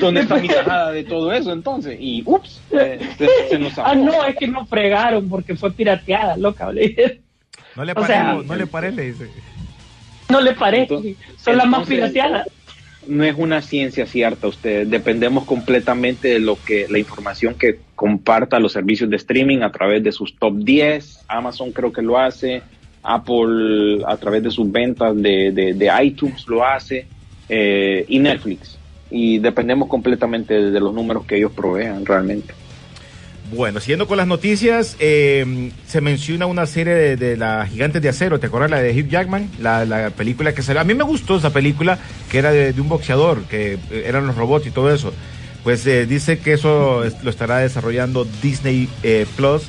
¿Dónde 0.01 0.21
está 0.23 0.37
mi 0.37 0.49
tajada 0.49 0.93
de 0.93 1.05
todo 1.05 1.33
eso 1.33 1.53
entonces? 1.53 1.97
Y 2.01 2.23
ups, 2.27 2.61
se, 2.71 3.59
nos 3.59 3.79
Ah, 3.79 3.95
no, 3.95 4.25
es 4.25 4.37
que 4.37 4.47
no 4.47 4.67
fregaron 4.67 5.29
porque 5.29 5.57
fue 5.57 5.73
pirateada, 5.73 6.37
loca. 6.37 6.67
No 6.67 7.85
le 7.85 7.95
parece, 7.95 8.45
no 8.45 8.57
le 8.57 8.67
parece, 8.67 9.03
dice. 9.03 9.31
No 10.29 10.41
le 10.41 10.53
parece, 10.53 11.17
son 11.37 11.57
las 11.57 11.67
más 11.67 11.87
pirateadas. 11.87 12.49
No 13.07 13.25
es 13.25 13.35
una 13.37 13.63
ciencia 13.63 14.07
cierta, 14.07 14.47
usted. 14.47 14.87
Dependemos 14.87 15.45
completamente 15.45 16.29
de 16.29 16.41
lo 16.41 16.57
que 16.63 16.87
la 16.89 16.99
información 16.99 17.55
que 17.55 17.81
comparta 17.97 18.61
los 18.61 18.73
servicios 18.73 19.09
de 19.09 19.17
streaming 19.17 19.63
a 19.63 19.73
través 19.73 20.05
de 20.05 20.13
sus 20.13 20.37
top 20.37 20.57
10. 20.59 21.25
Amazon 21.27 21.73
creo 21.73 21.93
que 21.93 22.03
lo 22.03 22.19
hace. 22.19 22.63
Apple 23.03 24.05
a 24.07 24.19
través 24.19 24.43
de 24.43 24.51
sus 24.51 24.71
ventas 24.71 25.17
de, 25.17 25.51
de, 25.53 26.05
iTunes 26.05 26.47
lo 26.47 26.65
hace. 26.65 27.07
Eh, 27.49 28.05
y 28.07 28.19
Netflix 28.19 28.80
y 29.11 29.39
dependemos 29.39 29.89
completamente 29.89 30.71
de 30.71 30.81
los 30.81 30.95
números 30.95 31.27
que 31.27 31.37
ellos 31.37 31.53
provean 31.53 32.07
realmente. 32.07 32.55
Bueno, 33.53 33.81
siguiendo 33.81 34.07
con 34.07 34.17
las 34.17 34.29
noticias, 34.29 34.97
eh, 35.01 35.73
se 35.85 36.01
menciona 36.01 36.47
una 36.47 36.67
serie 36.67 36.95
de, 36.95 37.17
de 37.17 37.37
la 37.37 37.67
Gigantes 37.67 38.01
de 38.01 38.09
Acero, 38.09 38.39
¿te 38.39 38.47
acuerdas 38.47 38.71
la 38.71 38.81
de 38.81 38.93
Hugh 38.93 39.09
Jackman? 39.09 39.51
La, 39.61 39.85
la 39.85 40.11
película 40.11 40.55
que 40.55 40.63
salió. 40.63 40.81
A 40.81 40.85
mí 40.85 40.95
me 40.95 41.03
gustó 41.03 41.37
esa 41.37 41.53
película, 41.53 41.99
que 42.31 42.39
era 42.39 42.53
de, 42.53 42.81
un 42.81 42.89
boxeador, 42.89 43.43
que 43.45 43.73
eh, 43.91 44.05
eran 44.07 44.29
los 44.29 44.37
robots 44.37 44.69
y 44.69 44.71
todo 44.71 44.95
eso. 44.95 45.13
Pues 45.65 45.85
eh, 45.87 46.07
dice 46.07 46.39
que 46.39 46.53
eso 46.53 47.03
lo 47.23 47.31
estará 47.31 47.59
desarrollando 47.59 48.25
Disney 48.41 48.89
Plus 49.37 49.69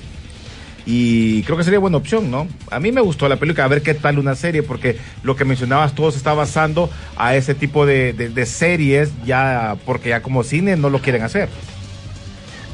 y 0.86 1.44
creo 1.44 1.58
que 1.58 1.64
sería 1.64 1.80
buena 1.80 1.98
opción, 1.98 2.32
¿no? 2.32 2.48
A 2.72 2.80
mí 2.80 2.92
me 2.92 3.02
gustó 3.02 3.30
la 3.30 3.38
película, 3.38 3.66
a 3.66 3.68
ver 3.68 3.82
qué 3.82 3.94
tal 3.94 4.18
una 4.20 4.36
serie, 4.36 4.64
porque 4.64 4.98
lo 5.24 5.36
que 5.36 5.46
mencionabas 5.46 5.94
todo 5.94 6.12
se 6.12 6.18
está 6.18 6.34
basando 6.34 6.90
a 7.16 7.36
ese 7.36 7.54
tipo 7.54 7.86
de, 7.86 8.14
de, 8.14 8.46
series, 8.46 9.12
ya 9.26 9.78
porque 9.86 10.10
ya 10.10 10.22
como 10.22 10.44
cine 10.44 10.76
no 10.76 10.90
lo 10.90 11.00
quieren 11.00 11.22
hacer. 11.22 11.50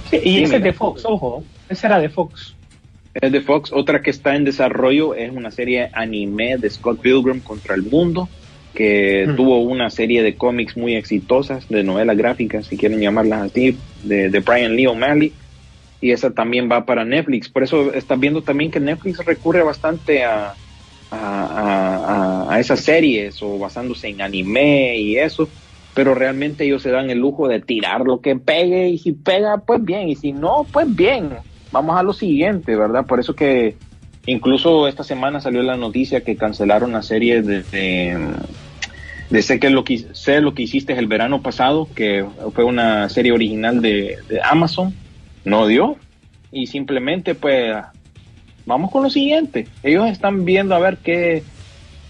Sí, 0.09 0.19
y 0.23 0.43
ese 0.43 0.57
es 0.57 0.63
de 0.63 0.73
Fox, 0.73 1.03
ojo, 1.05 1.43
ese 1.67 1.87
era 1.87 1.99
de 1.99 2.09
Fox. 2.09 2.55
Es 3.13 3.31
de 3.31 3.41
Fox, 3.41 3.71
otra 3.73 4.01
que 4.01 4.11
está 4.11 4.35
en 4.35 4.45
desarrollo 4.45 5.15
es 5.15 5.31
una 5.31 5.51
serie 5.51 5.89
anime 5.93 6.57
de 6.57 6.69
Scott 6.69 7.01
Pilgrim 7.01 7.41
contra 7.41 7.75
el 7.75 7.83
mundo, 7.83 8.29
que 8.73 9.25
mm. 9.27 9.35
tuvo 9.35 9.59
una 9.59 9.89
serie 9.89 10.23
de 10.23 10.35
cómics 10.35 10.77
muy 10.77 10.95
exitosas, 10.95 11.67
de 11.67 11.83
novelas 11.83 12.15
gráficas, 12.15 12.67
si 12.67 12.77
quieren 12.77 13.01
llamarlas 13.01 13.51
así, 13.51 13.75
de, 14.03 14.29
de 14.29 14.39
Brian 14.39 14.75
Lee 14.75 14.87
O'Malley 14.87 15.33
y 16.01 16.11
esa 16.11 16.31
también 16.31 16.69
va 16.71 16.85
para 16.85 17.05
Netflix. 17.05 17.49
Por 17.49 17.63
eso 17.63 17.93
estás 17.93 18.19
viendo 18.19 18.41
también 18.41 18.71
que 18.71 18.79
Netflix 18.79 19.23
recurre 19.25 19.63
bastante 19.63 20.23
a, 20.23 20.53
a, 21.11 22.57
esas 22.59 22.79
series 22.79 23.41
o 23.41 23.57
basándose 23.59 24.07
en 24.07 24.21
anime 24.21 24.97
y 24.97 25.17
eso, 25.17 25.47
pero 25.93 26.15
realmente 26.15 26.65
ellos 26.65 26.81
se 26.81 26.91
dan 26.91 27.09
el 27.09 27.19
lujo 27.19 27.47
de 27.47 27.61
tirar 27.61 28.01
lo 28.01 28.21
que 28.21 28.35
pegue 28.35 28.89
y 28.89 28.97
si 28.97 29.13
pega, 29.13 29.57
pues 29.59 29.83
bien, 29.83 30.09
y 30.09 30.15
si 30.15 30.31
no, 30.31 30.65
pues 30.71 30.93
bien. 30.95 31.29
Vamos 31.71 31.99
a 31.99 32.03
lo 32.03 32.13
siguiente, 32.13 32.75
¿verdad? 32.75 33.05
Por 33.05 33.19
eso 33.19 33.35
que 33.35 33.75
incluso 34.25 34.87
esta 34.87 35.03
semana 35.03 35.41
salió 35.41 35.61
la 35.63 35.77
noticia 35.77 36.21
que 36.21 36.35
cancelaron 36.35 36.93
la 36.93 37.01
serie 37.01 37.41
de, 37.41 37.63
de, 39.29 39.41
sé 39.41 39.59
que 39.59 39.69
lo 39.69 39.83
que 39.83 40.05
sé 40.13 40.41
lo 40.41 40.53
que 40.53 40.63
hiciste 40.63 40.93
el 40.93 41.07
verano 41.07 41.41
pasado, 41.41 41.87
que 41.93 42.25
fue 42.53 42.63
una 42.63 43.09
serie 43.09 43.31
original 43.31 43.81
de 43.81 44.17
Amazon 44.43 44.93
no 45.47 45.65
dio 45.65 45.95
y 46.51 46.67
simplemente 46.67 47.33
pues 47.35 47.73
vamos 48.65 48.91
con 48.91 49.03
lo 49.03 49.09
siguiente. 49.09 49.67
Ellos 49.81 50.07
están 50.09 50.43
viendo 50.45 50.75
a 50.75 50.79
ver 50.79 50.97
qué, 50.97 51.43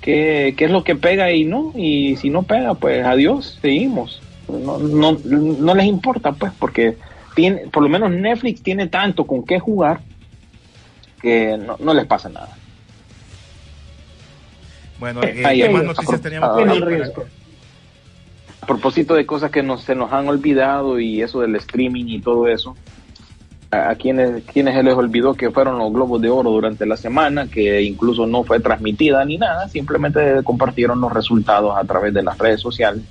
qué, 0.01 0.55
qué 0.57 0.65
es 0.65 0.71
lo 0.71 0.83
que 0.83 0.95
pega 0.95 1.31
y 1.31 1.45
no, 1.45 1.71
y 1.75 2.15
si 2.17 2.29
no 2.29 2.43
pega, 2.43 2.73
pues 2.73 3.05
adiós, 3.05 3.59
seguimos. 3.61 4.21
No, 4.49 4.79
no, 4.79 5.11
no 5.13 5.75
les 5.75 5.85
importa, 5.85 6.31
pues, 6.31 6.51
porque 6.57 6.97
tiene, 7.35 7.67
por 7.67 7.83
lo 7.83 7.89
menos 7.89 8.09
Netflix 8.11 8.63
tiene 8.63 8.87
tanto 8.87 9.25
con 9.27 9.43
qué 9.45 9.59
jugar 9.59 9.99
que 11.21 11.57
no, 11.57 11.77
no 11.79 11.93
les 11.93 12.05
pasa 12.05 12.29
nada. 12.29 12.55
Bueno, 14.99 15.21
Eh, 15.21 15.33
eh, 15.41 15.45
ahí, 15.45 15.61
¿qué 15.61 15.69
más 15.69 15.81
ahí, 15.81 15.87
noticias 15.87 16.21
teníamos 16.21 16.49
a- 16.49 16.53
por 16.55 16.69
ahí? 16.69 16.77
a- 16.77 17.13
para- 17.13 17.27
A 18.61 18.65
propósito 18.65 19.13
de 19.13 19.25
cosas 19.25 19.51
que 19.51 19.61
nos, 19.61 19.83
se 19.83 19.93
nos 19.95 20.11
han 20.11 20.27
olvidado 20.27 20.99
y 20.99 21.21
eso 21.21 21.39
del 21.41 21.55
streaming 21.55 22.05
y 22.07 22.19
todo 22.19 22.47
eso, 22.47 22.75
a, 23.71 23.89
a 23.89 23.95
quienes, 23.95 24.43
quienes 24.45 24.75
se 24.75 24.83
les 24.83 24.93
olvidó 24.95 25.33
que 25.33 25.51
fueron 25.51 25.77
los 25.77 25.91
Globos 25.91 26.21
de 26.21 26.29
Oro 26.29 26.51
durante 26.51 26.85
la 26.85 26.97
semana, 26.97 27.47
que 27.47 27.81
incluso 27.81 28.25
no 28.25 28.43
fue 28.43 28.59
transmitida 28.59 29.23
ni 29.25 29.37
nada, 29.37 29.67
simplemente 29.67 30.43
compartieron 30.43 31.01
los 31.01 31.11
resultados 31.13 31.75
a 31.77 31.83
través 31.83 32.13
de 32.13 32.23
las 32.23 32.37
redes 32.37 32.61
sociales. 32.61 33.03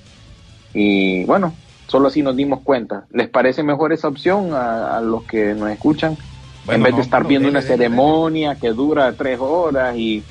Y 0.74 1.24
bueno, 1.24 1.54
solo 1.88 2.08
así 2.08 2.22
nos 2.22 2.36
dimos 2.36 2.60
cuenta. 2.60 3.06
¿Les 3.10 3.28
parece 3.28 3.62
mejor 3.62 3.92
esa 3.92 4.08
opción 4.08 4.52
a, 4.54 4.96
a 4.96 5.00
los 5.00 5.24
que 5.24 5.54
nos 5.54 5.70
escuchan? 5.70 6.16
Bueno, 6.64 6.78
en 6.78 6.82
vez 6.82 6.92
no, 6.92 6.96
de 6.96 7.02
estar 7.02 7.22
no, 7.22 7.28
viendo 7.28 7.48
una 7.48 7.62
ceremonia 7.62 8.56
que 8.56 8.70
dura 8.70 9.12
tres 9.12 9.38
horas 9.40 9.96
y 9.96 10.22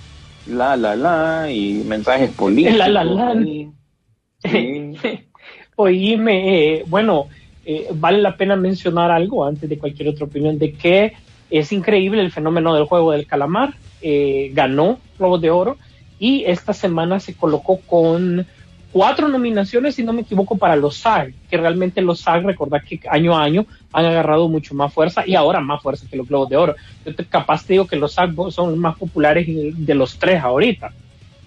la, 0.47 0.75
la, 0.75 0.95
la, 0.95 1.51
y 1.51 1.73
mensajes 1.85 2.31
políticos. 2.31 2.77
La, 2.77 2.87
la, 2.87 3.03
la. 3.03 3.33
y- 3.41 3.71
sí. 4.39 4.93
Oíme, 5.77 6.77
eh, 6.77 6.83
bueno, 6.87 7.27
eh, 7.65 7.87
vale 7.93 8.19
la 8.19 8.37
pena 8.37 8.55
mencionar 8.55 9.11
algo 9.11 9.45
antes 9.45 9.69
de 9.69 9.77
cualquier 9.77 10.09
otra 10.09 10.25
opinión, 10.25 10.59
de 10.59 10.73
que 10.73 11.13
es 11.49 11.71
increíble 11.71 12.21
el 12.21 12.31
fenómeno 12.31 12.75
del 12.75 12.85
juego 12.85 13.11
del 13.11 13.27
calamar, 13.27 13.73
eh, 14.01 14.51
ganó 14.53 14.99
Globos 15.17 15.41
de 15.41 15.51
Oro 15.51 15.77
y 16.19 16.43
esta 16.45 16.73
semana 16.73 17.19
se 17.19 17.35
colocó 17.35 17.79
con 17.79 18.45
cuatro 18.91 19.27
nominaciones, 19.27 19.95
si 19.95 20.03
no 20.03 20.13
me 20.13 20.21
equivoco, 20.21 20.57
para 20.57 20.75
los 20.75 20.97
SAG, 20.97 21.33
que 21.49 21.57
realmente 21.57 22.01
los 22.01 22.21
SAG, 22.21 22.43
recordad 22.43 22.81
que 22.81 23.01
año 23.09 23.37
a 23.37 23.43
año 23.43 23.65
han 23.91 24.05
agarrado 24.05 24.47
mucho 24.47 24.73
más 24.73 24.93
fuerza 24.93 25.23
y 25.25 25.35
ahora 25.35 25.59
más 25.59 25.81
fuerza 25.81 26.07
que 26.09 26.15
los 26.15 26.27
Globos 26.27 26.49
de 26.49 26.57
Oro. 26.57 26.75
Yo 27.05 27.13
te, 27.13 27.25
capaz 27.25 27.65
te 27.65 27.73
digo 27.73 27.87
que 27.87 27.97
los 27.97 28.13
SAG 28.13 28.33
son 28.51 28.69
los 28.69 28.77
más 28.77 28.97
populares 28.97 29.45
de 29.47 29.95
los 29.95 30.17
tres 30.17 30.41
ahorita, 30.41 30.93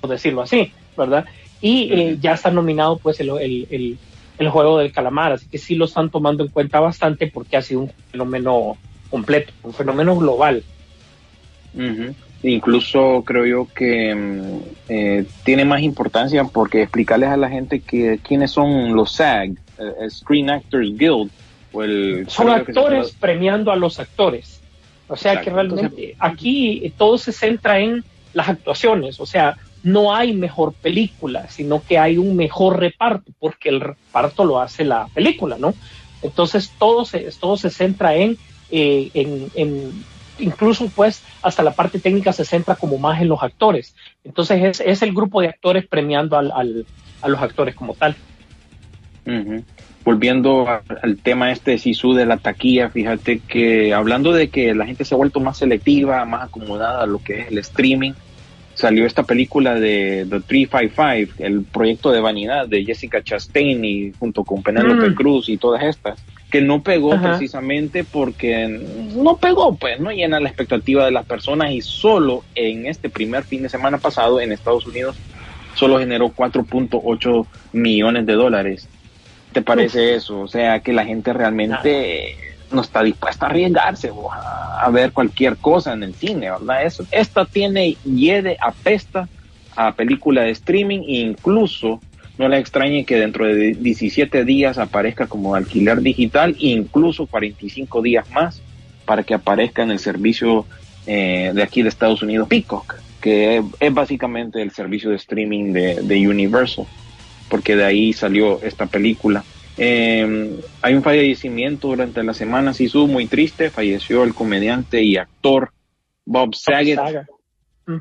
por 0.00 0.10
decirlo 0.10 0.42
así, 0.42 0.72
¿verdad? 0.96 1.24
Y 1.60 1.92
eh, 1.92 2.18
ya 2.20 2.32
está 2.32 2.50
nominado 2.50 2.98
pues 2.98 3.18
el, 3.20 3.30
el, 3.30 3.66
el, 3.70 3.98
el 4.38 4.48
juego 4.50 4.78
del 4.78 4.92
calamar, 4.92 5.32
así 5.32 5.48
que 5.48 5.58
sí 5.58 5.74
lo 5.74 5.84
están 5.84 6.10
tomando 6.10 6.44
en 6.44 6.50
cuenta 6.50 6.80
bastante 6.80 7.26
porque 7.26 7.56
ha 7.56 7.62
sido 7.62 7.80
un 7.80 7.92
fenómeno 8.10 8.76
completo, 9.10 9.52
un 9.62 9.72
fenómeno 9.72 10.16
global. 10.16 10.62
Incluso 12.42 13.22
creo 13.26 13.46
yo 13.46 13.68
que 13.74 14.14
mm, 14.14 14.60
eh, 14.88 15.24
tiene 15.44 15.64
más 15.64 15.82
importancia 15.82 16.44
porque 16.44 16.82
explicarles 16.82 17.30
a 17.30 17.36
la 17.36 17.48
gente 17.48 17.80
que 17.80 18.20
quiénes 18.22 18.52
son 18.52 18.94
los 18.94 19.12
SAG, 19.12 19.50
eh, 19.78 20.10
Screen 20.10 20.50
Actors 20.50 20.96
Guild, 20.96 21.30
o 21.72 21.82
el 21.82 22.26
Son 22.28 22.48
actores 22.48 23.16
premiando 23.18 23.72
a 23.72 23.76
los 23.76 23.98
actores. 23.98 24.60
O 25.08 25.16
sea 25.16 25.32
Exacto. 25.32 25.50
que 25.50 25.54
realmente 25.54 26.16
aquí 26.18 26.82
eh, 26.84 26.92
todo 26.96 27.18
se 27.18 27.32
centra 27.32 27.80
en 27.80 28.04
las 28.34 28.48
actuaciones, 28.48 29.18
o 29.20 29.26
sea, 29.26 29.56
no 29.82 30.14
hay 30.14 30.32
mejor 30.34 30.74
película, 30.74 31.48
sino 31.48 31.82
que 31.82 31.98
hay 31.98 32.18
un 32.18 32.36
mejor 32.36 32.78
reparto, 32.78 33.32
porque 33.38 33.68
el 33.68 33.80
reparto 33.80 34.44
lo 34.44 34.60
hace 34.60 34.84
la 34.84 35.08
película, 35.14 35.56
¿no? 35.58 35.74
Entonces 36.22 36.72
todo 36.78 37.04
se, 37.04 37.28
todo 37.40 37.56
se 37.56 37.70
centra 37.70 38.14
en, 38.16 38.36
eh, 38.70 39.10
en, 39.14 39.50
en- 39.54 40.04
incluso 40.38 40.88
pues 40.90 41.22
hasta 41.42 41.62
la 41.62 41.74
parte 41.74 41.98
técnica 42.00 42.32
se 42.32 42.44
centra 42.44 42.76
como 42.76 42.98
más 42.98 43.20
en 43.20 43.28
los 43.28 43.42
actores. 43.42 43.94
Entonces 44.24 44.62
es, 44.62 44.80
es 44.80 45.02
el 45.02 45.12
grupo 45.14 45.40
de 45.40 45.48
actores 45.48 45.86
premiando 45.86 46.36
al, 46.36 46.50
al- 46.52 46.86
a 47.20 47.28
los 47.28 47.40
actores 47.40 47.74
como 47.74 47.94
tal. 47.94 48.16
Volviendo 50.04 50.66
al 51.02 51.18
tema 51.22 51.52
este 51.52 51.72
de 51.72 51.78
Sisu 51.78 52.14
de 52.14 52.24
la 52.24 52.38
taquilla, 52.38 52.88
fíjate 52.88 53.40
que 53.46 53.92
hablando 53.92 54.32
de 54.32 54.48
que 54.48 54.74
la 54.74 54.86
gente 54.86 55.04
se 55.04 55.14
ha 55.14 55.18
vuelto 55.18 55.38
más 55.40 55.58
selectiva, 55.58 56.24
más 56.24 56.44
acomodada 56.44 57.02
a 57.02 57.06
lo 57.06 57.18
que 57.18 57.40
es 57.40 57.48
el 57.48 57.58
streaming, 57.58 58.12
salió 58.78 59.04
esta 59.06 59.24
película 59.24 59.74
de 59.74 60.24
The 60.30 60.40
355, 60.40 61.34
el 61.44 61.64
proyecto 61.64 62.12
de 62.12 62.20
vanidad 62.20 62.68
de 62.68 62.84
Jessica 62.84 63.22
Chastain 63.22 63.84
y 63.84 64.12
junto 64.12 64.44
con 64.44 64.62
Penélope 64.62 65.10
Mm. 65.10 65.14
Cruz 65.16 65.48
y 65.48 65.56
todas 65.56 65.82
estas, 65.82 66.24
que 66.48 66.60
no 66.60 66.80
pegó 66.82 67.14
Ajá. 67.14 67.30
precisamente 67.30 68.04
porque 68.04 68.68
no 69.16 69.36
pegó, 69.38 69.74
pues 69.74 69.98
no 69.98 70.12
llena 70.12 70.38
la 70.38 70.48
expectativa 70.48 71.04
de 71.04 71.10
las 71.10 71.26
personas 71.26 71.72
y 71.72 71.80
solo 71.80 72.44
en 72.54 72.86
este 72.86 73.10
primer 73.10 73.42
fin 73.42 73.64
de 73.64 73.68
semana 73.68 73.98
pasado 73.98 74.40
en 74.40 74.52
Estados 74.52 74.86
Unidos 74.86 75.16
solo 75.74 75.98
generó 75.98 76.28
4.8 76.28 77.46
millones 77.72 78.26
de 78.26 78.32
dólares. 78.34 78.88
¿Te 79.52 79.60
parece 79.60 80.14
eso? 80.14 80.40
O 80.40 80.48
sea, 80.48 80.80
que 80.80 80.92
la 80.92 81.04
gente 81.04 81.32
realmente 81.32 82.36
no 82.70 82.82
está 82.82 83.02
dispuesta 83.02 83.46
a 83.46 83.50
arriesgarse 83.50 84.12
a, 84.30 84.90
ver 84.90 85.12
cualquier 85.12 85.56
cosa 85.56 85.92
en 85.92 86.02
el 86.02 86.14
cine, 86.14 86.50
¿verdad? 86.50 86.84
Eso, 86.84 87.04
esta 87.10 87.44
tiene, 87.44 87.96
hiede, 88.04 88.56
apesta 88.60 89.28
a 89.76 89.92
película 89.92 90.42
de 90.42 90.50
streaming 90.50 91.00
e 91.00 91.20
incluso 91.20 92.00
no 92.36 92.48
le 92.48 92.58
extrañe 92.58 93.04
que 93.04 93.16
dentro 93.16 93.46
de 93.46 93.74
17 93.74 94.44
días 94.44 94.78
aparezca 94.78 95.26
como 95.26 95.54
alquiler 95.54 96.00
digital 96.00 96.56
incluso 96.58 97.26
45 97.26 98.02
días 98.02 98.30
más 98.30 98.62
para 99.04 99.24
que 99.24 99.34
aparezca 99.34 99.82
en 99.82 99.90
el 99.90 99.98
servicio 99.98 100.66
eh, 101.06 101.52
de 101.54 101.62
aquí 101.62 101.82
de 101.82 101.88
Estados 101.88 102.22
Unidos, 102.22 102.48
Peacock, 102.48 102.96
que 103.20 103.62
es, 103.80 103.94
básicamente 103.94 104.60
el 104.62 104.70
servicio 104.70 105.10
de 105.10 105.16
streaming 105.16 105.72
de 105.72 106.28
Universal, 106.28 106.86
porque 107.48 107.74
de 107.74 107.84
ahí 107.84 108.12
salió 108.12 108.60
esta 108.62 108.86
película. 108.86 109.44
Eh, 109.78 110.60
hay 110.82 110.94
un 110.94 111.02
fallecimiento 111.02 111.88
durante 111.88 112.22
la 112.22 112.34
semana, 112.34 112.74
Sisu, 112.74 113.06
muy 113.06 113.26
triste, 113.26 113.70
falleció 113.70 114.24
el 114.24 114.34
comediante 114.34 115.02
y 115.02 115.16
actor 115.16 115.70
Bob 116.24 116.54
Saget, 116.54 116.98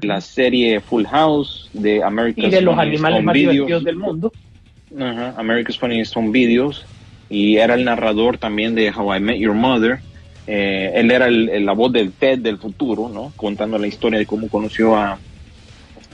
la 0.02 0.20
serie 0.22 0.82
Full 0.82 1.06
House 1.06 1.70
de 1.74 2.04
America's 2.04 2.46
y 2.46 2.50
de 2.50 2.62
los 2.62 2.76
Funniest 2.76 2.94
animales 3.06 3.18
Home 3.20 3.26
más 3.26 3.34
Videos. 3.34 3.54
divertidos 3.54 3.84
del 3.84 3.96
mundo. 3.98 4.32
America's 5.38 5.78
Funniest 5.78 6.18
Home 6.18 6.32
Videos 6.32 6.86
y 7.30 7.58
era 7.58 7.76
el 7.76 7.86
narrador 7.86 8.38
también 8.38 8.74
de 8.76 8.92
How 8.92 9.16
I 9.16 9.20
Met 9.20 9.38
Your 9.38 9.54
Mother. 9.54 10.00
Eh, 10.48 10.92
él 10.96 11.12
era 11.12 11.28
el- 11.28 11.50
el- 11.50 11.66
la 11.66 11.74
voz 11.74 11.92
del 11.92 12.12
Ted 12.14 12.40
del 12.40 12.58
futuro, 12.58 13.10
¿no? 13.10 13.34
Contando 13.36 13.78
la 13.78 13.88
historia 13.88 14.18
de 14.18 14.26
cómo 14.26 14.48
conoció 14.50 14.96
a, 14.96 15.20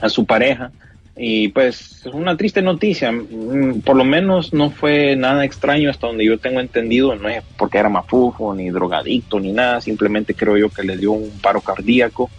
a 0.00 0.08
su 0.08 0.24
pareja. 0.26 0.72
Y 1.16 1.48
pues 1.48 2.02
es 2.04 2.12
una 2.12 2.36
triste 2.36 2.60
noticia. 2.60 3.12
Mm, 3.12 3.80
Por 3.80 3.96
lo 3.96 4.04
menos 4.04 4.52
no 4.52 4.70
fue 4.70 5.14
nada 5.16 5.44
extraño 5.44 5.90
hasta 5.90 6.08
donde 6.08 6.24
yo 6.24 6.38
tengo 6.38 6.60
entendido. 6.60 7.14
No 7.14 7.28
es 7.28 7.42
porque 7.56 7.78
era 7.78 7.88
mafufo, 7.88 8.54
ni 8.54 8.70
drogadicto, 8.70 9.38
ni 9.38 9.52
nada. 9.52 9.80
Simplemente 9.80 10.34
creo 10.34 10.56
yo 10.56 10.70
que 10.70 10.82
le 10.82 10.96
dio 10.96 11.12
un 11.12 11.30
paro 11.40 11.60
cardíaco 11.60 12.30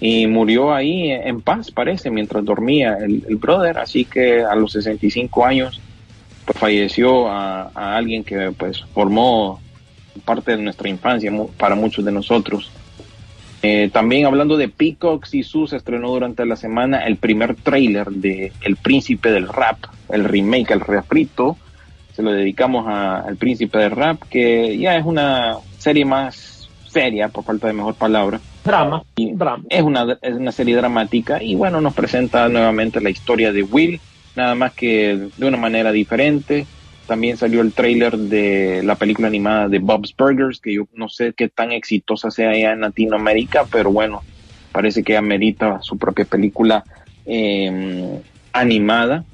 y 0.00 0.26
murió 0.26 0.72
ahí 0.72 1.10
en 1.10 1.40
paz, 1.40 1.70
parece, 1.72 2.10
mientras 2.10 2.44
dormía 2.44 2.98
el, 3.00 3.24
el 3.28 3.36
brother. 3.36 3.78
Así 3.78 4.04
que 4.04 4.42
a 4.42 4.54
los 4.54 4.72
65 4.72 5.44
años 5.44 5.80
pues, 6.44 6.58
falleció 6.58 7.28
a, 7.28 7.70
a 7.74 7.96
alguien 7.96 8.24
que 8.24 8.52
pues 8.56 8.84
formó 8.94 9.60
parte 10.24 10.56
de 10.56 10.62
nuestra 10.62 10.88
infancia 10.88 11.32
para 11.56 11.74
muchos 11.74 12.04
de 12.04 12.12
nosotros. 12.12 12.70
Eh, 13.70 13.90
también 13.92 14.24
hablando 14.24 14.56
de 14.56 14.68
Peacock, 14.70 15.26
Sisu 15.26 15.66
se 15.66 15.76
estrenó 15.76 16.08
durante 16.08 16.46
la 16.46 16.56
semana 16.56 17.00
el 17.06 17.16
primer 17.16 17.54
tráiler 17.54 18.06
de 18.08 18.50
El 18.62 18.76
Príncipe 18.76 19.30
del 19.30 19.46
Rap, 19.46 19.76
el 20.08 20.24
remake, 20.24 20.70
el 20.70 20.80
refrito. 20.80 21.58
Se 22.14 22.22
lo 22.22 22.32
dedicamos 22.32 22.86
a- 22.88 23.18
al 23.20 23.36
Príncipe 23.36 23.76
del 23.76 23.90
Rap, 23.90 24.22
que 24.30 24.78
ya 24.78 24.96
es 24.96 25.04
una 25.04 25.56
serie 25.76 26.06
más 26.06 26.70
seria, 26.88 27.28
por 27.28 27.44
falta 27.44 27.66
de 27.66 27.74
mejor 27.74 27.94
palabra. 27.94 28.40
Drama, 28.64 29.02
drama. 29.14 29.62
Es 29.68 29.82
una, 29.82 30.16
es 30.22 30.34
una 30.34 30.50
serie 30.52 30.74
dramática 30.74 31.42
y 31.42 31.54
bueno, 31.54 31.82
nos 31.82 31.92
presenta 31.92 32.48
nuevamente 32.48 33.02
la 33.02 33.10
historia 33.10 33.52
de 33.52 33.64
Will, 33.64 34.00
nada 34.34 34.54
más 34.54 34.72
que 34.72 35.28
de 35.36 35.46
una 35.46 35.58
manera 35.58 35.92
diferente. 35.92 36.66
También 37.08 37.38
salió 37.38 37.62
el 37.62 37.72
tráiler 37.72 38.18
de 38.18 38.82
la 38.84 38.94
película 38.94 39.28
animada 39.28 39.66
de 39.66 39.78
Bob's 39.78 40.14
Burgers, 40.14 40.60
que 40.60 40.74
yo 40.74 40.86
no 40.92 41.08
sé 41.08 41.32
qué 41.32 41.48
tan 41.48 41.72
exitosa 41.72 42.30
sea 42.30 42.50
allá 42.50 42.72
en 42.72 42.82
Latinoamérica, 42.82 43.64
pero 43.64 43.90
bueno, 43.90 44.22
parece 44.72 45.02
que 45.02 45.16
amerita 45.16 45.80
su 45.80 45.96
propia 45.96 46.26
película 46.26 46.84
eh, 47.24 48.20
animada. 48.52 49.24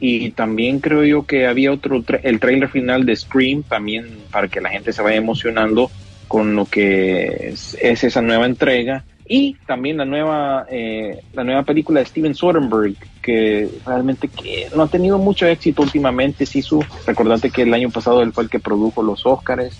Y 0.00 0.32
también 0.32 0.80
creo 0.80 1.04
yo 1.04 1.24
que 1.24 1.46
había 1.46 1.70
otro, 1.70 2.02
el 2.24 2.40
tráiler 2.40 2.68
final 2.68 3.06
de 3.06 3.14
Scream, 3.14 3.62
también 3.62 4.08
para 4.32 4.48
que 4.48 4.60
la 4.60 4.70
gente 4.70 4.92
se 4.92 5.00
vaya 5.00 5.16
emocionando 5.16 5.92
con 6.26 6.56
lo 6.56 6.64
que 6.64 7.50
es 7.52 7.76
esa 7.80 8.20
nueva 8.20 8.46
entrega. 8.46 9.04
Y 9.34 9.56
también 9.66 9.96
la 9.96 10.04
nueva, 10.04 10.66
eh, 10.70 11.22
la 11.32 11.42
nueva 11.42 11.62
película 11.62 12.00
de 12.00 12.06
Steven 12.06 12.34
Soderbergh, 12.34 12.96
que 13.22 13.66
realmente 13.86 14.28
que 14.28 14.68
no 14.76 14.82
ha 14.82 14.88
tenido 14.88 15.16
mucho 15.16 15.46
éxito 15.46 15.80
últimamente. 15.80 16.44
Sí, 16.44 16.60
su, 16.60 16.84
recordate 17.06 17.48
que 17.48 17.62
el 17.62 17.72
año 17.72 17.88
pasado 17.88 18.20
él 18.20 18.34
fue 18.34 18.44
el 18.44 18.50
que 18.50 18.58
produjo 18.58 19.02
los 19.02 19.24
Oscars. 19.24 19.74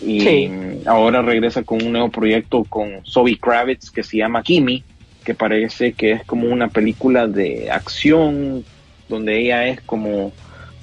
Y 0.00 0.20
Sí. 0.20 0.50
ahora 0.86 1.20
regresa 1.20 1.62
con 1.64 1.82
un 1.82 1.92
nuevo 1.92 2.08
proyecto 2.08 2.64
con 2.64 3.04
Zoe 3.04 3.36
Kravitz 3.36 3.90
que 3.90 4.02
se 4.02 4.16
llama 4.16 4.42
Kimi, 4.42 4.82
que 5.22 5.34
parece 5.34 5.92
que 5.92 6.12
es 6.12 6.24
como 6.24 6.48
una 6.48 6.68
película 6.68 7.26
de 7.26 7.70
acción 7.70 8.64
donde 9.06 9.38
ella 9.38 9.66
es 9.66 9.82
como 9.82 10.32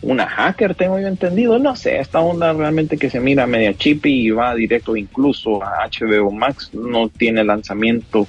una 0.02 0.28
hacker, 0.28 0.76
tengo 0.76 1.00
yo 1.00 1.08
entendido. 1.08 1.60
No 1.60 1.76
sé, 1.76 2.00
esta 2.00 2.20
onda 2.20 2.54
realmente 2.54 2.97
que 2.97 3.10
se 3.10 3.20
mira 3.20 3.47
media 3.47 3.74
chippy 3.74 4.28
y 4.28 4.32
va 4.32 4.56
directo 4.56 4.95
incluso 4.95 5.64
a 5.64 5.86
HBO 5.89 6.32
Max. 6.32 6.70
No 6.74 7.10
tiene 7.10 7.43
lanzamiento 7.43 8.28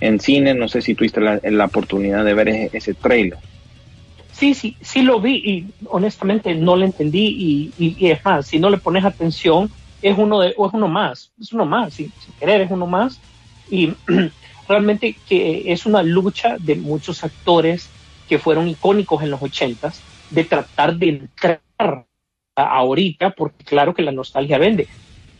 en 0.00 0.18
cine. 0.20 0.54
No 0.54 0.68
sé 0.68 0.82
si 0.82 0.94
tuviste 0.94 1.20
la, 1.20 1.64
oportunidad 1.64 2.24
de 2.24 2.34
ver 2.34 2.48
ese, 2.48 2.70
ese 2.76 2.94
trailer. 2.94 3.38
Sí, 4.32 4.54
sí, 4.54 4.76
sí 4.80 5.02
lo 5.02 5.20
vi 5.20 5.34
y 5.36 5.66
honestamente 5.86 6.54
no 6.54 6.76
lo 6.76 6.84
entendí 6.84 7.72
y, 7.78 7.84
y- 7.84 8.16
si 8.42 8.58
no 8.58 8.70
le 8.70 8.78
pones 8.78 9.04
atención, 9.04 9.70
es 10.00 10.16
uno, 10.16 10.40
de, 10.40 10.50
es 10.50 10.56
uno 10.56 10.88
más, 10.88 11.30
es 11.38 11.52
uno 11.52 11.66
más, 11.66 11.94
sin, 11.94 12.12
sin 12.18 12.32
querer 12.34 12.62
es 12.62 12.70
uno 12.70 12.86
más 12.86 13.20
y 13.68 13.92
realmente 14.68 15.16
que 15.26 15.70
es 15.72 15.84
una 15.84 16.02
lucha 16.02 16.56
de 16.58 16.76
muchos 16.76 17.22
actores 17.22 17.90
que 18.26 18.38
fueron 18.38 18.68
icónicos 18.68 19.22
en 19.22 19.30
los 19.30 19.42
ochentas 19.42 20.09
de 20.30 20.44
tratar 20.44 20.96
de 20.96 21.08
entrar 21.08 21.60
ahorita, 22.56 23.30
porque 23.30 23.64
claro 23.64 23.94
que 23.94 24.02
la 24.02 24.12
nostalgia 24.12 24.58
vende, 24.58 24.86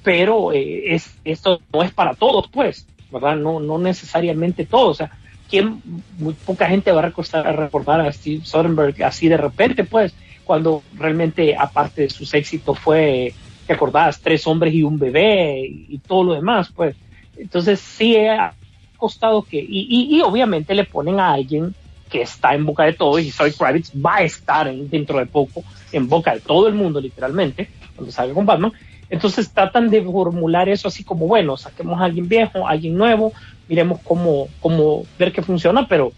pero 0.03 0.53
eh, 0.53 0.95
es, 0.95 1.15
esto 1.25 1.61
no 1.73 1.83
es 1.83 1.93
para 1.93 2.15
todos, 2.15 2.49
pues, 2.49 2.87
¿verdad? 3.11 3.37
No, 3.37 3.61
no 3.61 3.79
necesariamente 3.79 4.67
todos, 4.67 4.89
o 4.89 4.95
sea, 4.95 5.11
¿quién, 5.49 5.83
muy 6.19 6.35
poca 6.35 6.67
gente 6.67 6.93
va 6.93 7.01
a 7.01 7.53
recordar 7.53 8.01
a 8.01 8.13
Steve 8.13 8.45
Soderbergh 8.45 9.03
así 9.03 9.29
de 9.29 9.37
repente, 9.37 9.85
pues, 9.85 10.15
cuando 10.45 10.83
realmente, 10.97 11.55
aparte 11.57 12.03
de 12.03 12.11
sus 12.11 12.33
éxitos, 12.35 12.79
fue, 12.79 13.35
¿te 13.67 13.73
acordás? 13.73 14.21
Tres 14.21 14.47
hombres 14.47 14.75
y 14.75 14.83
un 14.83 14.99
bebé 14.99 15.65
y, 15.67 15.99
todo 15.99 16.25
lo 16.25 16.35
demás, 16.35 16.73
pues. 16.75 16.97
Entonces, 17.37 17.79
sí 17.79 18.17
ha 18.17 18.53
costado 18.97 19.43
que, 19.43 19.59
y, 19.59 20.09
y 20.17 20.21
obviamente 20.23 20.75
le 20.75 20.85
ponen 20.85 21.21
a 21.21 21.33
alguien 21.33 21.75
que 22.11 22.23
está 22.23 22.55
en 22.55 22.67
boca 22.67 22.85
de 22.85 22.93
todos 22.95 23.21
y 23.23 23.31
Zoe 23.31 23.53
Kravitz 23.53 23.93
va 23.95 24.17
a 24.17 24.23
estar 24.23 24.67
en- 24.69 24.91
dentro 24.91 25.19
de 25.19 25.27
poco 25.27 25.63
en 25.93 26.09
boca 26.09 26.35
de 26.35 26.41
todo 26.41 26.67
el 26.69 26.75
mundo, 26.75 27.01
literalmente, 27.01 27.69
cuando 27.95 28.13
salga 28.13 28.35
con 28.35 28.47
Batman. 28.47 28.73
Entonces 29.09 29.51
tratan 29.53 29.91
de 29.91 30.03
formular 30.03 30.69
eso 30.69 30.89
así 30.89 31.03
como, 31.05 31.27
bueno, 31.27 31.57
saquemos 31.57 32.01
a 32.01 32.05
alguien 32.05 32.29
viejo, 32.29 32.67
a 32.67 32.71
alguien 32.71 32.97
nuevo, 32.97 33.33
miremos 33.69 34.01
cómo, 34.05 34.49
cómo 34.61 35.05
ver 35.19 35.33
qué 35.33 35.43
funciona, 35.43 35.87
pero 35.89 36.13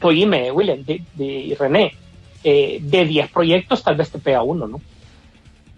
oíme, 0.00 0.50
William, 0.50 0.82
de, 0.84 1.02
de 1.14 1.56
René, 1.58 1.92
eh, 2.44 2.78
de 2.82 3.04
10 3.06 3.30
proyectos 3.30 3.82
tal 3.82 3.96
vez 3.96 4.10
te 4.10 4.18
pega 4.18 4.42
uno, 4.42 4.66
¿no? 4.66 4.80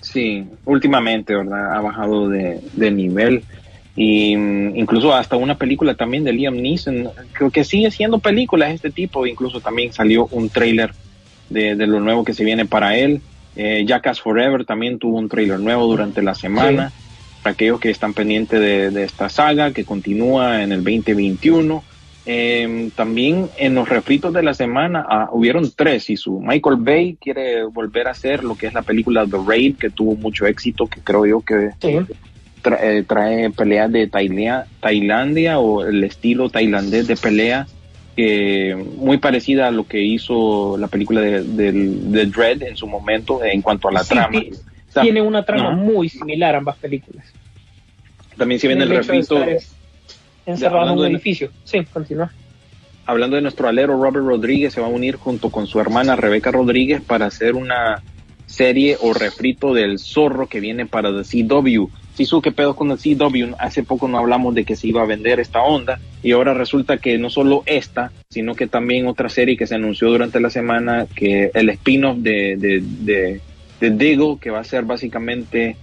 Sí, 0.00 0.44
últimamente, 0.64 1.34
¿verdad? 1.34 1.74
Ha 1.76 1.80
bajado 1.80 2.28
de, 2.28 2.60
de 2.72 2.90
nivel. 2.90 3.42
Y 3.96 4.36
mm, 4.36 4.76
incluso 4.76 5.14
hasta 5.14 5.36
una 5.36 5.56
película 5.56 5.94
también 5.94 6.24
de 6.24 6.32
Liam 6.32 6.56
Neeson. 6.56 7.10
Creo 7.32 7.50
que 7.50 7.64
sigue 7.64 7.90
siendo 7.90 8.18
películas 8.18 8.72
este 8.72 8.90
tipo. 8.90 9.26
Incluso 9.26 9.60
también 9.60 9.92
salió 9.92 10.26
un 10.30 10.48
trailer 10.48 10.92
de, 11.50 11.76
de 11.76 11.86
lo 11.86 12.00
nuevo 12.00 12.24
que 12.24 12.34
se 12.34 12.44
viene 12.44 12.66
para 12.66 12.96
él. 12.96 13.20
Eh, 13.56 13.84
Jackass 13.86 14.20
Forever 14.20 14.64
también 14.64 14.98
tuvo 14.98 15.18
un 15.18 15.28
trailer 15.28 15.60
nuevo 15.60 15.86
durante 15.86 16.22
la 16.22 16.34
semana. 16.34 16.92
Para 17.42 17.52
aquellos 17.52 17.78
que 17.78 17.90
están 17.90 18.14
pendientes 18.14 18.58
de, 18.58 18.90
de 18.90 19.04
esta 19.04 19.28
saga 19.28 19.72
que 19.72 19.84
continúa 19.84 20.62
en 20.62 20.72
el 20.72 20.82
2021. 20.82 21.84
Eh, 22.26 22.90
también 22.96 23.50
en 23.58 23.74
los 23.74 23.86
refritos 23.86 24.32
de 24.32 24.42
la 24.42 24.54
semana 24.54 25.04
ah, 25.06 25.28
hubieron 25.32 25.70
tres 25.76 26.08
y 26.08 26.16
su 26.16 26.40
Michael 26.40 26.76
Bay 26.78 27.18
quiere 27.20 27.64
volver 27.64 28.08
a 28.08 28.12
hacer 28.12 28.42
lo 28.42 28.54
que 28.54 28.66
es 28.66 28.72
la 28.72 28.80
película 28.80 29.26
The 29.26 29.36
Raid 29.46 29.76
que 29.76 29.90
tuvo 29.90 30.16
mucho 30.16 30.46
éxito 30.46 30.86
que 30.86 31.02
creo 31.02 31.26
yo 31.26 31.40
que 31.42 31.72
Sí. 31.82 31.98
Tra- 32.64 32.80
eh, 32.82 33.04
trae 33.06 33.50
peleas 33.50 33.92
de 33.92 34.08
Tailia- 34.08 34.66
Tailandia 34.80 35.58
o 35.60 35.84
el 35.84 36.02
estilo 36.02 36.48
tailandés 36.48 37.06
de 37.06 37.16
pelea 37.16 37.66
que 38.16 38.74
muy 38.96 39.18
parecida 39.18 39.68
a 39.68 39.70
lo 39.70 39.86
que 39.86 40.00
hizo 40.02 40.76
la 40.78 40.88
película 40.88 41.20
de, 41.20 41.42
de 41.72 42.26
Dread 42.26 42.62
en 42.62 42.76
su 42.76 42.86
momento 42.86 43.44
en 43.44 43.60
cuanto 43.62 43.88
a 43.88 43.92
la 43.92 44.02
Sí, 44.04 44.08
trama. 44.14 44.40
Tiene 45.02 45.20
una 45.22 45.44
trama 45.44 45.72
muy 45.72 46.08
similar 46.08 46.54
ambas 46.54 46.76
películas. 46.78 47.26
también 48.36 48.60
se 48.60 48.68
viene 48.68 48.84
el 48.84 48.90
refrito 48.90 49.36
Encerrado 50.46 50.92
en 50.92 50.98
un 50.98 51.06
edificio. 51.06 51.50
Sí, 51.64 51.84
continúa. 51.92 52.30
hablando 53.06 53.36
de 53.36 53.42
nuestro 53.42 53.66
alero 53.68 54.00
Robert 54.00 54.24
Rodríguez, 54.26 54.72
se 54.74 54.80
va 54.80 54.86
a 54.86 54.90
unir 54.90 55.16
junto 55.16 55.50
con 55.50 55.66
su 55.66 55.80
hermana 55.80 56.16
Rebeca 56.16 56.50
Rodríguez 56.50 57.00
para 57.02 57.26
hacer 57.26 57.54
una 57.54 58.02
serie 58.46 58.96
o 59.00 59.12
refrito 59.14 59.74
del 59.74 59.98
zorro 59.98 60.46
que 60.48 60.60
viene 60.60 60.86
para 60.86 61.10
The 61.10 61.24
CW. 61.46 61.86
Sisu, 62.16 62.40
¿qué 62.40 62.52
pedo 62.52 62.76
con 62.76 62.90
el 62.92 62.98
CW? 62.98 63.54
Hace 63.58 63.82
poco 63.82 64.06
no 64.08 64.18
hablamos 64.18 64.54
de 64.54 64.64
que 64.64 64.76
se 64.76 64.86
iba 64.86 65.02
a 65.02 65.06
vender 65.06 65.40
esta 65.40 65.62
onda 65.62 65.98
y 66.22 66.30
ahora 66.32 66.54
resulta 66.54 66.98
que 66.98 67.18
no 67.18 67.28
solo 67.28 67.62
esta, 67.66 68.12
sino 68.30 68.54
que 68.54 68.66
también 68.68 69.06
otra 69.08 69.28
serie 69.28 69.56
que 69.56 69.66
se 69.66 69.74
anunció 69.74 70.08
durante 70.10 70.38
la 70.40 70.50
semana, 70.50 71.06
que 71.14 71.50
el 71.54 71.68
spin-off 71.70 72.18
de, 72.18 72.56
de, 72.56 72.82
de, 72.82 73.40
de 73.80 73.90
Diggle, 73.90 74.38
que 74.40 74.50
va 74.50 74.60
a 74.60 74.64
ser 74.64 74.84
básicamente 74.84 75.76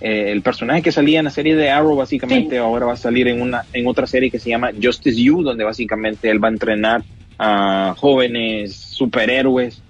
eh, 0.00 0.30
el 0.30 0.42
personaje 0.42 0.82
que 0.82 0.92
salía 0.92 1.18
en 1.18 1.24
la 1.26 1.30
serie 1.30 1.56
de 1.56 1.70
Arrow 1.70 1.96
básicamente 1.96 2.50
Sí. 2.50 2.56
ahora 2.56 2.86
va 2.86 2.92
a 2.94 2.96
salir 2.96 3.26
en 3.28 3.40
una 3.42 3.64
en 3.72 3.86
otra 3.86 4.06
serie 4.06 4.30
que 4.30 4.38
se 4.40 4.50
llama 4.50 4.70
Justice 4.80 5.20
You 5.20 5.42
donde 5.42 5.62
básicamente 5.64 6.28
él 6.30 6.42
va 6.42 6.48
a 6.48 6.52
entrenar 6.52 7.02
a 7.38 7.94
jóvenes 7.96 8.74
superhéroes 8.74 9.80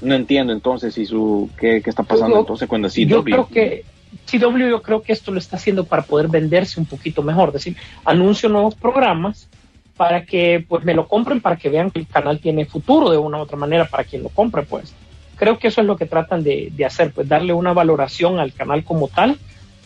no 0.00 0.14
entiendo 0.14 0.52
entonces 0.52 0.94
si 0.94 1.06
su 1.06 1.50
qué, 1.58 1.80
qué 1.82 1.90
está 1.90 2.02
pasando 2.04 2.36
Yo- 2.36 2.40
entonces 2.40 2.68
cuando 2.68 2.88
CW 2.88 3.06
Yo 3.08 3.24
creo 3.24 3.48
que 3.48 3.84
CW 4.30 4.68
yo 4.68 4.82
creo 4.82 5.02
que 5.02 5.12
esto 5.12 5.30
lo 5.32 5.38
está 5.38 5.56
haciendo 5.56 5.84
para 5.84 6.02
poder 6.02 6.28
venderse 6.28 6.78
un 6.80 6.86
poquito 6.86 7.22
mejor, 7.22 7.48
es 7.48 7.54
decir, 7.54 7.76
anuncio 8.04 8.48
nuevos 8.48 8.74
programas 8.74 9.48
para 9.96 10.24
que 10.24 10.64
pues 10.68 10.84
me 10.84 10.94
lo 10.94 11.08
compren 11.08 11.40
para 11.40 11.56
que 11.56 11.68
vean 11.68 11.90
que 11.90 11.98
el 12.00 12.06
canal 12.06 12.38
tiene 12.38 12.66
futuro 12.66 13.10
de 13.10 13.16
una 13.16 13.38
u 13.38 13.40
otra 13.40 13.56
manera 13.56 13.84
para 13.86 14.04
quien 14.04 14.22
lo 14.22 14.28
compre 14.28 14.62
pues. 14.62 14.92
Creo 15.36 15.58
que 15.58 15.68
eso 15.68 15.80
es 15.80 15.86
lo 15.86 15.96
que 15.96 16.06
tratan 16.06 16.42
de, 16.42 16.68
de 16.72 16.84
hacer, 16.84 17.12
pues 17.12 17.28
darle 17.28 17.52
una 17.52 17.72
valoración 17.72 18.38
al 18.38 18.52
canal 18.52 18.84
como 18.84 19.08
tal, 19.08 19.38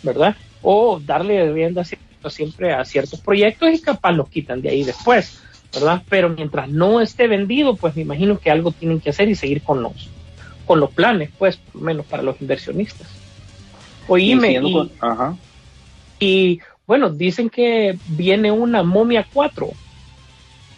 ¿verdad? 0.03 0.35
O 0.63 0.99
darle 1.01 1.53
rienda 1.53 1.83
sie- 1.83 1.99
siempre 2.31 2.73
a 2.73 2.85
ciertos 2.85 3.21
proyectos 3.21 3.71
y 3.73 3.81
capaz 3.81 4.13
los 4.13 4.29
quitan 4.29 4.61
de 4.63 4.71
ahí 4.71 4.83
después, 4.85 5.41
¿verdad? 5.75 6.03
Pero 6.09 6.29
mientras 6.31 6.69
no 6.69 7.01
esté 7.01 7.27
vendido, 7.27 7.77
pues 7.77 7.95
me 7.97 8.03
imagino 8.03 8.39
que 8.39 8.51
algo 8.51 8.71
tienen 8.73 9.01
que 9.01 9.11
hacer 9.11 9.29
y 9.29 9.35
seguir 9.35 9.63
con 9.63 9.83
los, 9.83 10.09
con 10.67 10.81
los 10.81 10.91
planes, 10.91 11.31
pues, 11.39 11.59
menos 11.75 12.07
para 12.07 12.23
los 12.23 12.41
inversionistas. 12.41 13.09
Oíme, 14.09 14.59
y, 14.63 14.73
con- 14.73 14.91
ajá. 15.01 15.37
y, 16.19 16.61
bueno, 16.87 17.11
dicen 17.11 17.49
que 17.49 17.99
viene 18.07 18.51
una 18.51 18.83
momia 18.83 19.27
4, 19.33 19.71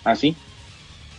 así 0.04 0.36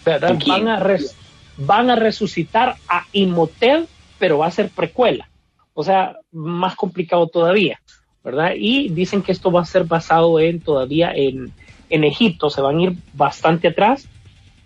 ¿verdad? 0.06 0.30
¿Con 0.30 0.38
quién? 0.38 0.66
Van 0.66 0.68
a, 0.68 0.80
res- 0.80 1.18
van 1.58 1.90
a 1.90 1.96
resucitar 1.96 2.76
a 2.88 3.06
Imhotep, 3.12 3.88
pero 4.20 4.38
va 4.40 4.48
a 4.48 4.52
ser 4.52 4.70
precuela, 4.70 5.28
o 5.74 5.84
sea, 5.84 6.16
más 6.32 6.76
complicado 6.76 7.28
todavía, 7.28 7.80
¿verdad? 8.24 8.52
Y 8.56 8.90
dicen 8.90 9.22
que 9.24 9.32
esto 9.32 9.52
va 9.52 9.62
a 9.62 9.66
ser 9.66 9.86
basado 9.86 10.40
en 10.40 10.62
todavía 10.62 11.12
en, 11.14 11.54
en 11.90 12.04
Egipto, 12.04 12.50
se 12.50 12.62
van 12.62 12.78
a 12.78 12.82
ir 12.84 12.94
bastante 13.14 13.70
atrás. 13.70 14.08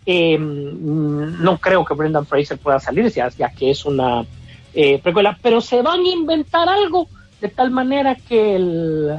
Eh, 0.06 0.38
mm, 0.38 1.42
no 1.44 1.58
creo 1.60 1.86
que 1.86 1.94
Brendan 1.94 2.26
Fraser 2.26 2.58
pueda 2.58 2.80
salir, 2.80 3.10
ya, 3.12 3.30
ya 3.30 3.50
que 3.50 3.72
es 3.72 3.86
una 3.86 4.26
eh, 4.74 5.00
precuela, 5.02 5.38
pero 5.42 5.62
se 5.62 5.82
van 5.82 6.02
a 6.02 6.10
inventar 6.10 6.68
algo 6.68 7.08
de 7.42 7.48
tal 7.50 7.72
manera 7.72 8.16
que 8.16 8.56
el, 8.56 9.10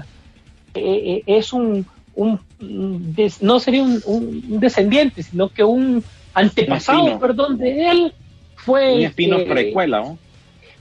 eh, 0.74 0.80
eh, 1.16 1.22
es 1.26 1.52
un, 1.52 1.86
no 3.40 3.60
sería 3.60 3.82
un, 3.82 4.60
descendiente, 4.60 5.22
sino 5.22 5.48
que 5.48 5.64
un 5.64 6.02
antepasado, 6.34 7.18
perdón, 7.18 7.58
de 7.58 7.90
él 7.90 8.14
fue 8.56 8.94
un 8.96 9.00
espino 9.02 9.38
que- 9.38 9.44
precuela 9.44 10.00
¿no? 10.00 10.18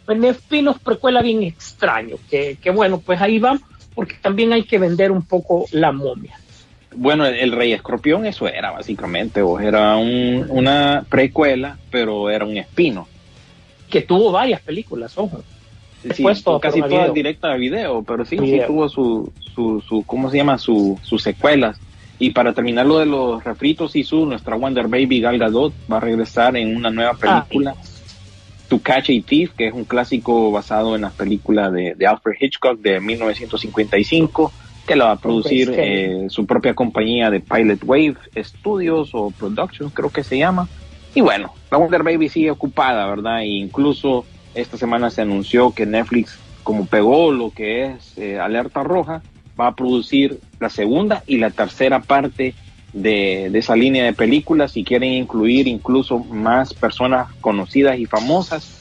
un 0.07 0.25
espino 0.25 0.73
precuela 0.73 1.21
bien 1.21 1.43
extraño, 1.43 2.15
que, 2.29 2.57
que 2.61 2.71
bueno, 2.71 2.99
pues 2.99 3.21
ahí 3.21 3.37
va, 3.37 3.59
porque 3.93 4.15
también 4.21 4.51
hay 4.53 4.63
que 4.63 4.79
vender 4.79 5.11
un 5.11 5.21
poco 5.23 5.65
la 5.71 5.91
momia. 5.91 6.35
bueno 6.95 7.25
el, 7.27 7.35
el 7.35 7.51
rey 7.51 7.73
escorpión 7.73 8.25
eso 8.25 8.47
era 8.47 8.71
básicamente 8.71 9.41
o 9.43 9.59
era 9.59 9.95
un- 9.97 10.47
una 10.49 11.05
precuela 11.07 11.77
pero 11.91 12.29
era 12.31 12.43
un 12.45 12.57
espino 12.57 13.07
que 13.89 14.01
tuvo 14.01 14.31
varias 14.31 14.61
películas, 14.61 15.15
ojo. 15.17 15.43
Sí, 16.13 16.23
todo 16.43 16.59
casi 16.59 16.79
por 16.79 16.89
toda 16.89 17.01
video. 17.01 17.13
directa 17.13 17.51
a 17.51 17.55
video, 17.55 18.03
pero 18.03 18.23
sí, 18.25 18.37
sí 18.37 18.43
Video. 18.45 18.67
tuvo 18.67 18.89
su, 18.89 19.31
su, 19.55 19.81
su, 19.81 20.03
¿cómo 20.05 20.29
se 20.31 20.37
llama? 20.37 20.57
Su, 20.57 20.97
sus 21.01 21.21
secuelas. 21.21 21.77
Y 22.19 22.31
para 22.31 22.53
terminar 22.53 22.85
lo 22.85 22.99
de 22.99 23.05
los 23.05 23.43
refritos 23.43 23.95
y 23.95 24.03
su, 24.03 24.25
nuestra 24.25 24.55
Wonder 24.55 24.87
Baby 24.87 25.21
Gal 25.21 25.37
Gadot 25.37 25.73
va 25.91 25.97
a 25.97 25.99
regresar 26.01 26.55
en 26.57 26.75
una 26.75 26.89
nueva 26.89 27.17
Ah, 27.21 27.45
película, 27.47 27.75
To 28.69 28.79
Catch 28.79 29.09
a 29.09 29.25
Thief, 29.25 29.51
que 29.55 29.67
es 29.67 29.73
un 29.73 29.85
clásico 29.85 30.51
basado 30.51 30.95
en 30.95 31.01
las 31.01 31.13
películas 31.13 31.71
de, 31.73 31.95
de 31.95 32.07
Alfred 32.07 32.35
Hitchcock 32.39 32.79
de 32.79 32.99
1955, 32.99 34.51
que 34.85 34.95
la 34.95 35.05
va 35.05 35.11
a 35.11 35.15
producir 35.19 35.69
Ok, 35.69 35.75
sí. 35.75 35.81
eh, 35.83 36.25
su 36.29 36.45
propia 36.45 36.73
compañía 36.73 37.29
de 37.29 37.39
Pilot 37.39 37.83
Wave 37.83 38.15
Studios 38.37 39.11
o 39.13 39.31
Productions, 39.31 39.93
creo 39.93 40.09
que 40.09 40.23
se 40.23 40.37
llama. 40.37 40.67
Y 41.15 41.21
bueno, 41.21 41.53
la 41.71 41.77
Wonder 41.77 42.03
Baby 42.03 42.29
sigue 42.29 42.51
ocupada, 42.51 43.07
¿verdad? 43.07 43.41
E 43.41 43.47
incluso 43.47 44.25
esta 44.61 44.77
semana 44.77 45.09
se 45.09 45.21
anunció 45.21 45.71
que 45.71 45.85
Netflix 45.85 46.37
como 46.63 46.85
pegó 46.85 47.31
lo 47.31 47.51
que 47.51 47.85
es 47.85 48.17
eh, 48.17 48.39
Alerta 48.39 48.83
Roja, 48.83 49.23
va 49.59 49.67
a 49.67 49.75
producir 49.75 50.39
la 50.59 50.69
segunda 50.69 51.23
y 51.25 51.37
la 51.37 51.49
tercera 51.49 51.99
parte 52.01 52.53
de, 52.93 53.49
de 53.51 53.59
esa 53.59 53.75
línea 53.75 54.03
de 54.05 54.13
películas 54.13 54.75
y 54.77 54.83
quieren 54.83 55.13
incluir 55.13 55.67
incluso 55.67 56.19
más 56.19 56.73
personas 56.73 57.27
conocidas 57.41 57.97
y 57.97 58.05
famosas. 58.05 58.75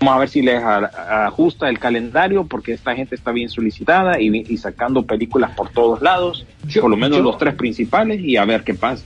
Vamos 0.00 0.16
a 0.16 0.18
ver 0.20 0.28
si 0.28 0.42
les 0.42 0.62
a- 0.62 1.26
ajusta 1.26 1.68
el 1.68 1.78
calendario 1.78 2.44
porque 2.46 2.72
esta 2.72 2.94
gente 2.94 3.14
está 3.14 3.30
bien 3.32 3.48
solicitada 3.48 4.20
y, 4.20 4.44
y 4.48 4.56
sacando 4.56 5.02
películas 5.04 5.50
por 5.52 5.68
todos 5.70 6.00
lados, 6.02 6.44
Yo- 6.66 6.82
por 6.82 6.90
lo 6.90 6.96
menos 6.96 7.18
yo- 7.18 7.24
los 7.24 7.38
tres 7.38 7.54
principales 7.54 8.20
y 8.20 8.36
a 8.36 8.44
ver 8.44 8.62
qué 8.64 8.74
pasa. 8.74 9.04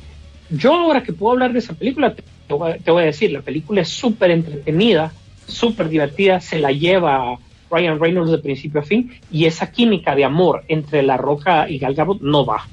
Yo 0.51 0.72
ahora 0.74 1.03
que 1.03 1.12
puedo 1.12 1.33
hablar 1.33 1.53
de 1.53 1.59
esa 1.59 1.74
película, 1.74 2.14
te, 2.14 2.22
te 2.49 2.55
voy, 2.55 2.72
a- 2.72 2.79
te 2.79 2.91
voy 2.91 3.03
a 3.03 3.07
decir, 3.07 3.31
la 3.33 3.43
película 3.43 3.81
es 3.83 3.89
súper 3.89 4.31
entretenida, 4.31 5.12
súper 5.47 5.88
divertida, 5.88 6.40
se 6.40 6.59
la 6.59 6.72
lleva 6.72 7.38
Ryan 7.70 7.99
Reynolds 7.99 8.30
de 8.30 8.38
principio 8.38 8.80
a 8.80 8.84
fin 8.84 9.11
y 9.30 9.47
esa 9.47 9.70
química 9.72 10.14
de 10.14 10.24
amor 10.24 10.64
entre 10.68 11.03
La 11.03 11.16
Roca 11.16 11.68
y 11.68 11.78
Gal 11.78 11.94
Gadot 11.94 12.20
no 12.20 12.44
va. 12.47 12.66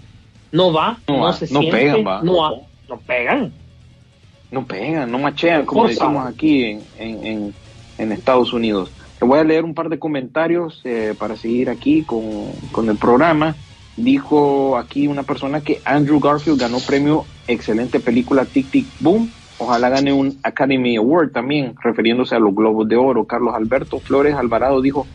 No 0.51 0.71
va, 0.71 0.97
No 1.07 1.15
no, 1.17 1.24
va, 1.24 1.34
se 1.34 1.51
no 1.51 1.61
siente, 1.61 1.78
pegan, 1.78 2.05
va. 2.05 2.21
no, 2.21 2.38
va, 2.38 2.51
no 2.89 2.97
pegan. 2.99 3.51
No 4.51 4.65
pegan, 4.65 5.11
no 5.11 5.17
machean, 5.17 5.65
como 5.65 5.88
decimos 5.88 6.28
aquí 6.28 6.63
en, 6.63 6.82
en, 6.99 7.26
en- 7.26 7.53
en 7.97 8.11
Estados 8.11 8.53
Unidos. 8.53 8.91
Le 9.21 9.28
voy 9.28 9.39
a 9.39 9.43
leer 9.43 9.63
un 9.63 9.74
par 9.74 9.89
de 9.89 9.97
comentarios 9.97 10.82
eh, 10.84 11.15
para 11.17 11.36
seguir 11.38 11.69
aquí 11.69 12.03
con, 12.03 12.51
con 12.71 12.89
el 12.89 12.97
programa. 12.97 13.55
Dijo 13.95 14.78
aquí 14.78 15.07
una 15.07 15.24
persona 15.24 15.61
que 15.61 15.80
Andrew 15.86 16.19
Garfield 16.19 16.59
ganó 16.59 16.80
premio 16.80 17.26
Excelente 17.47 17.99
Película 17.99 18.45
Tic 18.45 18.69
Tic 18.71 18.86
Boom. 18.99 19.32
Ojalá 19.58 19.89
gane 19.89 20.12
un 20.14 20.39
Academy 20.43 20.95
Award 20.97 21.32
también, 21.32 21.76
refiriéndose 21.84 22.36
a 22.36 22.39
los 22.39 22.54
Globos 22.56 22.88
de 22.88 22.95
Oro. 22.95 23.26
Carlos 23.26 23.54
Alberto 23.56 23.99
Flores 23.99 24.36
Alvarado 24.36 24.82
dijo, 24.82 25.08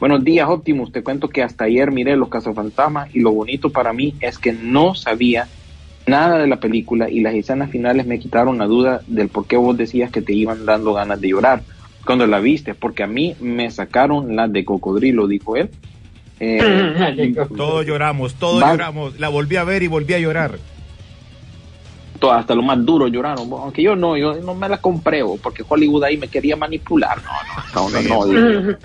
buenos 0.00 0.24
días 0.24 0.48
Optimus, 0.48 0.90
te 0.92 1.02
cuento 1.02 1.28
que 1.28 1.42
hasta 1.42 1.64
ayer 1.64 1.92
miré 1.92 2.16
Los 2.16 2.28
Cazafantasmas 2.28 3.14
y 3.14 3.20
lo 3.20 3.32
bonito 3.32 3.70
para 3.70 3.92
mí 3.92 4.14
es 4.20 4.38
que 4.38 4.52
no 4.52 4.94
sabía 4.94 5.46
nada 6.06 6.38
de 6.38 6.48
la 6.48 6.56
película 6.56 7.08
y 7.08 7.20
las 7.20 7.34
escenas 7.34 7.70
finales 7.70 8.06
me 8.06 8.18
quitaron 8.18 8.58
la 8.58 8.64
duda 8.66 9.02
del 9.06 9.28
por 9.28 9.46
qué 9.46 9.56
vos 9.56 9.76
decías 9.76 10.10
que 10.10 10.20
te 10.22 10.32
iban 10.32 10.66
dando 10.66 10.94
ganas 10.94 11.20
de 11.20 11.28
llorar 11.28 11.62
cuando 12.04 12.26
la 12.26 12.40
viste, 12.40 12.74
porque 12.74 13.04
a 13.04 13.06
mí 13.06 13.36
me 13.40 13.70
sacaron 13.70 14.34
las 14.34 14.52
de 14.52 14.64
cocodrilo, 14.64 15.28
dijo 15.28 15.54
él. 15.56 15.70
Eh, 16.40 17.36
Todos 17.56 17.86
lloramos, 17.86 18.34
todos 18.34 18.60
Va- 18.60 18.72
lloramos. 18.72 19.20
La 19.20 19.28
volví 19.28 19.54
a 19.54 19.62
ver 19.62 19.84
y 19.84 19.86
volví 19.86 20.14
a 20.14 20.18
llorar. 20.18 20.58
Hasta 22.30 22.54
lo 22.54 22.62
más 22.62 22.84
duro 22.84 23.08
lloraron, 23.08 23.50
aunque 23.52 23.82
yo 23.82 23.96
no, 23.96 24.16
yo 24.16 24.34
no 24.34 24.54
me 24.54 24.68
la 24.68 24.78
compré, 24.78 25.22
porque 25.42 25.64
Hollywood 25.66 26.04
ahí 26.04 26.18
me 26.18 26.28
quería 26.28 26.56
manipular. 26.56 27.16
No, 27.74 27.88
no, 27.88 27.98
no, 28.02 28.02
no, 28.08 28.32
yo. 28.32 28.76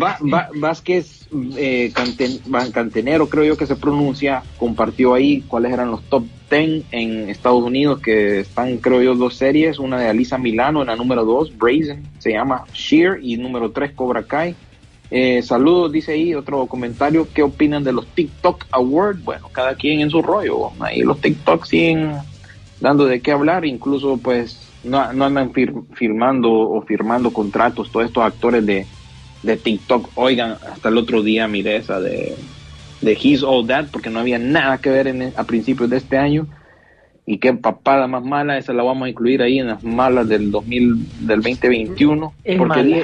Va- 0.00 0.18
Va- 0.32 0.48
Vázquez 0.54 1.28
eh, 1.56 1.92
Canten- 1.94 2.72
Cantenero, 2.72 3.28
creo 3.28 3.44
yo 3.44 3.56
que 3.56 3.66
se 3.66 3.76
pronuncia, 3.76 4.42
compartió 4.56 5.14
ahí 5.14 5.42
cuáles 5.42 5.72
eran 5.72 5.90
los 5.90 6.02
top 6.08 6.24
10 6.50 6.84
en 6.92 7.28
Estados 7.28 7.62
Unidos, 7.62 8.00
que 8.00 8.40
están, 8.40 8.78
creo 8.78 9.02
yo, 9.02 9.14
dos 9.14 9.34
series, 9.34 9.78
una 9.78 9.98
de 9.98 10.08
Alisa 10.08 10.38
Milano 10.38 10.80
en 10.80 10.86
la 10.88 10.96
número 10.96 11.24
2, 11.24 11.56
Brazen, 11.58 12.06
se 12.18 12.30
llama 12.32 12.64
Sheer, 12.72 13.18
y 13.22 13.36
número 13.36 13.70
3, 13.72 13.92
Cobra 13.92 14.22
Kai. 14.24 14.54
Eh, 15.10 15.40
saludos, 15.42 15.92
dice 15.92 16.12
ahí 16.12 16.34
otro 16.34 16.66
comentario, 16.66 17.28
¿qué 17.32 17.42
opinan 17.42 17.84
de 17.84 17.92
los 17.92 18.06
TikTok 18.08 18.66
Awards? 18.72 19.22
Bueno, 19.24 19.48
cada 19.52 19.74
quien 19.76 20.00
en 20.00 20.10
su 20.10 20.20
rollo, 20.20 20.70
ahí 20.80 21.02
los 21.02 21.20
TikTok 21.20 21.64
siguen 21.64 22.12
dando 22.80 23.06
de 23.06 23.20
qué 23.20 23.30
hablar, 23.32 23.64
incluso 23.64 24.18
pues 24.18 24.68
no, 24.82 25.12
no 25.12 25.24
andan 25.24 25.52
fir- 25.52 25.84
firmando 25.94 26.50
o 26.52 26.82
firmando 26.82 27.32
contratos 27.32 27.90
todos 27.90 28.06
estos 28.06 28.24
actores 28.24 28.66
de, 28.66 28.86
de 29.42 29.56
TikTok. 29.56 30.10
Oigan, 30.16 30.56
hasta 30.72 30.88
el 30.88 30.98
otro 30.98 31.22
día 31.22 31.46
miré 31.46 31.76
esa 31.76 32.00
de, 32.00 32.34
de 33.00 33.12
He's 33.20 33.42
All 33.44 33.66
That, 33.66 33.86
porque 33.92 34.10
no 34.10 34.18
había 34.20 34.38
nada 34.38 34.78
que 34.78 34.90
ver 34.90 35.06
en, 35.06 35.32
a 35.36 35.44
principios 35.44 35.88
de 35.88 35.98
este 35.98 36.18
año. 36.18 36.46
Y 37.28 37.38
qué 37.38 37.52
papada 37.54 38.06
más 38.06 38.22
mala, 38.22 38.56
esa 38.56 38.72
la 38.72 38.84
vamos 38.84 39.06
a 39.06 39.08
incluir 39.08 39.42
ahí 39.42 39.58
en 39.58 39.66
las 39.66 39.82
malas 39.82 40.28
del 40.28 40.52
2000, 40.52 41.26
del 41.26 41.40
2021. 41.42 42.32
Es 42.44 42.56
porque 42.58 42.82
mala. 42.82 42.96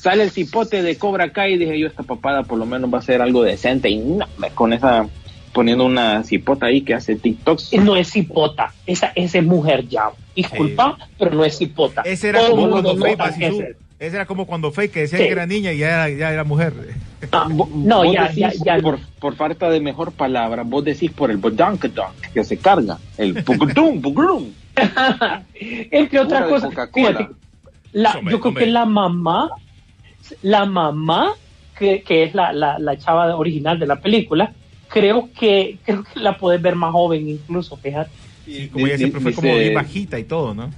Sale 0.00 0.22
el 0.22 0.30
cipote 0.30 0.82
de 0.82 0.96
Cobra 0.96 1.30
Kai 1.32 1.54
y 1.54 1.58
dije 1.58 1.78
yo, 1.78 1.86
esta 1.88 2.02
papada 2.04 2.44
por 2.44 2.56
lo 2.58 2.64
menos 2.66 2.92
va 2.92 2.98
a 2.98 3.02
ser 3.02 3.20
algo 3.20 3.42
decente. 3.42 3.90
Y 3.90 3.98
no, 3.98 4.26
con 4.54 4.72
esa, 4.72 5.06
poniendo 5.52 5.84
una 5.84 6.22
cipota 6.24 6.66
ahí 6.66 6.82
que 6.82 6.94
hace 6.94 7.16
TikToks. 7.16 7.72
No 7.74 7.96
es 7.96 8.10
cipota, 8.10 8.72
esa, 8.86 9.12
esa 9.16 9.38
es 9.38 9.44
mujer 9.44 9.86
ya. 9.88 10.10
Disculpa, 10.36 10.96
pero 11.18 11.32
no 11.32 11.44
es 11.44 11.58
cipota. 11.58 12.02
Ese 12.02 12.28
era 12.28 12.40
Todo 12.40 12.50
como 12.52 12.70
cuando 12.70 12.96
Faye 12.96 13.16
Basizú- 13.16 13.62
es- 13.70 13.76
Ese 13.98 14.14
era 14.14 14.26
como 14.26 14.46
cuando 14.46 14.70
Faye 14.70 14.90
que 14.90 15.00
decía 15.00 15.18
Sí. 15.18 15.24
que 15.24 15.32
era 15.32 15.44
niña 15.46 15.72
y 15.72 15.78
ya 15.78 15.88
era, 15.88 16.08
ya 16.08 16.32
era 16.32 16.44
mujer. 16.44 16.72
Ah, 17.32 17.48
no, 17.74 18.04
ya, 18.12 18.30
ya, 18.30 18.52
ya. 18.64 18.78
Por, 18.78 19.00
por 19.18 19.34
falta 19.34 19.68
de 19.68 19.80
mejor 19.80 20.12
palabra, 20.12 20.62
vos 20.62 20.84
decís 20.84 21.10
por 21.10 21.32
el 21.32 21.38
bodankadonk 21.38 22.14
que 22.32 22.44
se 22.44 22.56
carga, 22.58 22.96
el 23.16 23.42
pucutum, 23.42 24.00
pucurum. 24.00 24.44
Entre 25.90 26.20
otras 26.20 26.46
cosas, 26.48 26.70
fíjate, 26.94 27.28
la- 27.92 28.20
yo 28.30 28.38
creo 28.40 28.54
que 28.54 28.66
la 28.66 28.84
mamá, 28.84 29.50
la 30.42 30.64
mamá, 30.66 31.32
que, 31.78 32.02
que 32.02 32.24
es 32.24 32.34
la, 32.34 32.52
la, 32.52 32.78
la 32.78 32.96
chava 32.98 33.34
original 33.36 33.78
de 33.78 33.86
la 33.86 34.00
película, 34.00 34.52
creo 34.88 35.30
que, 35.38 35.78
creo 35.84 36.02
que 36.04 36.20
la 36.20 36.36
puedes 36.36 36.60
ver 36.60 36.74
más 36.76 36.92
joven 36.92 37.28
incluso, 37.28 37.76
fíjate. 37.76 38.10
Sí, 38.44 38.68
como 38.68 38.86
ella 38.86 38.98
siempre 38.98 39.20
fue 39.20 39.32
como 39.32 39.56
bien 39.56 39.74
bajita 39.74 40.18
y 40.18 40.24
todo, 40.24 40.54
¿no? 40.54 40.72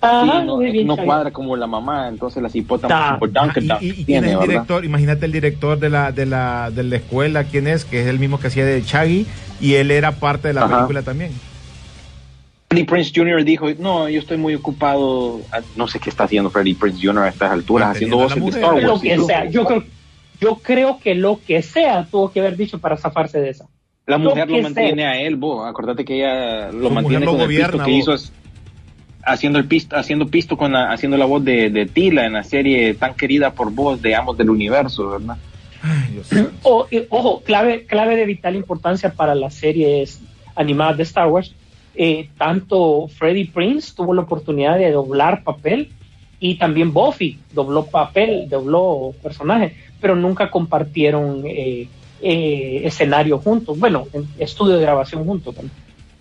Sí, 0.00 0.06
Ajá, 0.06 0.44
no, 0.44 0.96
cuadra 0.96 1.30
como 1.30 1.56
la 1.56 1.66
mamá, 1.66 2.08
entonces 2.08 2.42
la 2.42 2.50
cipota 2.50 2.88
Ta. 2.88 3.16
bodankadonk 3.18 3.82
Y, 3.82 3.86
y- 3.86 3.90
y 3.90 4.04
quién 4.04 4.06
tiene, 4.06 4.26
es 4.26 4.32
el 4.32 4.38
¿verdad? 4.38 4.48
director, 4.48 4.84
imagínate 4.84 5.24
el 5.26 5.32
director 5.32 5.78
de 5.78 5.88
la, 5.88 6.12
de 6.12 6.26
la, 6.26 6.70
de 6.70 6.82
la 6.84 6.96
escuela, 6.96 7.44
quién 7.44 7.66
es, 7.66 7.84
que 7.86 8.02
es 8.02 8.06
el 8.06 8.18
mismo 8.18 8.38
que 8.38 8.48
hacía 8.48 8.66
de 8.66 8.82
Chaggy, 8.82 9.26
y 9.60 9.74
él 9.74 9.90
era 9.90 10.12
parte 10.12 10.48
de 10.48 10.54
la 10.54 10.64
Ajá. 10.64 10.76
película 10.76 11.02
también. 11.02 11.30
Freddie 12.74 12.84
Prince 12.86 13.12
Jr. 13.14 13.44
dijo, 13.44 13.66
no, 13.78 14.08
yo 14.08 14.18
estoy 14.20 14.36
muy 14.36 14.54
ocupado, 14.54 15.40
no 15.76 15.88
sé 15.88 15.98
qué 16.00 16.10
está 16.10 16.24
haciendo 16.24 16.50
Freddie 16.50 16.74
Prince 16.74 16.98
Jr. 17.06 17.24
a 17.24 17.28
estas 17.28 17.50
alturas, 17.52 17.90
haciendo 17.96 18.16
voces 18.16 18.42
de 18.42 18.48
Star 18.50 18.70
mujer. 18.72 18.84
Lo 18.84 18.92
Wars. 18.92 19.02
que 19.02 19.18
sea, 19.20 19.44
yo 19.50 19.64
creo, 19.64 19.84
yo 20.40 20.56
creo 20.56 20.98
que 20.98 21.14
lo 21.14 21.40
que 21.46 21.62
sea 21.62 22.06
tuvo 22.10 22.30
que 22.32 22.40
haber 22.40 22.56
dicho 22.56 22.78
para 22.78 22.96
zafarse 22.96 23.40
de 23.40 23.50
esa. 23.50 23.66
La 24.06 24.18
Lo 24.18 24.30
mujer 24.30 24.48
lo 24.50 24.56
que 24.56 24.62
mantiene 24.62 25.02
sea. 25.02 25.10
a 25.12 25.18
él, 25.18 25.36
vos. 25.36 25.66
Acordate 25.66 26.04
que 26.04 26.16
ella 26.16 26.70
lo 26.72 26.88
Su 26.88 26.94
mantiene 26.94 27.24
lo 27.24 27.30
con 27.32 27.40
el 27.40 27.46
gobierna, 27.46 27.68
pisto 27.72 27.84
que 27.86 27.90
vos. 27.92 28.00
hizo 28.00 28.14
es- 28.14 28.32
haciendo 29.26 29.58
el 29.58 29.64
pisto, 29.64 29.96
haciendo 29.96 30.26
pisto 30.28 30.56
con 30.58 30.72
la, 30.72 30.92
haciendo 30.92 31.16
la 31.16 31.24
voz 31.24 31.42
de, 31.44 31.70
de 31.70 31.86
Tila 31.86 32.26
en 32.26 32.34
la 32.34 32.42
serie 32.44 32.92
tan 32.94 33.14
querida 33.14 33.52
por 33.52 33.70
vos 33.72 34.02
de 34.02 34.14
Amos 34.14 34.36
del 34.36 34.50
Universo, 34.50 35.08
¿verdad? 35.08 35.36
Ay, 35.82 36.12
Dios. 36.12 36.28
O- 36.62 36.86
ojo, 37.08 37.40
clave, 37.42 37.86
clave 37.86 38.16
de 38.16 38.26
vital 38.26 38.56
importancia 38.56 39.12
para 39.14 39.34
las 39.34 39.54
series 39.54 40.20
animadas 40.54 40.98
de 40.98 41.02
Star 41.04 41.28
Wars. 41.28 41.54
Eh, 41.96 42.28
tanto 42.36 43.06
Freddie 43.08 43.50
Prince 43.52 43.92
tuvo 43.94 44.14
la 44.14 44.22
oportunidad 44.22 44.78
de 44.78 44.90
doblar 44.90 45.42
papel 45.44 45.90
y 46.40 46.56
también 46.56 46.92
Buffy 46.92 47.38
dobló 47.52 47.86
papel, 47.86 48.48
dobló 48.48 49.12
personaje, 49.22 49.76
pero 50.00 50.16
nunca 50.16 50.50
compartieron 50.50 51.42
eh, 51.46 51.88
eh, 52.20 52.80
escenario 52.84 53.38
juntos. 53.38 53.78
Bueno, 53.78 54.06
en 54.12 54.26
estudio 54.38 54.76
de 54.76 54.82
grabación 54.82 55.24
juntos. 55.24 55.54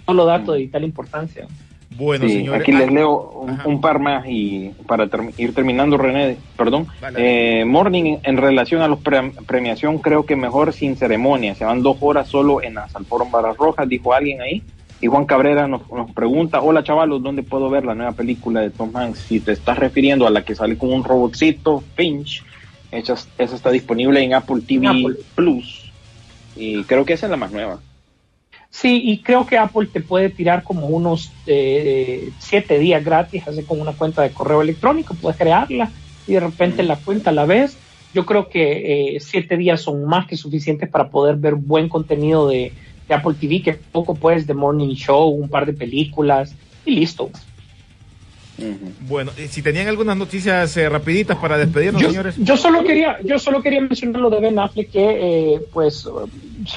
Solo 0.05 0.25
dato 0.25 0.51
de 0.53 0.59
vital 0.59 0.83
importancia. 0.83 1.47
Bueno, 1.95 2.27
Sí, 2.27 2.35
señores. 2.37 2.61
aquí 2.61 2.71
ah, 2.71 2.79
les 2.79 2.91
leo 2.91 3.45
un, 3.65 3.79
par 3.79 3.99
más 3.99 4.25
y 4.27 4.71
para 4.87 5.05
term- 5.07 5.31
ir 5.37 5.53
terminando, 5.53 5.95
René, 5.97 6.37
perdón. 6.57 6.87
Eh, 7.17 7.65
Morning, 7.65 8.17
en 8.23 8.37
relación 8.37 8.81
a 8.81 8.87
los 8.87 8.99
pre- 8.99 9.31
premiación, 9.45 9.99
creo 9.99 10.25
que 10.25 10.35
mejor 10.35 10.73
sin 10.73 10.95
ceremonia. 10.97 11.53
Se 11.53 11.65
van 11.65 11.83
dos 11.83 11.97
horas 11.99 12.27
solo 12.27 12.61
en 12.63 12.73
las 12.75 12.95
alfombras 12.95 13.55
rojas, 13.57 13.87
dijo 13.87 14.11
alguien 14.13 14.41
ahí. 14.41 14.63
Y 15.03 15.07
Juan 15.07 15.25
Cabrera 15.25 15.67
nos, 15.67 15.81
nos 15.91 16.09
pregunta, 16.11 16.61
hola 16.61 16.81
chavalos, 16.81 17.21
¿dónde 17.21 17.43
puedo 17.43 17.69
ver 17.69 17.83
la 17.83 17.93
nueva 17.93 18.13
película 18.13 18.61
de 18.61 18.69
Tom 18.69 18.95
Hanks? 18.95 19.19
Si 19.19 19.41
te 19.41 19.51
estás 19.51 19.77
refiriendo 19.77 20.25
a 20.25 20.29
la 20.29 20.45
que 20.45 20.55
sale 20.55 20.77
con 20.77 20.93
un 20.93 21.03
robotcito, 21.03 21.83
Finch, 21.95 22.41
esa, 22.89 23.15
esa 23.37 23.53
está 23.53 23.69
disponible 23.69 24.21
en 24.23 24.33
Apple 24.33 24.61
TV 24.65 24.87
Apple. 24.87 25.17
Plus. 25.35 25.91
Y 26.55 26.85
creo 26.85 27.03
que 27.03 27.11
esa 27.11 27.25
es 27.25 27.31
la 27.31 27.35
más 27.35 27.51
nueva. 27.51 27.81
Sí, 28.69 29.01
y 29.03 29.17
creo 29.17 29.45
que 29.45 29.57
Apple 29.57 29.89
te 29.91 29.99
puede 29.99 30.29
tirar 30.29 30.63
como 30.63 30.87
unos 30.87 31.33
eh, 31.47 32.29
siete 32.39 32.79
días 32.79 33.03
gratis, 33.03 33.45
así 33.45 33.63
con 33.63 33.81
una 33.81 33.91
cuenta 33.91 34.21
de 34.21 34.31
correo 34.31 34.61
electrónico, 34.61 35.15
puedes 35.15 35.37
crearla 35.37 35.91
y 36.25 36.31
de 36.31 36.39
repente 36.39 36.81
la 36.81 36.95
cuenta 36.95 37.33
la 37.33 37.43
ves. 37.43 37.77
Yo 38.13 38.25
creo 38.25 38.47
que 38.47 39.15
eh, 39.15 39.19
siete 39.19 39.57
días 39.57 39.81
son 39.81 40.05
más 40.05 40.27
que 40.27 40.37
suficientes 40.37 40.87
para 40.87 41.09
poder 41.09 41.35
ver 41.35 41.55
buen 41.55 41.89
contenido 41.89 42.47
de, 42.47 42.71
de 43.07 43.13
Apple 43.13 43.35
TV, 43.39 43.61
que 43.61 43.73
poco 43.73 44.15
puedes 44.15 44.47
de 44.47 44.53
Morning 44.53 44.93
Show, 44.95 45.29
un 45.29 45.49
par 45.49 45.65
de 45.65 45.73
películas 45.73 46.55
y 46.85 46.91
listo. 46.91 47.29
Bueno, 49.07 49.31
eh, 49.37 49.47
si 49.49 49.63
tenían 49.63 49.87
algunas 49.87 50.15
noticias 50.15 50.77
eh, 50.77 50.87
rapiditas 50.87 51.37
para 51.37 51.57
despedirnos, 51.57 52.01
Yo, 52.01 52.09
señores. 52.09 52.35
yo 52.37 52.55
solo 52.55 52.83
quería, 52.83 53.17
yo 53.23 53.39
solo 53.39 53.63
quería 53.63 53.81
mencionar 53.81 54.21
lo 54.21 54.29
de 54.29 54.39
Ben 54.39 54.59
Affleck 54.59 54.91
que 54.91 55.55
eh, 55.55 55.61
pues 55.73 56.07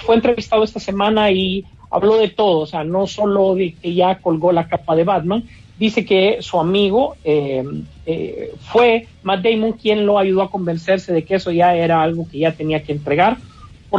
fue 0.04 0.14
entrevistado 0.14 0.64
esta 0.64 0.80
semana 0.80 1.30
y 1.30 1.66
habló 1.90 2.16
de 2.16 2.28
todo, 2.28 2.60
o 2.60 2.66
sea, 2.66 2.82
no 2.82 3.06
solo 3.06 3.54
de 3.54 3.74
que 3.74 3.94
ya 3.94 4.18
colgó 4.18 4.52
la 4.52 4.68
capa 4.68 4.96
de 4.96 5.04
Batman, 5.04 5.44
dice 5.78 6.04
que 6.04 6.38
su 6.40 6.58
amigo 6.58 7.16
eh, 7.24 7.64
eh, 8.06 8.52
fue 8.60 9.06
Matt 9.22 9.42
Damon 9.42 9.72
quien 9.72 10.06
lo 10.06 10.18
ayudó 10.18 10.42
a 10.42 10.50
convencerse 10.50 11.12
de 11.12 11.24
que 11.24 11.36
eso 11.36 11.50
ya 11.52 11.74
era 11.74 12.02
algo 12.02 12.26
que 12.30 12.38
ya 12.38 12.52
tenía 12.52 12.82
que 12.82 12.92
entregar 12.92 13.36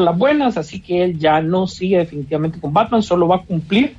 las 0.02 0.18
buenas, 0.18 0.58
así 0.58 0.80
que 0.80 1.04
él 1.04 1.20
ya 1.20 1.42
no 1.42 1.68
sigue 1.68 1.98
definitivamente 1.98 2.60
con 2.60 2.74
Batman, 2.74 3.04
solo 3.04 3.28
va 3.28 3.38
a 3.38 3.44
cumplir 3.44 3.96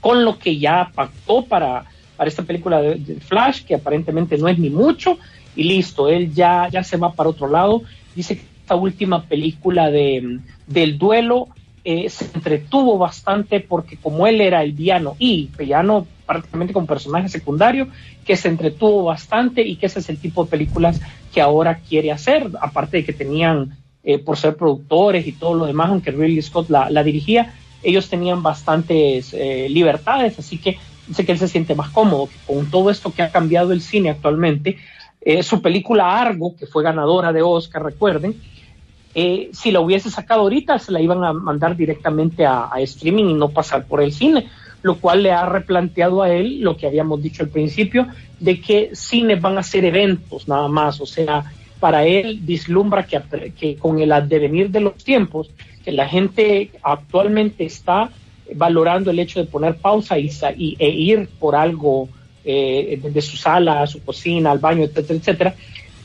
con 0.00 0.24
lo 0.24 0.38
que 0.38 0.58
ya 0.58 0.90
pactó 0.94 1.44
para, 1.44 1.84
para 2.16 2.28
esta 2.28 2.42
película 2.42 2.80
de, 2.80 2.96
de 2.96 3.20
Flash, 3.20 3.64
que 3.64 3.74
aparentemente 3.74 4.36
no 4.36 4.48
es 4.48 4.58
ni 4.58 4.70
mucho, 4.70 5.18
y 5.56 5.64
listo, 5.64 6.08
él 6.08 6.32
ya, 6.34 6.68
ya 6.68 6.82
se 6.82 6.96
va 6.96 7.12
para 7.12 7.30
otro 7.30 7.48
lado. 7.48 7.82
Dice 8.14 8.36
que 8.36 8.44
esta 8.60 8.76
última 8.76 9.22
película 9.24 9.90
de, 9.90 10.40
del 10.66 10.98
duelo 10.98 11.48
eh, 11.84 12.08
se 12.08 12.24
entretuvo 12.34 12.96
bastante 12.96 13.60
porque 13.60 13.98
como 13.98 14.26
él 14.26 14.40
era 14.40 14.62
el 14.62 14.72
villano 14.72 15.16
y 15.18 15.50
villano 15.58 16.06
prácticamente 16.26 16.72
como 16.72 16.86
personaje 16.86 17.28
secundario, 17.28 17.88
que 18.24 18.36
se 18.36 18.48
entretuvo 18.48 19.04
bastante 19.04 19.60
y 19.60 19.76
que 19.76 19.86
ese 19.86 19.98
es 19.98 20.08
el 20.08 20.18
tipo 20.18 20.44
de 20.44 20.50
películas 20.50 20.98
que 21.34 21.42
ahora 21.42 21.80
quiere 21.86 22.10
hacer, 22.10 22.50
aparte 22.60 22.96
de 22.96 23.04
que 23.04 23.12
tenían, 23.12 23.76
eh, 24.06 24.18
por 24.18 24.36
ser 24.36 24.54
productores 24.56 25.26
y 25.26 25.32
todo 25.32 25.54
lo 25.54 25.64
demás, 25.64 25.88
aunque 25.88 26.10
Ridley 26.10 26.42
Scott 26.42 26.68
la, 26.68 27.02
dirigía, 27.02 27.54
ellos 27.82 28.10
tenían 28.10 28.42
bastantes 28.42 29.32
eh, 29.32 29.66
libertades, 29.70 30.38
así 30.38 30.58
que 30.58 30.76
dice 31.08 31.24
que 31.24 31.32
él 31.32 31.38
se 31.38 31.48
siente 31.48 31.74
más 31.74 31.88
cómodo, 31.88 32.28
con 32.46 32.70
todo 32.70 32.90
esto 32.90 33.14
que 33.14 33.22
ha 33.22 33.32
cambiado 33.32 33.72
el 33.72 33.80
cine 33.80 34.10
actualmente, 34.10 34.76
eh, 35.22 35.42
su 35.42 35.62
película 35.62 36.20
Argo, 36.20 36.54
que 36.54 36.66
fue 36.66 36.82
ganadora 36.82 37.32
de 37.32 37.40
Oscar, 37.40 37.82
recuerden, 37.82 38.38
si 39.14 39.70
la 39.70 39.80
hubiese 39.80 40.10
sacado 40.10 40.42
ahorita, 40.42 40.78
se 40.78 40.92
la 40.92 41.00
iban 41.00 41.24
a 41.24 41.32
mandar 41.32 41.74
directamente 41.74 42.44
a, 42.44 42.68
a, 42.70 42.80
streaming 42.80 43.26
y 43.26 43.34
no 43.34 43.48
pasar 43.48 43.86
por 43.86 44.02
el 44.02 44.12
cine, 44.12 44.48
lo 44.82 44.96
cual 44.96 45.22
le 45.22 45.32
ha 45.32 45.46
replanteado 45.46 46.20
a 46.20 46.30
él 46.30 46.60
lo 46.60 46.76
que 46.76 46.86
habíamos 46.86 47.22
dicho 47.22 47.42
al 47.42 47.48
principio, 47.48 48.06
de 48.38 48.60
que 48.60 48.90
cines 48.92 49.40
van 49.40 49.56
a 49.56 49.62
ser 49.62 49.86
eventos 49.86 50.46
nada 50.46 50.68
más, 50.68 51.00
o 51.00 51.06
sea, 51.06 51.44
para 51.80 52.06
él 52.06 52.38
vislumbra 52.42 53.06
que, 53.06 53.76
con 53.76 54.00
el 54.00 54.12
advenir 54.12 54.70
de 54.70 54.80
los 54.80 54.96
tiempos, 55.02 55.50
que 55.84 55.92
la 55.92 56.08
gente 56.08 56.70
actualmente 56.82 57.64
está 57.64 58.10
valorando 58.54 59.10
el 59.10 59.18
hecho 59.18 59.40
de 59.40 59.46
poner 59.46 59.76
pausa 59.76 60.18
y, 60.18 60.30
y 60.56 60.76
e 60.78 60.88
ir 60.88 61.28
por 61.38 61.56
algo 61.56 62.08
eh, 62.44 63.00
de 63.02 63.22
su 63.22 63.36
sala 63.36 63.82
a 63.82 63.86
su 63.86 64.02
cocina, 64.02 64.50
al 64.50 64.58
baño, 64.58 64.84
etcétera, 64.84 65.18
etcétera, 65.18 65.54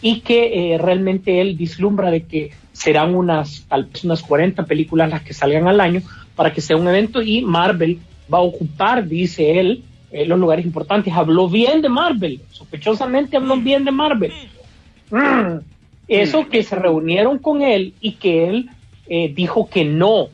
y 0.01 0.21
que 0.21 0.73
eh, 0.73 0.77
realmente 0.77 1.41
él 1.41 1.55
vislumbra 1.55 2.11
de 2.11 2.23
que 2.23 2.51
serán 2.71 3.13
unas, 3.13 3.65
tal 3.67 3.85
vez 3.85 4.03
unas 4.05 4.21
40 4.21 4.65
películas 4.65 5.09
las 5.09 5.21
que 5.21 5.33
salgan 5.33 5.67
al 5.67 5.81
año 5.81 6.01
para 6.35 6.53
que 6.53 6.61
sea 6.61 6.77
un 6.77 6.87
evento 6.87 7.21
y 7.21 7.41
Marvel 7.41 7.99
va 8.33 8.37
a 8.37 8.41
ocupar, 8.41 9.05
dice 9.05 9.59
él, 9.59 9.83
eh, 10.11 10.25
los 10.25 10.39
lugares 10.39 10.65
importantes. 10.65 11.13
Habló 11.13 11.49
bien 11.49 11.81
de 11.81 11.89
Marvel, 11.89 12.39
sospechosamente 12.51 13.35
habló 13.35 13.57
bien 13.57 13.83
de 13.83 13.91
Marvel. 13.91 14.31
Mm. 15.11 15.59
Eso 16.07 16.47
que 16.49 16.63
se 16.63 16.75
reunieron 16.75 17.37
con 17.37 17.61
él 17.61 17.93
y 18.01 18.13
que 18.13 18.47
él 18.47 18.69
eh, 19.07 19.31
dijo 19.33 19.69
que 19.69 19.85
no 19.85 20.29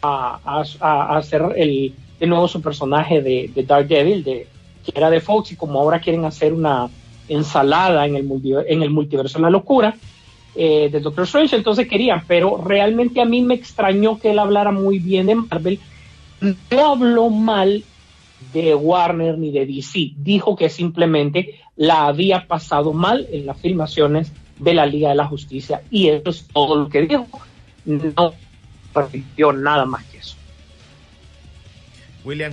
a, 0.00 0.38
a, 0.44 0.64
a 0.80 1.16
hacer 1.16 1.42
el, 1.56 1.94
de 2.18 2.26
nuevo 2.26 2.48
su 2.48 2.62
personaje 2.62 3.22
de, 3.22 3.50
de 3.54 3.62
Daredevil, 3.62 4.24
de, 4.24 4.46
que 4.84 4.92
era 4.94 5.10
de 5.10 5.20
Fox, 5.20 5.52
y 5.52 5.56
como 5.56 5.80
ahora 5.80 6.00
quieren 6.00 6.24
hacer 6.24 6.52
una 6.52 6.88
ensalada 7.28 8.06
en 8.06 8.16
el, 8.16 8.28
en 8.68 8.82
el 8.82 8.90
multiverso 8.90 9.38
de 9.38 9.42
la 9.42 9.50
locura 9.50 9.94
eh, 10.54 10.88
de 10.90 11.00
Doctor 11.00 11.24
Strange, 11.24 11.56
entonces 11.56 11.88
querían, 11.88 12.22
pero 12.26 12.62
realmente 12.64 13.20
a 13.20 13.24
mí 13.24 13.42
me 13.42 13.54
extrañó 13.54 14.18
que 14.18 14.30
él 14.30 14.38
hablara 14.38 14.72
muy 14.72 14.98
bien 14.98 15.26
de 15.26 15.34
Marvel. 15.34 15.80
No 16.40 16.92
habló 16.92 17.30
mal 17.30 17.84
de 18.52 18.74
Warner 18.74 19.38
ni 19.38 19.50
de 19.50 19.66
DC, 19.66 20.12
dijo 20.16 20.56
que 20.56 20.68
simplemente 20.68 21.60
la 21.76 22.06
había 22.06 22.46
pasado 22.46 22.92
mal 22.92 23.26
en 23.30 23.46
las 23.46 23.60
filmaciones 23.60 24.32
de 24.58 24.74
la 24.74 24.86
Liga 24.86 25.10
de 25.10 25.14
la 25.14 25.26
Justicia 25.26 25.82
y 25.90 26.08
eso 26.08 26.30
es 26.30 26.46
todo 26.52 26.76
lo 26.76 26.88
que 26.88 27.02
dijo. 27.02 27.28
No 27.84 28.34
repitió 28.94 29.52
nada 29.52 29.84
más 29.84 30.04
que 30.04 30.18
eso. 30.18 30.36
William. 32.24 32.52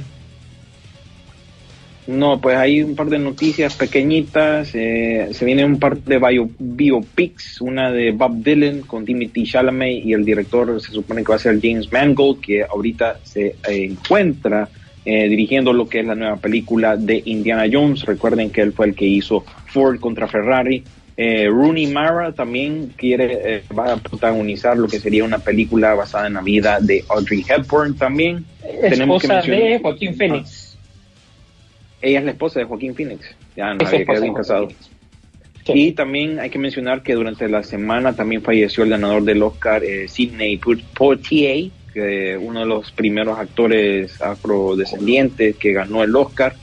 No, 2.06 2.42
pues 2.42 2.58
hay 2.58 2.84
un 2.84 2.96
par 2.96 3.08
de 3.08 3.18
noticias 3.18 3.76
pequeñitas. 3.76 4.72
Eh, 4.74 5.30
se 5.32 5.46
viene 5.46 5.64
un 5.64 5.80
par 5.80 5.98
de 6.00 6.20
bio, 6.20 6.50
biopics, 6.60 7.62
una 7.62 7.92
de 7.92 8.12
Bob 8.12 8.44
Dylan 8.44 8.82
con 8.82 9.06
Timothy 9.06 9.46
Chalamet 9.46 10.04
y 10.04 10.12
el 10.12 10.26
director 10.26 10.82
se 10.82 10.92
supone 10.92 11.24
que 11.24 11.30
va 11.30 11.36
a 11.36 11.40
ser 11.40 11.62
James 11.62 11.92
Mangold, 11.94 12.42
que 12.42 12.64
ahorita 12.64 13.20
se 13.24 13.46
eh, 13.46 13.56
encuentra 13.70 14.68
eh, 15.06 15.28
dirigiendo 15.28 15.74
lo 15.74 15.88
que 15.88 16.00
es 16.00 16.06
la 16.06 16.16
nueva 16.16 16.38
película 16.38 16.98
de 16.98 17.22
Indiana 17.26 17.66
Jones. 17.72 18.06
Recuerden 18.06 18.50
que 18.50 18.62
él 18.62 18.74
fue 18.74 18.88
el 18.88 18.96
que 18.96 19.06
hizo 19.06 19.44
Ford 19.68 20.00
contra 20.00 20.28
Ferrari. 20.28 20.84
Rooney 21.16 21.86
Mara 21.88 22.32
también 22.32 22.92
quiere 22.98 23.62
va 23.78 23.94
a 23.94 23.98
protagonizar 23.98 24.76
lo 24.76 24.88
que 24.88 25.00
sería 25.00 25.24
una 25.24 25.38
película 25.38 25.94
basada 25.94 26.26
en 26.26 26.34
la 26.34 26.42
vida 26.42 26.80
de 26.82 27.06
Audrey 27.08 27.46
Hepburn 27.48 27.96
también. 27.96 28.46
Esposa 28.64 28.90
Tenemos 28.90 29.22
que 29.22 29.28
mencionar, 29.28 29.62
de 29.62 29.80
Joaquín 29.80 30.16
Phoenix. 30.16 30.78
Ella 32.02 32.20
es 32.20 32.26
la 32.26 32.32
esposa 32.32 32.60
de 32.60 32.66
Joaquín 32.66 32.96
Phoenix. 32.96 33.36
Ya 33.56 33.74
no 33.74 33.88
había 33.88 34.06
quedado 34.06 34.34
casado. 34.34 34.68
Sí. 35.66 35.74
Y 35.74 35.92
también 35.94 36.40
hay 36.40 36.50
que 36.50 36.60
mencionar 36.60 37.02
que 37.04 37.14
durante 37.14 37.48
la 37.48 37.64
semana 37.64 38.14
también 38.14 38.42
falleció 38.42 38.84
el 38.84 38.90
ganador 38.90 39.24
del 39.24 39.42
Oscar, 39.42 39.84
eh, 39.84 40.10
Sidney 40.10 40.60
Poitier, 40.94 41.72
que 41.94 42.38
uno 42.38 42.62
de 42.62 42.66
los 42.66 42.92
primeros 42.92 43.38
actores 43.38 44.22
afrodescendientes 44.22 45.56
que 45.58 45.74
ganó 45.74 46.04
el 46.04 46.16
Oscar. 46.16 46.56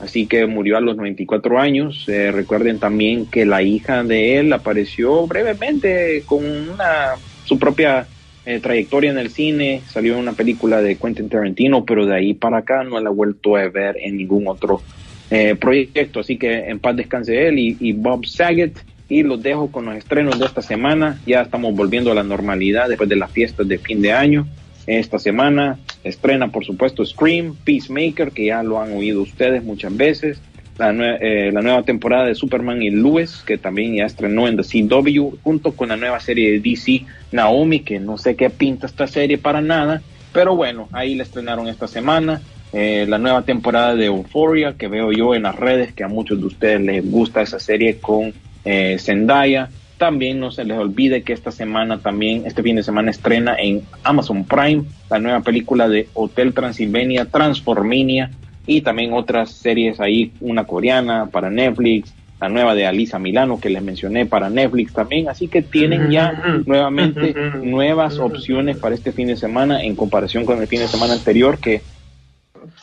Así 0.00 0.26
que 0.26 0.46
murió 0.46 0.76
a 0.76 0.80
los 0.80 0.96
94 0.96 1.60
años. 1.60 2.08
Eh, 2.08 2.32
recuerden 2.32 2.80
también 2.80 3.26
que 3.26 3.46
la 3.46 3.62
hija 3.62 4.02
de 4.02 4.38
él 4.38 4.52
apareció 4.52 5.26
brevemente 5.28 6.24
con 6.26 6.44
una, 6.44 7.12
su 7.44 7.58
propia 7.58 8.08
eh, 8.44 8.58
trayectoria 8.58 9.12
en 9.12 9.18
el 9.18 9.30
cine, 9.30 9.82
salió 9.86 10.14
en 10.14 10.18
una 10.18 10.32
película 10.32 10.82
de 10.82 10.96
Quentin 10.96 11.28
Tarantino, 11.28 11.84
pero 11.84 12.06
de 12.06 12.16
ahí 12.16 12.34
para 12.34 12.58
acá 12.58 12.82
no 12.82 12.98
la 12.98 13.10
he 13.10 13.12
vuelto 13.12 13.54
a 13.54 13.68
ver 13.68 13.96
en 14.00 14.16
ningún 14.16 14.48
otro 14.48 14.82
eh, 15.30 15.54
proyecto. 15.54 16.18
Así 16.18 16.36
que 16.36 16.68
en 16.68 16.80
paz 16.80 16.96
descanse 16.96 17.46
él 17.46 17.60
y, 17.60 17.76
y, 17.78 17.92
Bob 17.92 18.26
Saget. 18.26 18.76
Y 19.08 19.22
los 19.22 19.42
dejo 19.42 19.70
con 19.70 19.84
los 19.84 19.94
estrenos 19.94 20.38
de 20.38 20.46
esta 20.46 20.62
semana. 20.62 21.20
Ya 21.26 21.42
estamos 21.42 21.74
volviendo 21.74 22.10
a 22.10 22.14
la 22.14 22.22
normalidad 22.22 22.88
después 22.88 23.08
de 23.08 23.16
las 23.16 23.30
fiestas 23.30 23.68
de 23.68 23.78
fin 23.78 24.02
de 24.02 24.12
año. 24.12 24.48
Esta 24.86 25.18
semana 25.18 25.78
estrena, 26.02 26.48
por 26.48 26.64
supuesto, 26.64 27.04
Scream, 27.04 27.56
Peacemaker, 27.64 28.32
que 28.32 28.46
ya 28.46 28.62
lo 28.62 28.80
han 28.80 28.92
oído 28.92 29.22
ustedes 29.22 29.62
muchas 29.62 29.96
veces. 29.96 30.40
La, 30.78 30.90
eh, 31.20 31.52
nueva 31.52 31.82
temporada 31.82 32.24
de 32.24 32.34
Superman 32.34 32.82
y 32.82 32.90
Lewis, 32.90 33.42
que 33.46 33.58
también 33.58 33.94
ya 33.94 34.06
estrenó 34.06 34.48
en 34.48 34.56
The 34.56 34.62
CW, 34.62 35.36
junto 35.42 35.72
con 35.72 35.90
la 35.90 35.96
nueva 35.96 36.18
serie 36.18 36.50
de 36.50 36.60
DC 36.60 37.04
Naomi, 37.30 37.80
que 37.80 38.00
no 38.00 38.18
sé 38.18 38.34
qué 38.34 38.50
pinta 38.50 38.86
esta 38.86 39.06
serie 39.06 39.38
para 39.38 39.60
nada, 39.60 40.02
pero 40.32 40.56
bueno, 40.56 40.88
ahí 40.92 41.14
la 41.14 41.24
estrenaron 41.24 41.68
esta 41.68 41.86
semana. 41.86 42.40
Eh, 42.72 43.04
la 43.06 43.18
nueva 43.18 43.42
temporada 43.42 43.94
de 43.94 44.06
Euphoria, 44.06 44.74
que 44.78 44.88
veo 44.88 45.12
yo 45.12 45.34
en 45.34 45.42
las 45.42 45.56
redes, 45.56 45.92
que 45.92 46.04
a 46.04 46.08
muchos 46.08 46.40
de 46.40 46.46
ustedes 46.46 46.80
les 46.80 47.08
gusta 47.08 47.42
esa 47.42 47.60
serie 47.60 47.98
con 47.98 48.32
eh, 48.64 48.96
Zendaya. 48.98 49.68
También 50.02 50.40
no 50.40 50.50
se 50.50 50.64
les 50.64 50.76
olvide 50.76 51.22
que 51.22 51.32
esta 51.32 51.52
semana 51.52 51.98
también, 51.98 52.42
este 52.44 52.60
fin 52.60 52.74
de 52.74 52.82
semana 52.82 53.12
estrena 53.12 53.54
en 53.56 53.82
Amazon 54.02 54.42
Prime 54.42 54.82
la 55.08 55.20
nueva 55.20 55.42
película 55.42 55.88
de 55.88 56.08
Hotel 56.14 56.54
Transilvania, 56.54 57.26
Transforminia, 57.26 58.32
y 58.66 58.80
también 58.80 59.12
otras 59.12 59.52
series 59.52 60.00
ahí, 60.00 60.32
una 60.40 60.64
coreana 60.64 61.26
para 61.26 61.50
Netflix, 61.50 62.12
la 62.40 62.48
nueva 62.48 62.74
de 62.74 62.84
Alisa 62.84 63.20
Milano 63.20 63.60
que 63.60 63.70
les 63.70 63.80
mencioné 63.80 64.26
para 64.26 64.50
Netflix 64.50 64.92
también, 64.92 65.28
así 65.28 65.46
que 65.46 65.62
tienen 65.62 66.10
ya 66.10 66.32
nuevamente 66.66 67.36
nuevas 67.62 68.18
opciones 68.18 68.78
para 68.78 68.96
este 68.96 69.12
fin 69.12 69.28
de 69.28 69.36
semana 69.36 69.84
en 69.84 69.94
comparación 69.94 70.44
con 70.44 70.60
el 70.60 70.66
fin 70.66 70.80
de 70.80 70.88
semana 70.88 71.12
anterior 71.12 71.58
que 71.58 71.80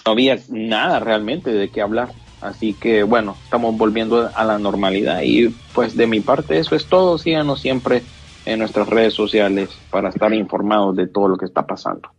no 0.05 0.13
había 0.13 0.39
nada 0.47 1.01
realmente 1.01 1.51
de 1.51 1.67
qué 1.67 1.81
hablar. 1.81 2.13
Así 2.41 2.73
que 2.73 3.03
bueno, 3.03 3.35
estamos 3.43 3.77
volviendo 3.77 4.29
a 4.33 4.45
la 4.45 4.57
normalidad 4.57 5.21
y 5.23 5.49
pues 5.73 5.95
de 5.95 6.07
mi 6.07 6.21
parte 6.21 6.57
eso 6.57 6.75
es 6.75 6.85
todo. 6.85 7.17
Síganos 7.17 7.61
siempre 7.61 8.03
en 8.45 8.59
nuestras 8.59 8.87
redes 8.87 9.13
sociales 9.13 9.69
para 9.89 10.09
estar 10.09 10.33
informados 10.33 10.95
de 10.95 11.07
todo 11.07 11.27
lo 11.27 11.37
que 11.37 11.45
está 11.45 11.65
pasando. 11.67 12.09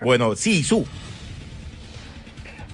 Bueno, 0.00 0.36
sí, 0.36 0.62
su. 0.62 0.86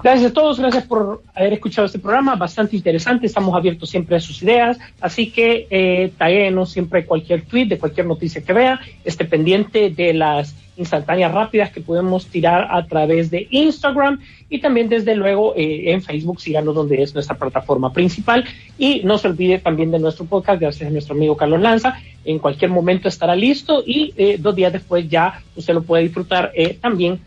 Gracias 0.04 0.32
a 0.32 0.34
todos, 0.34 0.60
gracias 0.60 0.84
por 0.84 1.22
haber 1.34 1.54
escuchado 1.54 1.86
este 1.86 1.98
programa, 1.98 2.36
bastante 2.36 2.76
interesante, 2.76 3.24
estamos 3.24 3.56
abiertos 3.56 3.88
siempre 3.88 4.16
a 4.16 4.20
sus 4.20 4.42
ideas, 4.42 4.78
así 5.00 5.30
que 5.30 5.66
eh, 5.70 6.12
taguenos 6.18 6.70
siempre 6.70 7.06
cualquier 7.06 7.46
tweet, 7.46 7.68
de 7.68 7.78
cualquier 7.78 8.04
noticia 8.04 8.42
que 8.42 8.52
vea, 8.52 8.78
esté 9.02 9.24
pendiente 9.24 9.88
de 9.88 10.12
las 10.12 10.54
instantáneas 10.76 11.32
rápidas 11.32 11.70
que 11.70 11.80
podemos 11.80 12.26
tirar 12.26 12.68
a 12.70 12.86
través 12.86 13.30
de 13.30 13.48
Instagram 13.50 14.20
y 14.50 14.60
también 14.60 14.90
desde 14.90 15.14
luego 15.14 15.54
eh, 15.56 15.92
en 15.92 16.02
Facebook, 16.02 16.38
síganos 16.38 16.74
donde 16.74 17.02
es 17.02 17.14
nuestra 17.14 17.38
plataforma 17.38 17.90
principal 17.90 18.44
y 18.76 19.00
no 19.04 19.16
se 19.16 19.28
olvide 19.28 19.58
también 19.58 19.90
de 19.90 20.00
nuestro 20.00 20.26
podcast, 20.26 20.60
gracias 20.60 20.86
a 20.86 20.92
nuestro 20.92 21.14
amigo 21.14 21.34
Carlos 21.34 21.62
Lanza, 21.62 21.98
en 22.26 22.40
cualquier 22.40 22.70
momento 22.70 23.08
estará 23.08 23.34
listo 23.34 23.82
y 23.86 24.12
eh, 24.18 24.36
dos 24.38 24.54
días 24.54 24.74
después 24.74 25.08
ya 25.08 25.40
usted 25.56 25.72
lo 25.72 25.82
puede 25.82 26.02
disfrutar 26.02 26.52
eh, 26.54 26.76
también 26.78 27.20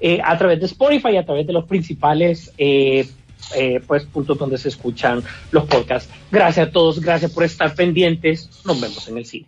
eh, 0.00 0.20
a 0.24 0.36
través 0.38 0.60
de 0.60 0.66
Spotify 0.66 1.10
y 1.12 1.16
a 1.16 1.24
través 1.24 1.46
de 1.46 1.52
los 1.52 1.64
principales 1.66 2.52
eh, 2.56 3.06
eh, 3.54 3.80
pues 3.86 4.04
puntos 4.04 4.38
donde 4.38 4.58
se 4.58 4.68
escuchan 4.68 5.22
los 5.50 5.64
podcasts. 5.64 6.12
Gracias 6.30 6.68
a 6.68 6.70
todos, 6.70 7.00
gracias 7.00 7.32
por 7.32 7.44
estar 7.44 7.74
pendientes. 7.74 8.48
Nos 8.64 8.80
vemos 8.80 9.08
en 9.08 9.18
el 9.18 9.26
cine. 9.26 9.46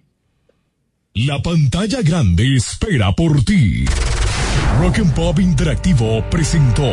La 1.15 1.41
pantalla 1.43 2.01
grande 2.03 2.57
espera 2.57 3.13
por 3.13 3.45
ti. 3.45 3.85
Rock 4.81 4.99
and 4.99 5.15
Pop 5.15 5.39
Interactivo 5.39 6.25
presentó 6.31 6.91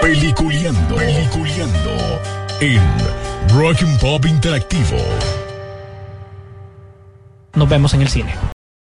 Peliculeando, 0.00 0.96
Peliculeando 0.96 2.20
en 2.60 2.82
Rock 3.50 3.82
and 3.82 4.00
Pop 4.00 4.24
Interactivo. 4.26 4.98
Nos 7.54 7.68
vemos 7.68 7.94
en 7.94 8.02
el 8.02 8.08
cine. 8.08 8.53